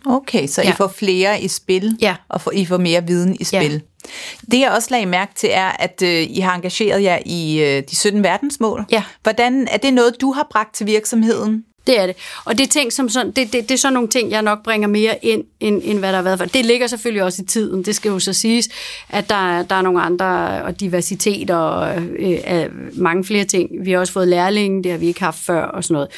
Okay, 0.06 0.48
så 0.48 0.62
ja. 0.62 0.70
I 0.70 0.72
får 0.72 0.88
flere 0.88 1.42
i 1.42 1.48
spil, 1.48 1.98
ja. 2.02 2.16
og 2.30 2.42
for, 2.42 2.52
I 2.52 2.66
får 2.66 2.78
mere 2.78 3.08
viden 3.08 3.38
i 3.40 3.44
spil. 3.44 3.72
Ja. 3.72 3.80
Det 4.52 4.60
jeg 4.60 4.72
også 4.72 4.88
lagde 4.92 5.06
mærke 5.06 5.32
til 5.36 5.50
er, 5.52 5.68
at 5.68 6.02
øh, 6.04 6.24
I 6.30 6.40
har 6.40 6.56
engageret 6.56 7.04
jer 7.04 7.20
i 7.26 7.60
øh, 7.62 7.84
de 7.90 7.96
17 7.96 8.24
verdensmål. 8.24 8.86
Ja. 8.92 9.04
Hvordan 9.24 9.68
er 9.72 9.78
det 9.78 9.94
noget, 9.94 10.22
du 10.22 10.32
har 10.32 10.48
bragt 10.52 10.76
til 10.76 10.86
virksomheden? 10.86 11.64
Det 11.88 12.00
er 12.00 12.06
det. 12.06 12.16
Og 12.46 12.58
det 12.58 12.64
er, 12.64 12.68
ting, 12.68 12.94
som 12.94 13.10
sådan, 13.10 13.32
det, 13.32 13.54
det, 13.54 13.70
det 13.70 13.72
er 13.72 13.78
sådan 13.78 13.94
nogle 13.94 14.10
ting, 14.10 14.32
jeg 14.32 14.42
nok 14.42 14.64
bringer 14.64 14.88
mere 14.88 15.16
ind, 15.22 15.44
end, 15.60 15.82
end 15.84 16.00
hvad 16.00 16.10
der 16.10 16.16
har 16.16 16.24
været 16.24 16.40
for. 16.40 16.46
Det 16.46 16.66
ligger 16.66 16.88
selvfølgelig 16.88 17.24
også 17.24 17.42
i 17.42 17.46
tiden. 17.46 17.84
Det 17.84 17.96
skal 17.96 18.10
jo 18.10 18.20
så 18.20 18.34
siges, 18.34 18.70
at 19.10 19.30
der, 19.30 19.64
der 19.64 19.76
er 19.76 19.82
nogle 19.82 20.02
andre, 20.02 20.62
og 20.64 20.80
diversitet 20.80 21.50
og 21.50 22.02
øh, 22.20 22.66
mange 22.94 23.24
flere 23.24 23.44
ting. 23.44 23.70
Vi 23.86 23.92
har 23.92 24.00
også 24.00 24.14
fået 24.14 24.28
lærlinge, 24.28 24.84
det 24.84 24.92
har 24.92 25.00
vi 25.00 25.08
ikke 25.08 25.24
haft 25.24 25.40
før 25.40 25.62
og 25.62 25.84
sådan 25.84 25.94
noget. 25.94 26.10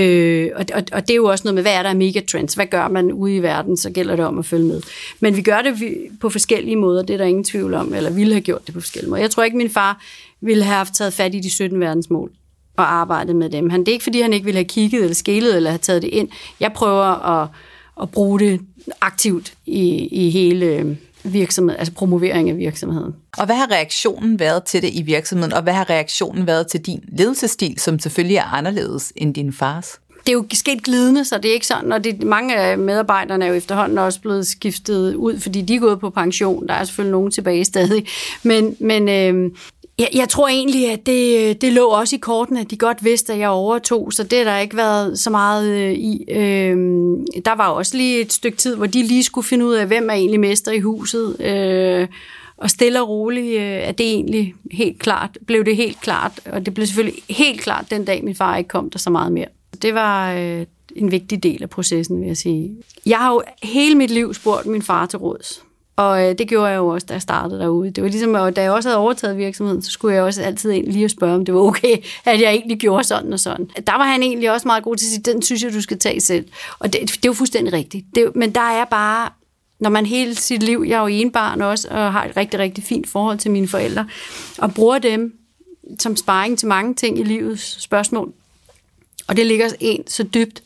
Øh, 0.00 0.50
og, 0.54 0.64
og, 0.74 0.82
og 0.92 1.02
det 1.02 1.10
er 1.10 1.16
jo 1.16 1.24
også 1.24 1.44
noget 1.44 1.54
med, 1.54 1.62
hvad 1.62 1.72
er 1.72 1.82
der 1.82 1.90
af 1.90 1.96
megatrends? 1.96 2.54
Hvad 2.54 2.66
gør 2.66 2.88
man 2.88 3.12
ude 3.12 3.36
i 3.36 3.42
verden? 3.42 3.76
Så 3.76 3.90
gælder 3.90 4.16
det 4.16 4.24
om 4.24 4.38
at 4.38 4.46
følge 4.46 4.64
med. 4.64 4.82
Men 5.20 5.36
vi 5.36 5.42
gør 5.42 5.60
det 5.60 5.94
på 6.20 6.30
forskellige 6.30 6.76
måder, 6.76 7.02
det 7.02 7.14
er 7.14 7.18
der 7.18 7.24
ingen 7.24 7.44
tvivl 7.44 7.74
om, 7.74 7.94
eller 7.94 8.10
ville 8.10 8.32
have 8.32 8.42
gjort 8.42 8.66
det 8.66 8.74
på 8.74 8.80
forskellige 8.80 9.10
måder. 9.10 9.22
Jeg 9.22 9.30
tror 9.30 9.42
ikke, 9.42 9.56
min 9.56 9.70
far 9.70 10.02
ville 10.40 10.64
have 10.64 10.76
haft 10.76 10.94
taget 10.94 11.12
fat 11.12 11.34
i 11.34 11.40
de 11.40 11.50
17 11.50 11.80
verdensmål 11.80 12.30
og 12.76 12.92
arbejdet 12.92 13.36
med 13.36 13.50
dem. 13.50 13.70
Han, 13.70 13.80
det 13.80 13.88
er 13.88 13.92
ikke, 13.92 14.02
fordi 14.02 14.20
han 14.20 14.32
ikke 14.32 14.44
ville 14.44 14.58
have 14.58 14.64
kigget 14.64 15.02
eller 15.02 15.14
skælet 15.14 15.56
eller 15.56 15.70
have 15.70 15.78
taget 15.78 16.02
det 16.02 16.08
ind. 16.08 16.28
Jeg 16.60 16.72
prøver 16.72 17.40
at, 17.42 17.48
at 18.02 18.10
bruge 18.10 18.40
det 18.40 18.60
aktivt 19.00 19.52
i, 19.66 20.06
i 20.06 20.30
hele 20.30 20.96
virksomheden, 21.24 21.78
altså 21.78 21.94
promovering 21.94 22.50
af 22.50 22.56
virksomheden. 22.56 23.14
Og 23.38 23.46
hvad 23.46 23.56
har 23.56 23.70
reaktionen 23.70 24.38
været 24.38 24.64
til 24.64 24.82
det 24.82 24.90
i 24.94 25.02
virksomheden, 25.02 25.52
og 25.52 25.62
hvad 25.62 25.72
har 25.72 25.90
reaktionen 25.90 26.46
været 26.46 26.66
til 26.66 26.80
din 26.80 27.04
ledelsesstil, 27.08 27.78
som 27.78 27.98
selvfølgelig 27.98 28.36
er 28.36 28.54
anderledes 28.54 29.12
end 29.16 29.34
din 29.34 29.52
fars? 29.52 29.98
det 30.26 30.32
er 30.32 30.32
jo 30.32 30.44
sket 30.52 30.82
glidende, 30.82 31.24
så 31.24 31.38
det 31.38 31.48
er 31.50 31.54
ikke 31.54 31.66
sådan, 31.66 31.92
og 31.92 32.04
det, 32.04 32.22
mange 32.22 32.56
af 32.56 32.78
medarbejderne 32.78 33.44
er 33.44 33.48
jo 33.48 33.54
efterhånden 33.54 33.98
også 33.98 34.20
blevet 34.20 34.46
skiftet 34.46 35.14
ud, 35.14 35.40
fordi 35.40 35.62
de 35.62 35.74
er 35.74 35.80
gået 35.80 36.00
på 36.00 36.10
pension. 36.10 36.68
Der 36.68 36.74
er 36.74 36.84
selvfølgelig 36.84 37.12
nogen 37.12 37.30
tilbage 37.30 37.64
stadig. 37.64 38.06
Men, 38.42 38.76
men 38.80 39.08
øh, 39.08 39.50
jeg, 39.98 40.08
jeg 40.14 40.28
tror 40.28 40.48
egentlig, 40.48 40.90
at 40.90 41.06
det, 41.06 41.60
det 41.60 41.72
lå 41.72 41.86
også 41.86 42.16
i 42.16 42.18
kortene, 42.18 42.60
at 42.60 42.70
de 42.70 42.76
godt 42.76 43.04
vidste, 43.04 43.32
at 43.32 43.38
jeg 43.38 43.48
overtog, 43.48 44.12
så 44.12 44.24
det 44.24 44.38
har 44.38 44.44
der 44.44 44.58
ikke 44.58 44.76
været 44.76 45.18
så 45.18 45.30
meget 45.30 45.70
øh, 45.70 45.92
i. 45.92 46.24
Øh, 46.30 46.76
der 47.44 47.54
var 47.56 47.68
også 47.68 47.96
lige 47.96 48.20
et 48.20 48.32
stykke 48.32 48.58
tid, 48.58 48.76
hvor 48.76 48.86
de 48.86 49.02
lige 49.02 49.24
skulle 49.24 49.46
finde 49.46 49.66
ud 49.66 49.74
af, 49.74 49.86
hvem 49.86 50.10
er 50.10 50.14
egentlig 50.14 50.40
mester 50.40 50.72
i 50.72 50.80
huset. 50.80 51.40
Øh, 51.40 52.08
og 52.56 52.70
stille 52.70 53.02
og 53.02 53.08
roligt 53.08 53.56
øh, 53.56 53.62
er 53.62 53.92
det 53.92 54.06
egentlig 54.06 54.54
helt 54.72 54.98
klart, 54.98 55.38
blev 55.46 55.64
det 55.64 55.76
helt 55.76 56.00
klart, 56.00 56.40
og 56.52 56.66
det 56.66 56.74
blev 56.74 56.86
selvfølgelig 56.86 57.22
helt 57.30 57.60
klart 57.60 57.90
den 57.90 58.04
dag, 58.04 58.24
min 58.24 58.34
far 58.34 58.56
ikke 58.56 58.68
kom 58.68 58.90
der 58.90 58.98
så 58.98 59.10
meget 59.10 59.32
mere. 59.32 59.46
Det 59.82 59.94
var 59.94 60.34
øh, 60.34 60.66
en 60.96 61.10
vigtig 61.10 61.42
del 61.42 61.62
af 61.62 61.70
processen, 61.70 62.20
vil 62.20 62.26
jeg 62.26 62.36
sige. 62.36 62.76
Jeg 63.06 63.18
har 63.18 63.32
jo 63.32 63.42
hele 63.62 63.94
mit 63.94 64.10
liv 64.10 64.34
spurgt 64.34 64.66
min 64.66 64.82
far 64.82 65.06
til 65.06 65.18
råds. 65.18 65.64
Og 65.96 66.24
øh, 66.24 66.38
det 66.38 66.48
gjorde 66.48 66.68
jeg 66.68 66.76
jo 66.76 66.88
også, 66.88 67.06
da 67.06 67.12
jeg 67.12 67.22
startede 67.22 67.60
derude. 67.60 67.90
Det 67.90 68.04
var 68.04 68.10
ligesom, 68.10 68.34
at 68.34 68.56
da 68.56 68.62
jeg 68.62 68.72
også 68.72 68.88
havde 68.88 68.98
overtaget 68.98 69.36
virksomheden, 69.36 69.82
så 69.82 69.90
skulle 69.90 70.14
jeg 70.14 70.22
også 70.24 70.42
altid 70.42 70.70
ind 70.70 70.86
lige 70.86 71.08
spørge, 71.08 71.34
om 71.34 71.44
det 71.44 71.54
var 71.54 71.60
okay, 71.60 71.96
at 72.24 72.40
jeg 72.40 72.52
egentlig 72.52 72.78
gjorde 72.78 73.04
sådan 73.04 73.32
og 73.32 73.40
sådan. 73.40 73.70
Der 73.86 73.92
var 73.92 74.04
han 74.04 74.22
egentlig 74.22 74.50
også 74.50 74.68
meget 74.68 74.84
god 74.84 74.96
til 74.96 75.06
at 75.06 75.10
sige, 75.10 75.32
den 75.32 75.42
synes 75.42 75.62
jeg, 75.62 75.72
du 75.72 75.80
skal 75.80 75.98
tage 75.98 76.20
selv. 76.20 76.48
Og 76.78 76.92
det, 76.92 77.00
det 77.00 77.16
er 77.16 77.18
jo 77.26 77.32
fuldstændig 77.32 77.72
rigtigt. 77.72 78.06
Det, 78.14 78.36
men 78.36 78.54
der 78.54 78.60
er 78.60 78.84
bare, 78.84 79.28
når 79.80 79.90
man 79.90 80.06
hele 80.06 80.34
sit 80.34 80.62
liv, 80.62 80.84
jeg 80.88 80.96
er 80.96 81.00
jo 81.00 81.06
en 81.06 81.30
barn 81.30 81.60
også, 81.60 81.88
og 81.90 82.12
har 82.12 82.24
et 82.24 82.36
rigtig, 82.36 82.60
rigtig 82.60 82.84
fint 82.84 83.08
forhold 83.08 83.38
til 83.38 83.50
mine 83.50 83.68
forældre, 83.68 84.06
og 84.58 84.74
bruger 84.74 84.98
dem 84.98 85.38
som 85.98 86.16
sparring 86.16 86.58
til 86.58 86.68
mange 86.68 86.94
ting 86.94 87.18
i 87.18 87.22
livets 87.22 87.82
spørgsmål. 87.82 88.32
Og 89.28 89.36
det 89.36 89.46
ligger 89.46 89.68
en 89.80 90.06
så 90.06 90.22
dybt, 90.22 90.62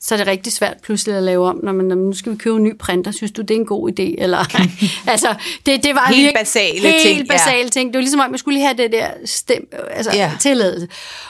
så 0.00 0.14
er 0.14 0.18
det 0.18 0.26
rigtig 0.26 0.52
svært 0.52 0.76
pludselig 0.82 1.16
at 1.16 1.22
lave 1.22 1.48
om, 1.48 1.60
når 1.62 1.72
man, 1.72 1.86
når 1.86 1.96
man 1.96 2.04
nu 2.04 2.12
skal 2.12 2.32
vi 2.32 2.36
købe 2.36 2.56
en 2.56 2.62
ny 2.62 2.78
printer, 2.78 3.10
synes 3.10 3.32
du, 3.32 3.42
det 3.42 3.50
er 3.50 3.58
en 3.58 3.66
god 3.66 3.90
idé? 3.90 4.22
Eller, 4.22 4.38
altså, 5.12 5.34
det, 5.66 5.84
det 5.84 5.94
var 5.94 6.06
helt 6.06 6.16
virkelig, 6.16 6.34
basale 6.38 6.80
helt 6.80 7.02
ting. 7.02 7.16
Helt 7.16 7.28
basale 7.28 7.62
ja. 7.62 7.68
ting. 7.68 7.92
Det 7.92 7.98
var 7.98 8.02
ligesom, 8.02 8.20
at 8.20 8.30
man 8.30 8.38
skulle 8.38 8.58
lige 8.58 8.66
have 8.66 8.76
det 8.76 8.92
der 8.92 9.08
stem, 9.24 9.68
altså, 9.90 10.12
ja. 10.14 10.32
tilladelse. 10.40 10.88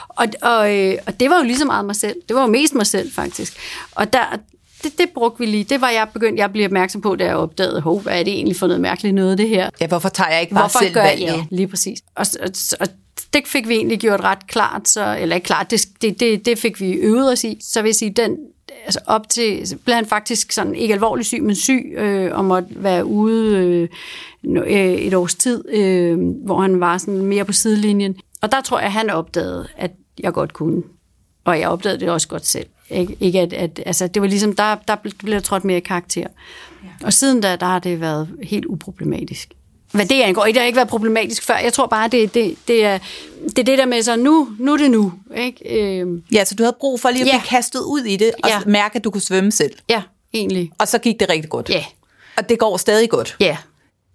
Og, 0.09 0.27
og, 0.41 0.75
øh, 0.75 0.97
og 1.07 1.19
det 1.19 1.29
var 1.29 1.37
jo 1.37 1.43
lige 1.43 1.57
så 1.57 1.65
meget 1.65 1.85
mig 1.85 1.95
selv. 1.95 2.15
Det 2.27 2.35
var 2.35 2.41
jo 2.41 2.47
mest 2.47 2.75
mig 2.75 2.87
selv, 2.87 3.11
faktisk. 3.11 3.57
Og 3.91 4.13
der, 4.13 4.37
det, 4.83 4.97
det 4.97 5.09
brugte 5.09 5.39
vi 5.39 5.45
lige. 5.45 5.63
Det 5.63 5.81
var 5.81 5.89
jeg 5.89 6.07
begyndt, 6.13 6.39
jeg 6.39 6.51
blev 6.51 6.65
opmærksom 6.65 7.01
på, 7.01 7.15
da 7.15 7.25
jeg 7.25 7.35
opdagede, 7.35 7.81
hov, 7.81 8.01
hvad 8.01 8.19
er 8.19 8.23
det 8.23 8.33
egentlig 8.33 8.55
for 8.55 8.67
noget 8.67 8.81
mærkeligt 8.81 9.15
noget, 9.15 9.37
det 9.37 9.49
her? 9.49 9.69
Ja, 9.81 9.87
hvorfor 9.87 10.09
tager 10.09 10.29
jeg 10.29 10.41
ikke 10.41 10.53
bare 10.53 10.63
hvorfor 10.63 10.79
selv 10.79 10.93
gør, 10.93 11.03
valget? 11.03 11.27
Ja, 11.27 11.45
lige 11.51 11.67
præcis. 11.67 11.99
Og, 12.15 12.25
og, 12.41 12.49
og 12.79 12.87
det 13.33 13.43
fik 13.47 13.67
vi 13.67 13.75
egentlig 13.75 13.99
gjort 13.99 14.19
ret 14.21 14.47
klart, 14.47 14.89
så, 14.89 15.17
eller 15.19 15.35
ikke 15.35 15.45
klart, 15.45 15.71
det, 15.71 15.87
det, 16.01 16.19
det, 16.19 16.45
det 16.45 16.59
fik 16.59 16.81
vi 16.81 16.91
øvet 16.91 17.31
os 17.31 17.43
i. 17.43 17.59
Så 17.63 17.81
vil 17.81 17.89
jeg 17.89 17.95
sige, 17.95 18.11
den, 18.11 18.37
altså 18.85 18.99
op 19.05 19.29
til, 19.29 19.79
blev 19.85 19.95
han 19.95 20.05
faktisk 20.05 20.51
sådan, 20.51 20.75
ikke 20.75 20.93
alvorlig 20.93 21.25
syg, 21.25 21.43
men 21.43 21.55
syg, 21.55 21.93
øh, 21.97 22.37
og 22.37 22.45
måtte 22.45 22.69
være 22.75 23.05
ude 23.05 23.57
øh, 23.57 23.89
øh, 24.43 24.93
et 24.93 25.13
års 25.13 25.35
tid, 25.35 25.69
øh, 25.69 26.19
hvor 26.45 26.61
han 26.61 26.79
var 26.79 26.97
sådan 26.97 27.21
mere 27.21 27.45
på 27.45 27.53
sidelinjen. 27.53 28.15
Og 28.41 28.51
der 28.51 28.61
tror 28.61 28.79
jeg, 28.79 28.93
han 28.93 29.09
opdagede, 29.09 29.67
at 29.77 29.91
jeg 30.19 30.33
godt 30.33 30.53
kunne. 30.53 30.83
Og 31.45 31.59
jeg 31.59 31.69
opdagede 31.69 31.99
det 31.99 32.09
også 32.09 32.27
godt 32.27 32.45
selv. 32.45 32.65
Ikke, 32.89 33.17
ikke 33.19 33.39
at, 33.39 33.53
at, 33.53 33.81
altså, 33.85 34.07
det 34.07 34.21
var 34.21 34.27
ligesom, 34.27 34.55
der, 34.55 34.75
der 34.87 34.95
blev 34.95 35.33
der 35.33 35.39
trådt 35.39 35.63
mere 35.63 35.81
karakter. 35.81 36.21
Ja. 36.21 36.89
Og 37.03 37.13
siden 37.13 37.41
da, 37.41 37.55
der 37.55 37.65
har 37.65 37.79
det 37.79 38.01
været 38.01 38.29
helt 38.43 38.65
uproblematisk. 38.65 39.53
Hvad 39.91 40.05
det 40.05 40.21
angår, 40.21 40.45
det 40.45 40.57
har 40.57 40.63
ikke 40.63 40.75
været 40.75 40.87
problematisk 40.87 41.43
før. 41.43 41.57
Jeg 41.57 41.73
tror 41.73 41.87
bare, 41.87 42.07
det, 42.07 42.33
det, 42.33 42.55
det, 42.67 42.85
er, 42.85 42.99
det 43.43 43.59
er 43.59 43.63
det 43.63 43.77
der 43.77 43.85
med, 43.85 44.03
så 44.03 44.15
nu, 44.15 44.47
nu 44.59 44.73
er 44.73 44.77
det 44.77 44.91
nu. 44.91 45.13
Ikke? 45.35 45.81
Øhm. 45.81 46.23
Ja, 46.31 46.45
så 46.45 46.55
du 46.55 46.63
havde 46.63 46.75
brug 46.79 46.99
for 46.99 47.09
lige 47.09 47.21
at 47.21 47.27
ja. 47.27 47.31
blive 47.31 47.47
kastet 47.47 47.79
ud 47.79 48.01
i 48.01 48.15
det, 48.15 48.31
og 48.43 48.49
ja. 48.49 48.59
mærke, 48.65 48.95
at 48.95 49.03
du 49.03 49.11
kunne 49.11 49.21
svømme 49.21 49.51
selv. 49.51 49.73
Ja, 49.89 50.01
egentlig. 50.33 50.71
Og 50.79 50.87
så 50.87 50.97
gik 50.97 51.19
det 51.19 51.29
rigtig 51.29 51.49
godt. 51.49 51.69
Ja. 51.69 51.85
Og 52.37 52.49
det 52.49 52.59
går 52.59 52.77
stadig 52.77 53.09
godt. 53.09 53.35
Ja. 53.39 53.57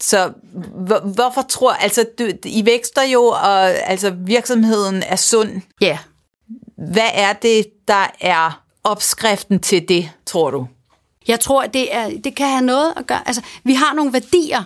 Så 0.00 0.32
hvor, 0.74 1.00
hvorfor 1.14 1.42
tror, 1.42 1.72
altså 1.72 2.06
du, 2.18 2.28
I 2.44 2.66
vækster 2.66 3.02
jo, 3.02 3.24
og 3.24 3.70
altså 3.90 4.10
virksomheden 4.10 5.02
er 5.02 5.16
sund. 5.16 5.60
Ja. 5.80 5.98
Hvad 6.76 7.08
er 7.14 7.32
det, 7.32 7.66
der 7.88 8.06
er 8.20 8.62
opskriften 8.84 9.60
til 9.60 9.88
det, 9.88 10.10
tror 10.26 10.50
du? 10.50 10.66
Jeg 11.28 11.40
tror, 11.40 11.66
det, 11.66 11.94
er, 11.94 12.10
det 12.24 12.34
kan 12.34 12.48
have 12.48 12.62
noget 12.62 12.94
at 12.96 13.06
gøre. 13.06 13.28
Altså, 13.28 13.42
vi 13.64 13.74
har 13.74 13.94
nogle 13.94 14.12
værdier. 14.12 14.64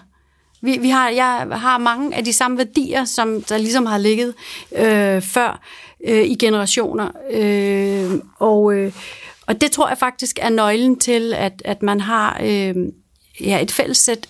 Vi, 0.61 0.79
vi 0.79 0.88
har, 0.88 1.09
jeg 1.09 1.47
har 1.53 1.79
mange 1.79 2.16
af 2.16 2.25
de 2.25 2.33
samme 2.33 2.59
værdier, 2.59 3.05
som 3.05 3.42
der 3.42 3.59
ligesom 3.59 3.87
har 3.87 3.99
ligget 3.99 4.35
øh, 4.77 5.23
før 5.23 5.61
øh, 6.07 6.25
i 6.25 6.35
generationer. 6.35 7.11
Øh, 7.31 8.21
og, 8.38 8.75
øh, 8.75 8.92
og 9.47 9.61
det 9.61 9.73
tror 9.73 9.88
jeg 9.88 9.99
faktisk 9.99 10.38
er 10.42 10.51
nøglen 10.51 10.99
til, 10.99 11.35
at, 11.35 11.62
at 11.64 11.83
man 11.83 12.01
har 12.01 12.40
øh, 12.45 12.75
ja, 13.40 13.62
et 13.62 13.71
fælles 13.71 13.99
sæt 13.99 14.29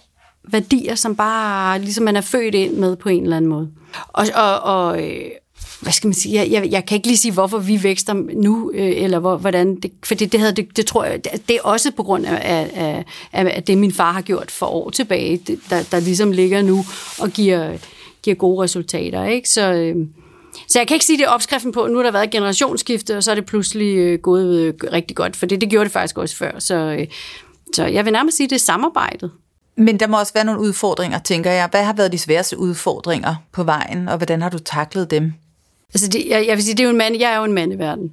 værdier, 0.49 0.95
som 0.95 1.17
bare 1.17 1.79
ligesom 1.79 2.05
man 2.05 2.17
er 2.17 2.21
født 2.21 2.55
ind 2.55 2.75
med 2.75 2.97
på 2.97 3.09
en 3.09 3.23
eller 3.23 3.37
anden 3.37 3.51
måde. 3.51 3.71
Og, 4.09 4.27
og, 4.35 4.61
og 4.61 5.03
øh, 5.03 5.31
hvad 5.81 5.93
skal 5.93 6.09
man 6.09 6.15
sige, 6.15 6.35
jeg, 6.35 6.51
jeg, 6.51 6.71
jeg 6.71 6.87
kan 6.87 6.97
ikke 6.97 7.07
lige 7.07 7.17
sige, 7.17 7.33
hvorfor 7.33 7.59
vi 7.59 7.83
vækster 7.83 8.15
nu, 8.35 8.71
øh, 8.75 9.03
eller 9.03 9.19
hvor, 9.19 9.37
hvordan, 9.37 9.77
det, 9.81 9.91
for 10.05 10.15
det, 10.15 10.33
det, 10.33 10.41
havde, 10.41 10.53
det, 10.53 10.77
det 10.77 10.87
tror 10.87 11.05
jeg, 11.05 11.25
det, 11.25 11.49
det 11.49 11.57
er 11.57 11.61
også 11.63 11.91
på 11.97 12.03
grund 12.03 12.27
af, 12.27 12.41
af, 12.43 13.05
af, 13.33 13.53
af 13.57 13.63
det, 13.63 13.79
min 13.79 13.93
far 13.93 14.13
har 14.13 14.23
gjort 14.23 14.51
for 14.51 14.67
år 14.67 14.91
tilbage, 14.91 15.37
det, 15.37 15.59
der, 15.71 15.83
der 15.91 16.01
ligesom 16.01 16.33
ligger 16.33 16.63
nu 16.63 16.85
og 17.19 17.31
giver, 17.31 17.77
giver 18.23 18.37
gode 18.37 18.63
resultater, 18.63 19.25
ikke? 19.25 19.49
Så, 19.49 19.73
øh, 19.73 19.97
så 20.69 20.79
jeg 20.79 20.89
kan 20.89 20.95
ikke 20.95 21.07
sige, 21.07 21.19
det 21.19 21.25
er 21.25 21.31
opskriften 21.31 21.73
på, 21.73 21.87
nu 21.87 21.97
har 21.97 22.03
der 22.03 22.11
været 22.11 22.31
generationsskifte, 22.31 23.17
og 23.17 23.23
så 23.23 23.31
er 23.31 23.35
det 23.35 23.47
pludselig 23.47 23.97
øh, 23.97 24.19
gået 24.19 24.57
øh, 24.57 24.75
rigtig 24.93 25.17
godt, 25.17 25.37
for 25.37 25.47
det, 25.47 25.61
det 25.61 25.71
gjorde 25.71 25.85
det 25.85 25.93
faktisk 25.93 26.19
også 26.19 26.37
før, 26.37 26.59
så, 26.59 26.75
øh, 26.75 27.07
så 27.75 27.87
jeg 27.87 28.05
vil 28.05 28.13
nærmest 28.13 28.37
sige, 28.37 28.49
det 28.49 28.55
er 28.55 28.61
samarbejdet. 28.61 29.31
Men 29.77 30.01
der 30.01 30.07
må 30.07 30.19
også 30.19 30.33
være 30.33 30.45
nogle 30.45 30.61
udfordringer, 30.61 31.19
tænker 31.19 31.51
jeg. 31.51 31.69
Hvad 31.71 31.85
har 31.85 31.93
været 31.93 32.13
de 32.13 32.19
sværeste 32.19 32.59
udfordringer 32.59 33.35
på 33.53 33.65
vejen, 33.65 34.09
og 34.09 34.17
hvordan 34.17 34.43
har 34.43 34.49
du 34.49 34.59
taklet 34.59 35.11
dem? 35.11 35.33
Altså, 35.95 36.09
det, 36.09 36.27
jeg, 36.29 36.47
jeg 36.47 36.57
vil 36.57 36.65
sige, 36.65 36.75
det 36.75 36.81
er 36.81 36.85
jo 36.85 36.91
en 36.91 36.99
mand, 36.99 37.17
jeg 37.17 37.33
er 37.33 37.39
jo 37.39 37.45
en 37.45 37.53
mand 37.53 37.73
i 37.73 37.79
verden. 37.79 38.13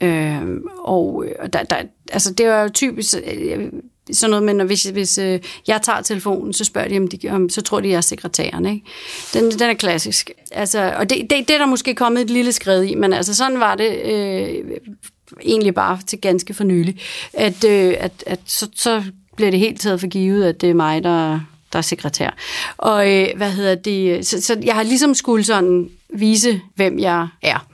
Øhm, 0.00 0.56
øh, 0.56 0.62
og 0.78 1.24
der, 1.52 1.62
der, 1.62 1.76
altså, 2.12 2.34
det 2.34 2.46
er 2.46 2.62
jo 2.62 2.68
typisk 2.68 3.14
øh, 3.26 3.52
øh, 3.52 3.72
sådan 4.12 4.30
noget, 4.30 4.56
men 4.56 4.66
hvis, 4.66 4.82
hvis 4.82 5.18
øh, 5.18 5.40
jeg 5.66 5.82
tager 5.82 6.02
telefonen, 6.02 6.52
så 6.52 6.64
spørger 6.64 6.88
de, 6.88 6.98
om, 6.98 7.08
de, 7.08 7.28
om 7.28 7.48
så 7.48 7.62
tror 7.62 7.80
de, 7.80 7.88
jeg 7.88 7.96
er 7.96 8.00
sekretæren. 8.00 8.66
Ikke? 8.66 8.86
Den, 9.34 9.50
den 9.50 9.62
er 9.62 9.74
klassisk. 9.74 10.30
Altså, 10.52 10.94
og 10.96 11.10
det, 11.10 11.30
det, 11.30 11.48
det 11.48 11.50
er 11.50 11.58
der 11.58 11.66
måske 11.66 11.94
kommet 11.94 12.22
et 12.22 12.30
lille 12.30 12.52
skridt 12.52 12.90
i, 12.90 12.94
men 12.94 13.12
altså, 13.12 13.34
sådan 13.34 13.60
var 13.60 13.74
det 13.74 14.00
øh, 14.04 14.64
egentlig 15.42 15.74
bare 15.74 15.98
til 16.06 16.20
ganske 16.20 16.54
for 16.54 16.64
nylig, 16.64 17.00
at, 17.32 17.64
øh, 17.64 17.94
at, 17.98 18.12
at 18.26 18.40
så, 18.46 18.68
så 18.74 19.02
bliver 19.36 19.50
det 19.50 19.60
helt 19.60 19.80
taget 19.80 20.00
for 20.00 20.06
givet, 20.06 20.44
at 20.44 20.60
det 20.60 20.70
er 20.70 20.74
mig, 20.74 21.04
der, 21.04 21.40
der 21.76 21.78
er 21.78 21.82
sekretær. 21.82 22.30
Og 22.76 23.12
øh, 23.12 23.28
hvad 23.36 23.50
hedder 23.50 23.74
det? 23.74 24.26
Så, 24.26 24.42
så 24.42 24.56
jeg 24.64 24.74
har 24.74 24.82
ligesom 24.82 25.14
skulle 25.14 25.44
sådan 25.44 25.90
vise, 26.14 26.60
hvem 26.74 26.98
jeg 26.98 27.28
er 27.42 27.66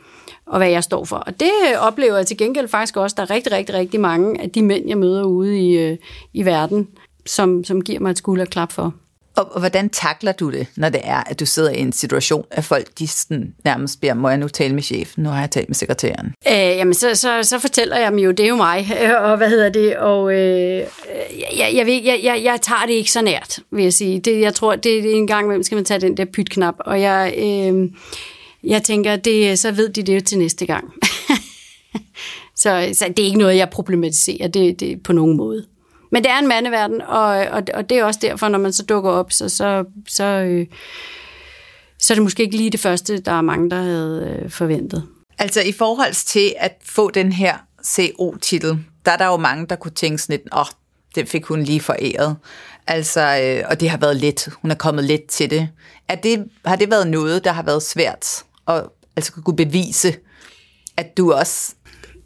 og 0.46 0.58
hvad 0.58 0.70
jeg 0.70 0.84
står 0.84 1.04
for. 1.04 1.16
Og 1.16 1.40
det 1.40 1.52
øh, 1.68 1.86
oplever 1.86 2.16
jeg 2.16 2.26
til 2.26 2.36
gengæld 2.36 2.68
faktisk 2.68 2.96
også, 2.96 3.14
der 3.16 3.22
er 3.22 3.30
rigtig, 3.30 3.52
rigtig, 3.52 3.74
rigtig 3.74 4.00
mange 4.00 4.40
af 4.40 4.50
de 4.50 4.62
mænd, 4.62 4.88
jeg 4.88 4.98
møder 4.98 5.24
ude 5.24 5.60
i, 5.60 5.78
øh, 5.78 5.96
i 6.32 6.44
verden, 6.44 6.88
som, 7.26 7.64
som 7.64 7.80
giver 7.80 8.00
mig 8.00 8.10
et 8.10 8.18
skulderklap 8.18 8.72
for. 8.72 8.94
Og, 9.36 9.52
og 9.52 9.60
hvordan 9.60 9.88
takler 9.88 10.32
du 10.32 10.50
det, 10.50 10.66
når 10.76 10.88
det 10.88 11.00
er, 11.04 11.22
at 11.26 11.40
du 11.40 11.46
sidder 11.46 11.70
i 11.70 11.78
en 11.78 11.92
situation, 11.92 12.44
at 12.50 12.64
folk 12.64 12.98
de 12.98 13.06
sådan, 13.06 13.54
nærmest 13.64 14.00
beder, 14.00 14.14
må 14.14 14.28
jeg 14.28 14.38
nu 14.38 14.48
tale 14.48 14.74
med 14.74 14.82
chefen? 14.82 15.22
Nu 15.22 15.30
har 15.30 15.40
jeg 15.40 15.50
talt 15.50 15.68
med 15.68 15.74
sekretæren. 15.74 16.34
Øh, 16.48 16.54
jamen, 16.54 16.94
så, 16.94 17.14
så, 17.14 17.42
så 17.42 17.58
fortæller 17.58 17.98
jeg 17.98 18.10
dem 18.10 18.18
jo, 18.18 18.30
det 18.30 18.44
er 18.44 18.48
jo 18.48 18.56
mig, 18.56 18.90
og 19.20 19.36
hvad 19.36 19.48
hedder 19.48 19.68
det, 19.68 19.96
og 19.96 20.32
øh, 20.32 20.78
øh, 20.78 21.58
jeg, 21.58 21.72
jeg, 21.74 21.86
ved, 21.86 22.02
jeg, 22.02 22.20
jeg, 22.22 22.40
jeg 22.44 22.58
tager 22.62 22.86
det 22.86 22.92
ikke 22.92 23.10
så 23.10 23.22
nært, 23.22 23.58
vil 23.70 23.82
jeg 23.82 23.92
sige. 23.92 24.20
Det, 24.20 24.40
jeg 24.40 24.54
tror, 24.54 24.76
det 24.76 25.10
er 25.10 25.16
en 25.16 25.26
gang 25.26 25.44
imellem, 25.44 25.62
skal 25.62 25.76
man 25.76 25.84
tage 25.84 26.00
den 26.00 26.16
der 26.16 26.24
pytknap, 26.24 26.74
og 26.78 27.00
jeg, 27.00 27.34
øh, 27.38 27.90
jeg 28.64 28.82
tænker, 28.82 29.16
det, 29.16 29.58
så 29.58 29.70
ved 29.70 29.88
de 29.88 30.02
det 30.02 30.14
jo 30.14 30.20
til 30.20 30.38
næste 30.38 30.66
gang. 30.66 30.92
så, 32.62 32.88
så 32.92 33.04
det 33.08 33.18
er 33.18 33.26
ikke 33.26 33.38
noget, 33.38 33.56
jeg 33.56 33.70
problematiserer 33.70 34.48
det, 34.48 34.80
det 34.80 35.02
på 35.02 35.12
nogen 35.12 35.36
måde. 35.36 35.66
Men 36.12 36.24
det 36.24 36.30
er 36.30 36.38
en 36.38 36.48
mandeverden, 36.48 37.00
og, 37.00 37.26
og, 37.26 37.62
og 37.74 37.88
det 37.90 37.98
er 37.98 38.04
også 38.04 38.20
derfor, 38.22 38.48
når 38.48 38.58
man 38.58 38.72
så 38.72 38.82
dukker 38.82 39.10
op, 39.10 39.32
så, 39.32 39.48
så, 39.48 39.84
så, 40.08 40.24
øh, 40.24 40.66
så 41.98 42.12
er 42.12 42.14
det 42.14 42.22
måske 42.22 42.42
ikke 42.42 42.56
lige 42.56 42.70
det 42.70 42.80
første, 42.80 43.20
der 43.20 43.32
er 43.32 43.40
mange, 43.40 43.70
der 43.70 43.76
havde 43.76 44.38
øh, 44.42 44.50
forventet. 44.50 45.08
Altså 45.38 45.60
i 45.60 45.72
forhold 45.72 46.14
til 46.26 46.54
at 46.58 46.72
få 46.84 47.10
den 47.10 47.32
her 47.32 47.56
CO-titel, 47.86 48.78
der 49.06 49.12
er 49.12 49.16
der 49.16 49.26
jo 49.26 49.36
mange, 49.36 49.66
der 49.66 49.76
kunne 49.76 49.92
tænke 49.92 50.18
sådan 50.18 50.36
lidt, 50.36 50.54
åh, 50.54 50.60
oh, 50.60 50.66
det 51.14 51.28
fik 51.28 51.44
hun 51.44 51.62
lige 51.62 51.80
foræret. 51.80 52.36
Altså, 52.86 53.20
øh, 53.42 53.64
og 53.70 53.80
det 53.80 53.90
har 53.90 53.98
været 53.98 54.16
let. 54.16 54.48
Hun 54.62 54.70
er 54.70 54.74
kommet 54.74 55.04
let 55.04 55.24
til 55.28 55.50
det. 55.50 55.68
Er 56.08 56.14
det. 56.14 56.48
Har 56.64 56.76
det 56.76 56.90
været 56.90 57.06
noget, 57.06 57.44
der 57.44 57.52
har 57.52 57.62
været 57.62 57.82
svært 57.82 58.44
at 58.68 58.84
altså, 59.16 59.32
kunne 59.32 59.56
bevise, 59.56 60.14
at 60.96 61.16
du 61.16 61.32
også 61.32 61.74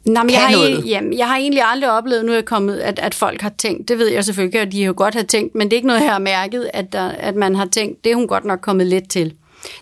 Nå, 0.07 0.23
men 0.23 0.31
jeg, 0.31 0.39
har 0.41 0.51
noget. 0.51 0.69
egentlig, 0.69 0.89
jamen, 0.89 1.17
jeg 1.17 1.27
har 1.27 1.37
egentlig 1.37 1.63
aldrig 1.65 1.91
oplevet, 1.91 2.25
nu 2.25 2.31
er 2.31 2.35
jeg 2.35 2.45
kommet, 2.45 2.79
at, 2.79 2.99
at 2.99 3.13
folk 3.13 3.41
har 3.41 3.51
tænkt, 3.57 3.87
det 3.87 3.99
ved 3.99 4.07
jeg 4.07 4.25
selvfølgelig, 4.25 4.61
at 4.61 4.71
de 4.71 4.83
har 4.83 4.93
godt 4.93 5.13
have 5.13 5.25
tænkt, 5.25 5.55
men 5.55 5.67
det 5.67 5.73
er 5.73 5.77
ikke 5.77 5.87
noget, 5.87 6.01
jeg 6.01 6.11
har 6.11 6.19
mærket, 6.19 6.69
at, 6.73 6.93
der, 6.93 7.07
at 7.09 7.35
man 7.35 7.55
har 7.55 7.65
tænkt, 7.65 8.03
det 8.03 8.11
er 8.11 8.15
hun 8.15 8.27
godt 8.27 8.45
nok 8.45 8.59
kommet 8.61 8.87
let 8.87 9.09
til. 9.09 9.33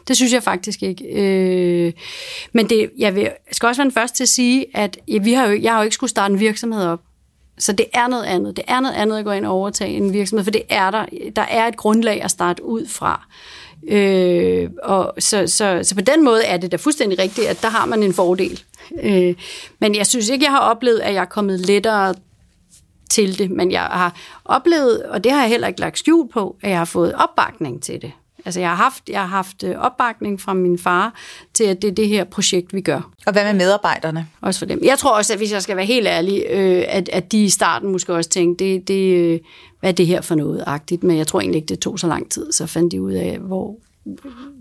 Det 0.07 0.15
synes 0.15 0.33
jeg 0.33 0.43
faktisk 0.43 0.83
ikke. 0.83 1.05
Øh, 1.05 1.93
men 2.53 2.69
det, 2.69 2.89
jeg, 2.97 3.15
vil, 3.15 3.21
jeg 3.21 3.33
skal 3.51 3.67
også 3.67 3.81
være 3.81 3.89
den 3.89 3.93
første 3.93 4.17
til 4.17 4.23
at 4.23 4.29
sige, 4.29 4.65
at 4.73 4.97
ja, 5.07 5.17
vi 5.17 5.33
har 5.33 5.47
jo, 5.47 5.61
jeg 5.61 5.71
har 5.71 5.79
jo 5.79 5.83
ikke 5.83 5.95
skulle 5.95 6.09
starte 6.09 6.33
en 6.33 6.39
virksomhed 6.39 6.85
op. 6.85 6.99
Så 7.57 7.71
det 7.71 7.85
er 7.93 8.07
noget 8.07 8.23
andet. 8.23 8.57
Det 8.57 8.65
er 8.67 8.79
noget 8.79 8.95
andet 8.95 9.17
at 9.17 9.25
gå 9.25 9.31
ind 9.31 9.45
og 9.45 9.53
overtage 9.53 9.91
en 9.91 10.13
virksomhed, 10.13 10.43
for 10.43 10.51
det 10.51 10.61
er 10.69 10.91
der. 10.91 11.05
Der 11.35 11.41
er 11.41 11.67
et 11.67 11.77
grundlag 11.77 12.23
at 12.23 12.31
starte 12.31 12.63
ud 12.63 12.87
fra. 12.87 13.13
Øh, 13.13 13.64
Øh, 13.87 14.69
og 14.83 15.13
så, 15.19 15.47
så, 15.47 15.79
så 15.83 15.95
på 15.95 16.01
den 16.01 16.23
måde 16.23 16.43
er 16.43 16.57
det 16.57 16.71
da 16.71 16.77
fuldstændig 16.77 17.19
rigtigt, 17.19 17.47
at 17.47 17.61
der 17.61 17.69
har 17.69 17.85
man 17.85 18.03
en 18.03 18.13
fordel. 18.13 18.63
Øh, 19.03 19.35
men 19.79 19.95
jeg 19.95 20.07
synes 20.07 20.29
ikke, 20.29 20.45
jeg 20.45 20.51
har 20.51 20.59
oplevet, 20.59 20.99
at 20.99 21.13
jeg 21.13 21.21
er 21.21 21.25
kommet 21.25 21.59
lettere 21.59 22.15
til 23.09 23.37
det, 23.37 23.51
men 23.51 23.71
jeg 23.71 23.81
har 23.81 24.15
oplevet, 24.45 25.03
og 25.03 25.23
det 25.23 25.31
har 25.31 25.41
jeg 25.41 25.49
heller 25.49 25.67
ikke 25.67 25.79
lagt 25.79 25.99
skjul 25.99 26.29
på, 26.29 26.55
at 26.61 26.69
jeg 26.69 26.77
har 26.77 26.85
fået 26.85 27.13
opbakning 27.13 27.83
til 27.83 28.01
det. 28.01 28.11
Altså 28.45 28.59
jeg 28.59 28.69
har 28.69 28.75
haft, 28.75 29.09
jeg 29.09 29.19
har 29.19 29.27
haft 29.27 29.63
øh, 29.63 29.75
opbakning 29.77 30.41
fra 30.41 30.53
min 30.53 30.79
far 30.79 31.13
til, 31.53 31.63
at 31.63 31.81
det 31.81 31.87
er 31.87 31.91
det 31.91 32.07
her 32.07 32.23
projekt, 32.23 32.73
vi 32.73 32.81
gør. 32.81 33.11
Og 33.25 33.33
hvad 33.33 33.43
med 33.43 33.53
medarbejderne? 33.53 34.27
Også 34.41 34.59
for 34.59 34.65
dem. 34.65 34.79
Jeg 34.83 34.97
tror 34.99 35.17
også, 35.17 35.33
at 35.33 35.39
hvis 35.39 35.51
jeg 35.51 35.63
skal 35.63 35.77
være 35.77 35.85
helt 35.85 36.07
ærlig, 36.07 36.45
øh, 36.49 36.83
at, 36.87 37.09
at 37.09 37.31
de 37.31 37.43
i 37.43 37.49
starten 37.49 37.91
måske 37.91 38.13
også 38.13 38.29
tænkte, 38.29 38.65
det, 38.65 38.87
det, 38.87 39.13
øh, 39.15 39.39
hvad 39.79 39.89
er 39.89 39.93
det 39.93 40.07
her 40.07 40.21
for 40.21 40.35
noget 40.35 40.63
agtigt, 40.67 41.03
men 41.03 41.17
jeg 41.17 41.27
tror 41.27 41.39
egentlig 41.39 41.57
ikke, 41.61 41.69
det 41.69 41.79
tog 41.79 41.99
så 41.99 42.07
lang 42.07 42.31
tid, 42.31 42.51
så 42.51 42.65
fandt 42.65 42.91
de 42.91 43.01
ud 43.01 43.11
af, 43.11 43.37
hvor, 43.39 43.75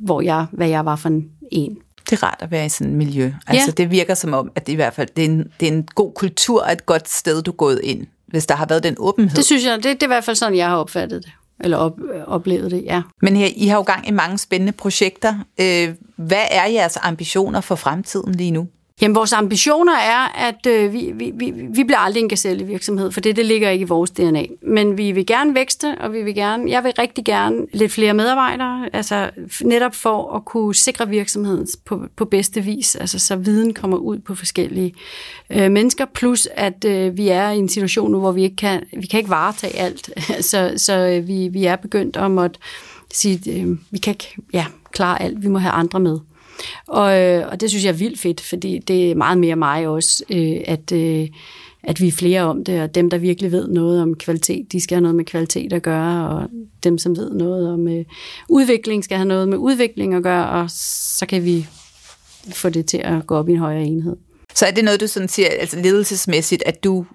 hvor 0.01 0.21
jeg, 0.21 0.47
hvad 0.53 0.69
jeg 0.69 0.85
var 0.85 0.97
for 0.97 1.09
en. 1.53 1.79
Det 2.11 2.13
er 2.13 2.23
rart 2.23 2.39
at 2.41 2.51
være 2.51 2.67
i 2.67 2.69
sådan 2.69 2.93
et 2.93 2.99
miljø. 2.99 3.33
Altså 3.47 3.73
ja. 3.79 3.83
det 3.83 3.91
virker 3.91 4.15
som 4.15 4.35
om, 4.35 4.51
at 4.55 4.67
det 4.67 4.73
i 4.73 4.77
hvert 4.77 4.95
fald 4.95 5.09
det 5.17 5.25
er, 5.25 5.29
en, 5.29 5.51
det 5.61 5.69
er 5.69 5.73
en 5.73 5.89
god 5.95 6.13
kultur 6.13 6.63
og 6.63 6.73
et 6.73 6.87
godt 6.87 7.09
sted, 7.09 7.43
du 7.43 7.51
er 7.51 7.57
gået 7.57 7.81
ind, 7.83 8.07
hvis 8.27 8.47
der 8.47 8.55
har 8.55 8.67
været 8.67 8.83
den 8.83 8.95
åbenhed. 8.99 9.37
Det 9.37 9.45
synes 9.45 9.65
jeg, 9.65 9.77
det, 9.77 9.85
det 9.85 10.03
er 10.03 10.07
i 10.07 10.07
hvert 10.07 10.25
fald 10.25 10.37
sådan, 10.37 10.57
jeg 10.57 10.69
har 10.69 10.77
opfattet 10.77 11.25
det 11.25 11.33
eller 11.61 11.77
op, 11.77 11.93
oplevet 12.27 12.71
det, 12.71 12.83
ja. 12.85 13.03
Men 13.23 13.37
her, 13.37 13.49
I 13.57 13.67
har 13.67 13.77
jo 13.77 13.83
gang 13.83 14.09
i 14.09 14.11
mange 14.11 14.39
spændende 14.39 14.73
projekter. 14.73 15.35
Øh, 15.61 15.95
hvad 16.17 16.47
er 16.51 16.67
jeres 16.67 16.99
ambitioner 17.03 17.61
for 17.61 17.75
fremtiden 17.75 18.35
lige 18.35 18.51
nu? 18.51 18.69
Jamen, 19.03 19.15
vores 19.15 19.33
ambitioner 19.33 19.97
er, 19.97 20.49
at 20.49 20.67
øh, 20.67 20.93
vi, 20.93 21.13
vi, 21.15 21.33
vi, 21.35 21.53
vi 21.75 21.85
bliver 21.85 21.99
aldrig 21.99 22.21
en 22.21 22.29
gazellevirksomhed, 22.29 23.11
for 23.11 23.21
det, 23.21 23.37
det 23.37 23.47
ligger 23.47 23.71
ikke 23.71 23.83
i 23.83 23.89
vores 23.89 24.11
DNA. 24.11 24.45
Men 24.63 24.99
vi 24.99 25.13
vil 25.13 25.27
gerne 25.27 25.55
vækste, 25.55 25.97
og 26.01 26.13
vi 26.13 26.23
vil 26.23 26.35
gerne, 26.35 26.71
jeg 26.71 26.85
vil 26.85 26.93
rigtig 26.99 27.25
gerne 27.25 27.67
lidt 27.73 27.93
flere 27.93 28.15
medarbejdere, 28.15 28.89
altså 28.93 29.31
netop 29.63 29.95
for 29.95 30.33
at 30.37 30.45
kunne 30.45 30.75
sikre 30.75 31.09
virksomheden 31.09 31.67
på, 31.85 32.03
på 32.17 32.25
bedste 32.25 32.61
vis, 32.61 32.97
altså 32.97 33.19
så 33.19 33.37
viden 33.37 33.75
kommer 33.75 33.97
ud 33.97 34.19
på 34.19 34.35
forskellige 34.35 34.95
øh, 35.51 35.71
mennesker, 35.71 36.05
plus 36.15 36.49
at 36.55 36.85
øh, 36.85 37.17
vi 37.17 37.29
er 37.29 37.51
i 37.51 37.59
en 37.59 37.69
situation 37.69 38.11
nu, 38.11 38.19
hvor 38.19 38.33
vi 38.33 38.43
ikke 38.43 38.57
kan, 38.57 38.83
vi 38.97 39.07
kan 39.07 39.19
ikke 39.19 39.31
varetage 39.31 39.77
alt, 39.77 40.11
så, 40.51 40.75
så 40.77 40.93
øh, 40.93 41.29
vi, 41.29 41.49
vi 41.49 41.65
er 41.65 41.77
begyndt 41.77 42.17
om 42.17 42.39
at 42.39 42.59
sige, 43.13 43.61
øh, 43.61 43.79
vi 43.91 43.99
kan 43.99 44.11
ikke 44.11 44.37
ja, 44.53 44.67
klare 44.93 45.23
alt, 45.23 45.43
vi 45.43 45.49
må 45.49 45.59
have 45.59 45.73
andre 45.73 46.01
med. 46.01 46.19
Og, 46.87 47.21
øh, 47.21 47.49
og 47.49 47.61
det 47.61 47.71
synes 47.71 47.85
jeg 47.85 47.91
er 47.91 47.97
vildt 47.97 48.21
fedt, 48.21 48.41
fordi 48.41 48.79
det 48.79 49.11
er 49.11 49.15
meget 49.15 49.39
mere 49.39 49.57
mig 49.57 49.89
også, 49.89 50.25
øh, 50.31 50.61
at, 50.65 50.93
øh, 50.93 51.29
at 51.83 52.01
vi 52.01 52.09
er 52.09 52.13
flere 52.13 52.41
om 52.41 52.65
det, 52.65 52.83
og 52.83 52.95
dem, 52.95 53.11
der 53.11 53.19
virkelig 53.19 53.53
ved 53.53 53.69
noget 53.69 54.03
om 54.03 54.15
kvalitet, 54.15 54.73
de 54.73 54.81
skal 54.81 54.95
have 54.95 55.03
noget 55.03 55.15
med 55.15 55.25
kvalitet 55.25 55.73
at 55.73 55.83
gøre, 55.83 56.29
og 56.29 56.49
dem, 56.85 56.99
som 56.99 57.17
ved 57.17 57.35
noget 57.35 57.73
om 57.73 57.89
øh, 57.89 58.05
udvikling, 58.49 59.05
skal 59.05 59.17
have 59.17 59.29
noget 59.29 59.49
med 59.49 59.59
udvikling 59.59 60.15
at 60.15 60.23
gøre, 60.23 60.49
og 60.49 60.71
så 60.71 61.27
kan 61.27 61.45
vi 61.45 61.67
få 62.53 62.69
det 62.69 62.87
til 62.87 62.99
at 62.99 63.27
gå 63.27 63.37
op 63.37 63.49
i 63.49 63.53
en 63.53 63.59
højere 63.59 63.85
enhed. 63.85 64.17
Så 64.55 64.67
er 64.67 64.71
det 64.71 64.85
noget, 64.85 65.01
du 65.01 65.07
sådan 65.07 65.29
siger, 65.29 65.49
altså 65.61 65.81
ledelsesmæssigt, 65.81 66.63
at 66.67 66.85
du 66.85 67.07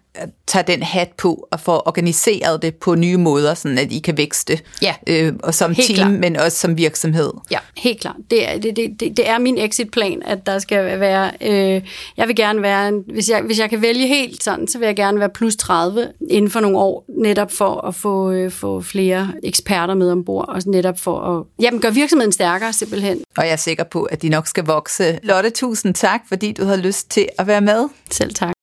tager 0.48 0.64
den 0.64 0.84
hat 0.84 1.10
på 1.18 1.48
og 1.52 1.60
får 1.60 1.88
organiseret 1.88 2.62
det 2.62 2.76
på 2.76 2.96
nye 2.96 3.18
måder, 3.18 3.54
sådan 3.54 3.78
at 3.78 3.92
I 3.92 4.00
kan 4.00 4.18
vækste. 4.18 4.60
Ja, 4.82 4.96
øh, 5.08 5.34
og 5.44 5.54
som 5.54 5.76
team, 5.76 5.96
klart. 5.96 6.12
men 6.12 6.36
også 6.36 6.58
som 6.58 6.78
virksomhed. 6.78 7.32
Ja, 7.52 7.58
helt 7.78 8.02
klart. 8.02 8.16
Det 8.32 8.50
er, 8.50 8.60
det, 8.60 8.76
det, 8.76 9.00
det, 9.00 9.18
det 9.18 9.30
er 9.30 9.38
min 9.38 9.58
exitplan, 9.58 10.22
at 10.26 10.46
der 10.46 10.60
skal 10.60 11.00
være... 11.00 11.32
Øh, 11.42 11.82
jeg 12.18 12.28
vil 12.28 12.36
gerne 12.36 12.62
være... 12.62 12.88
En, 12.88 13.04
hvis, 13.14 13.30
jeg, 13.30 13.42
hvis 13.42 13.60
jeg 13.60 13.70
kan 13.70 13.82
vælge 13.82 14.08
helt 14.08 14.44
sådan, 14.44 14.68
så 14.68 14.78
vil 14.78 14.86
jeg 14.86 14.96
gerne 14.96 15.20
være 15.20 15.30
plus 15.30 15.56
30 15.56 16.08
inden 16.30 16.52
for 16.52 16.60
nogle 16.60 16.78
år, 16.78 17.06
netop 17.10 17.52
for 17.52 17.88
at 17.88 17.96
få, 17.96 18.32
øh, 18.32 18.52
få 18.52 18.82
flere 18.82 19.32
eksperter 19.44 19.94
med 19.94 20.12
ombord, 20.12 20.50
og 20.50 20.62
netop 20.66 21.00
for 21.00 21.20
at 21.20 21.64
jamen, 21.64 21.82
gøre 21.82 21.94
virksomheden 21.94 22.32
stærkere 22.32 22.74
simpelthen. 22.74 23.24
Og 23.38 23.46
jeg 23.46 23.52
er 23.52 23.56
sikker 23.56 23.84
på, 23.84 24.04
at 24.04 24.22
de 24.22 24.30
nok 24.30 24.48
skal 24.48 24.66
vokse. 24.66 25.20
Lotte, 25.24 25.50
tusind 25.50 25.94
tak, 25.94 26.22
fordi 26.28 26.52
du 26.52 26.66
havde 26.66 26.82
lyst 26.82 27.12
til 27.12 27.28
at 27.38 27.48
være 27.48 27.62
med. 27.62 27.90
Selv 28.12 28.34
tak. 28.34 28.59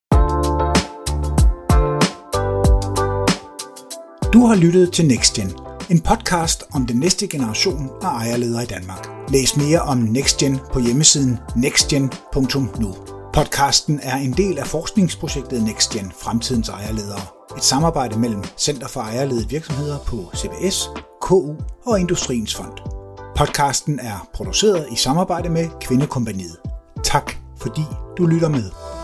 Du 4.37 4.47
har 4.47 4.55
lyttet 4.55 4.93
til 4.93 5.07
NextGen, 5.07 5.53
en 5.91 6.01
podcast 6.01 6.65
om 6.75 6.87
den 6.87 6.97
næste 6.97 7.27
generation 7.27 7.91
af 8.03 8.07
ejerledere 8.07 8.63
i 8.63 8.67
Danmark. 8.67 9.09
Læs 9.29 9.57
mere 9.57 9.81
om 9.81 9.99
NextGen 9.99 10.61
på 10.73 10.81
hjemmesiden 10.81 11.39
nextgen.nu. 11.57 12.95
Podcasten 13.35 14.01
er 14.03 14.17
en 14.17 14.33
del 14.33 14.59
af 14.59 14.67
forskningsprojektet 14.67 15.63
NextGen 15.63 16.13
Fremtidens 16.23 16.69
Ejerledere. 16.69 17.21
Et 17.57 17.65
samarbejde 17.65 18.19
mellem 18.19 18.45
Center 18.59 18.89
for 18.89 19.01
Ejerledede 19.01 19.49
Virksomheder 19.49 19.99
på 19.99 20.31
CBS, 20.37 20.89
KU 21.21 21.55
og 21.87 22.01
Industriens 22.01 22.55
Fond. 22.55 22.79
Podcasten 23.37 23.99
er 23.99 24.29
produceret 24.35 24.87
i 24.93 24.97
samarbejde 24.97 25.49
med 25.49 25.69
Kvindekompaniet. 25.81 26.57
Tak 27.05 27.33
fordi 27.59 27.83
du 28.19 28.27
lytter 28.27 28.49
med. 28.49 28.96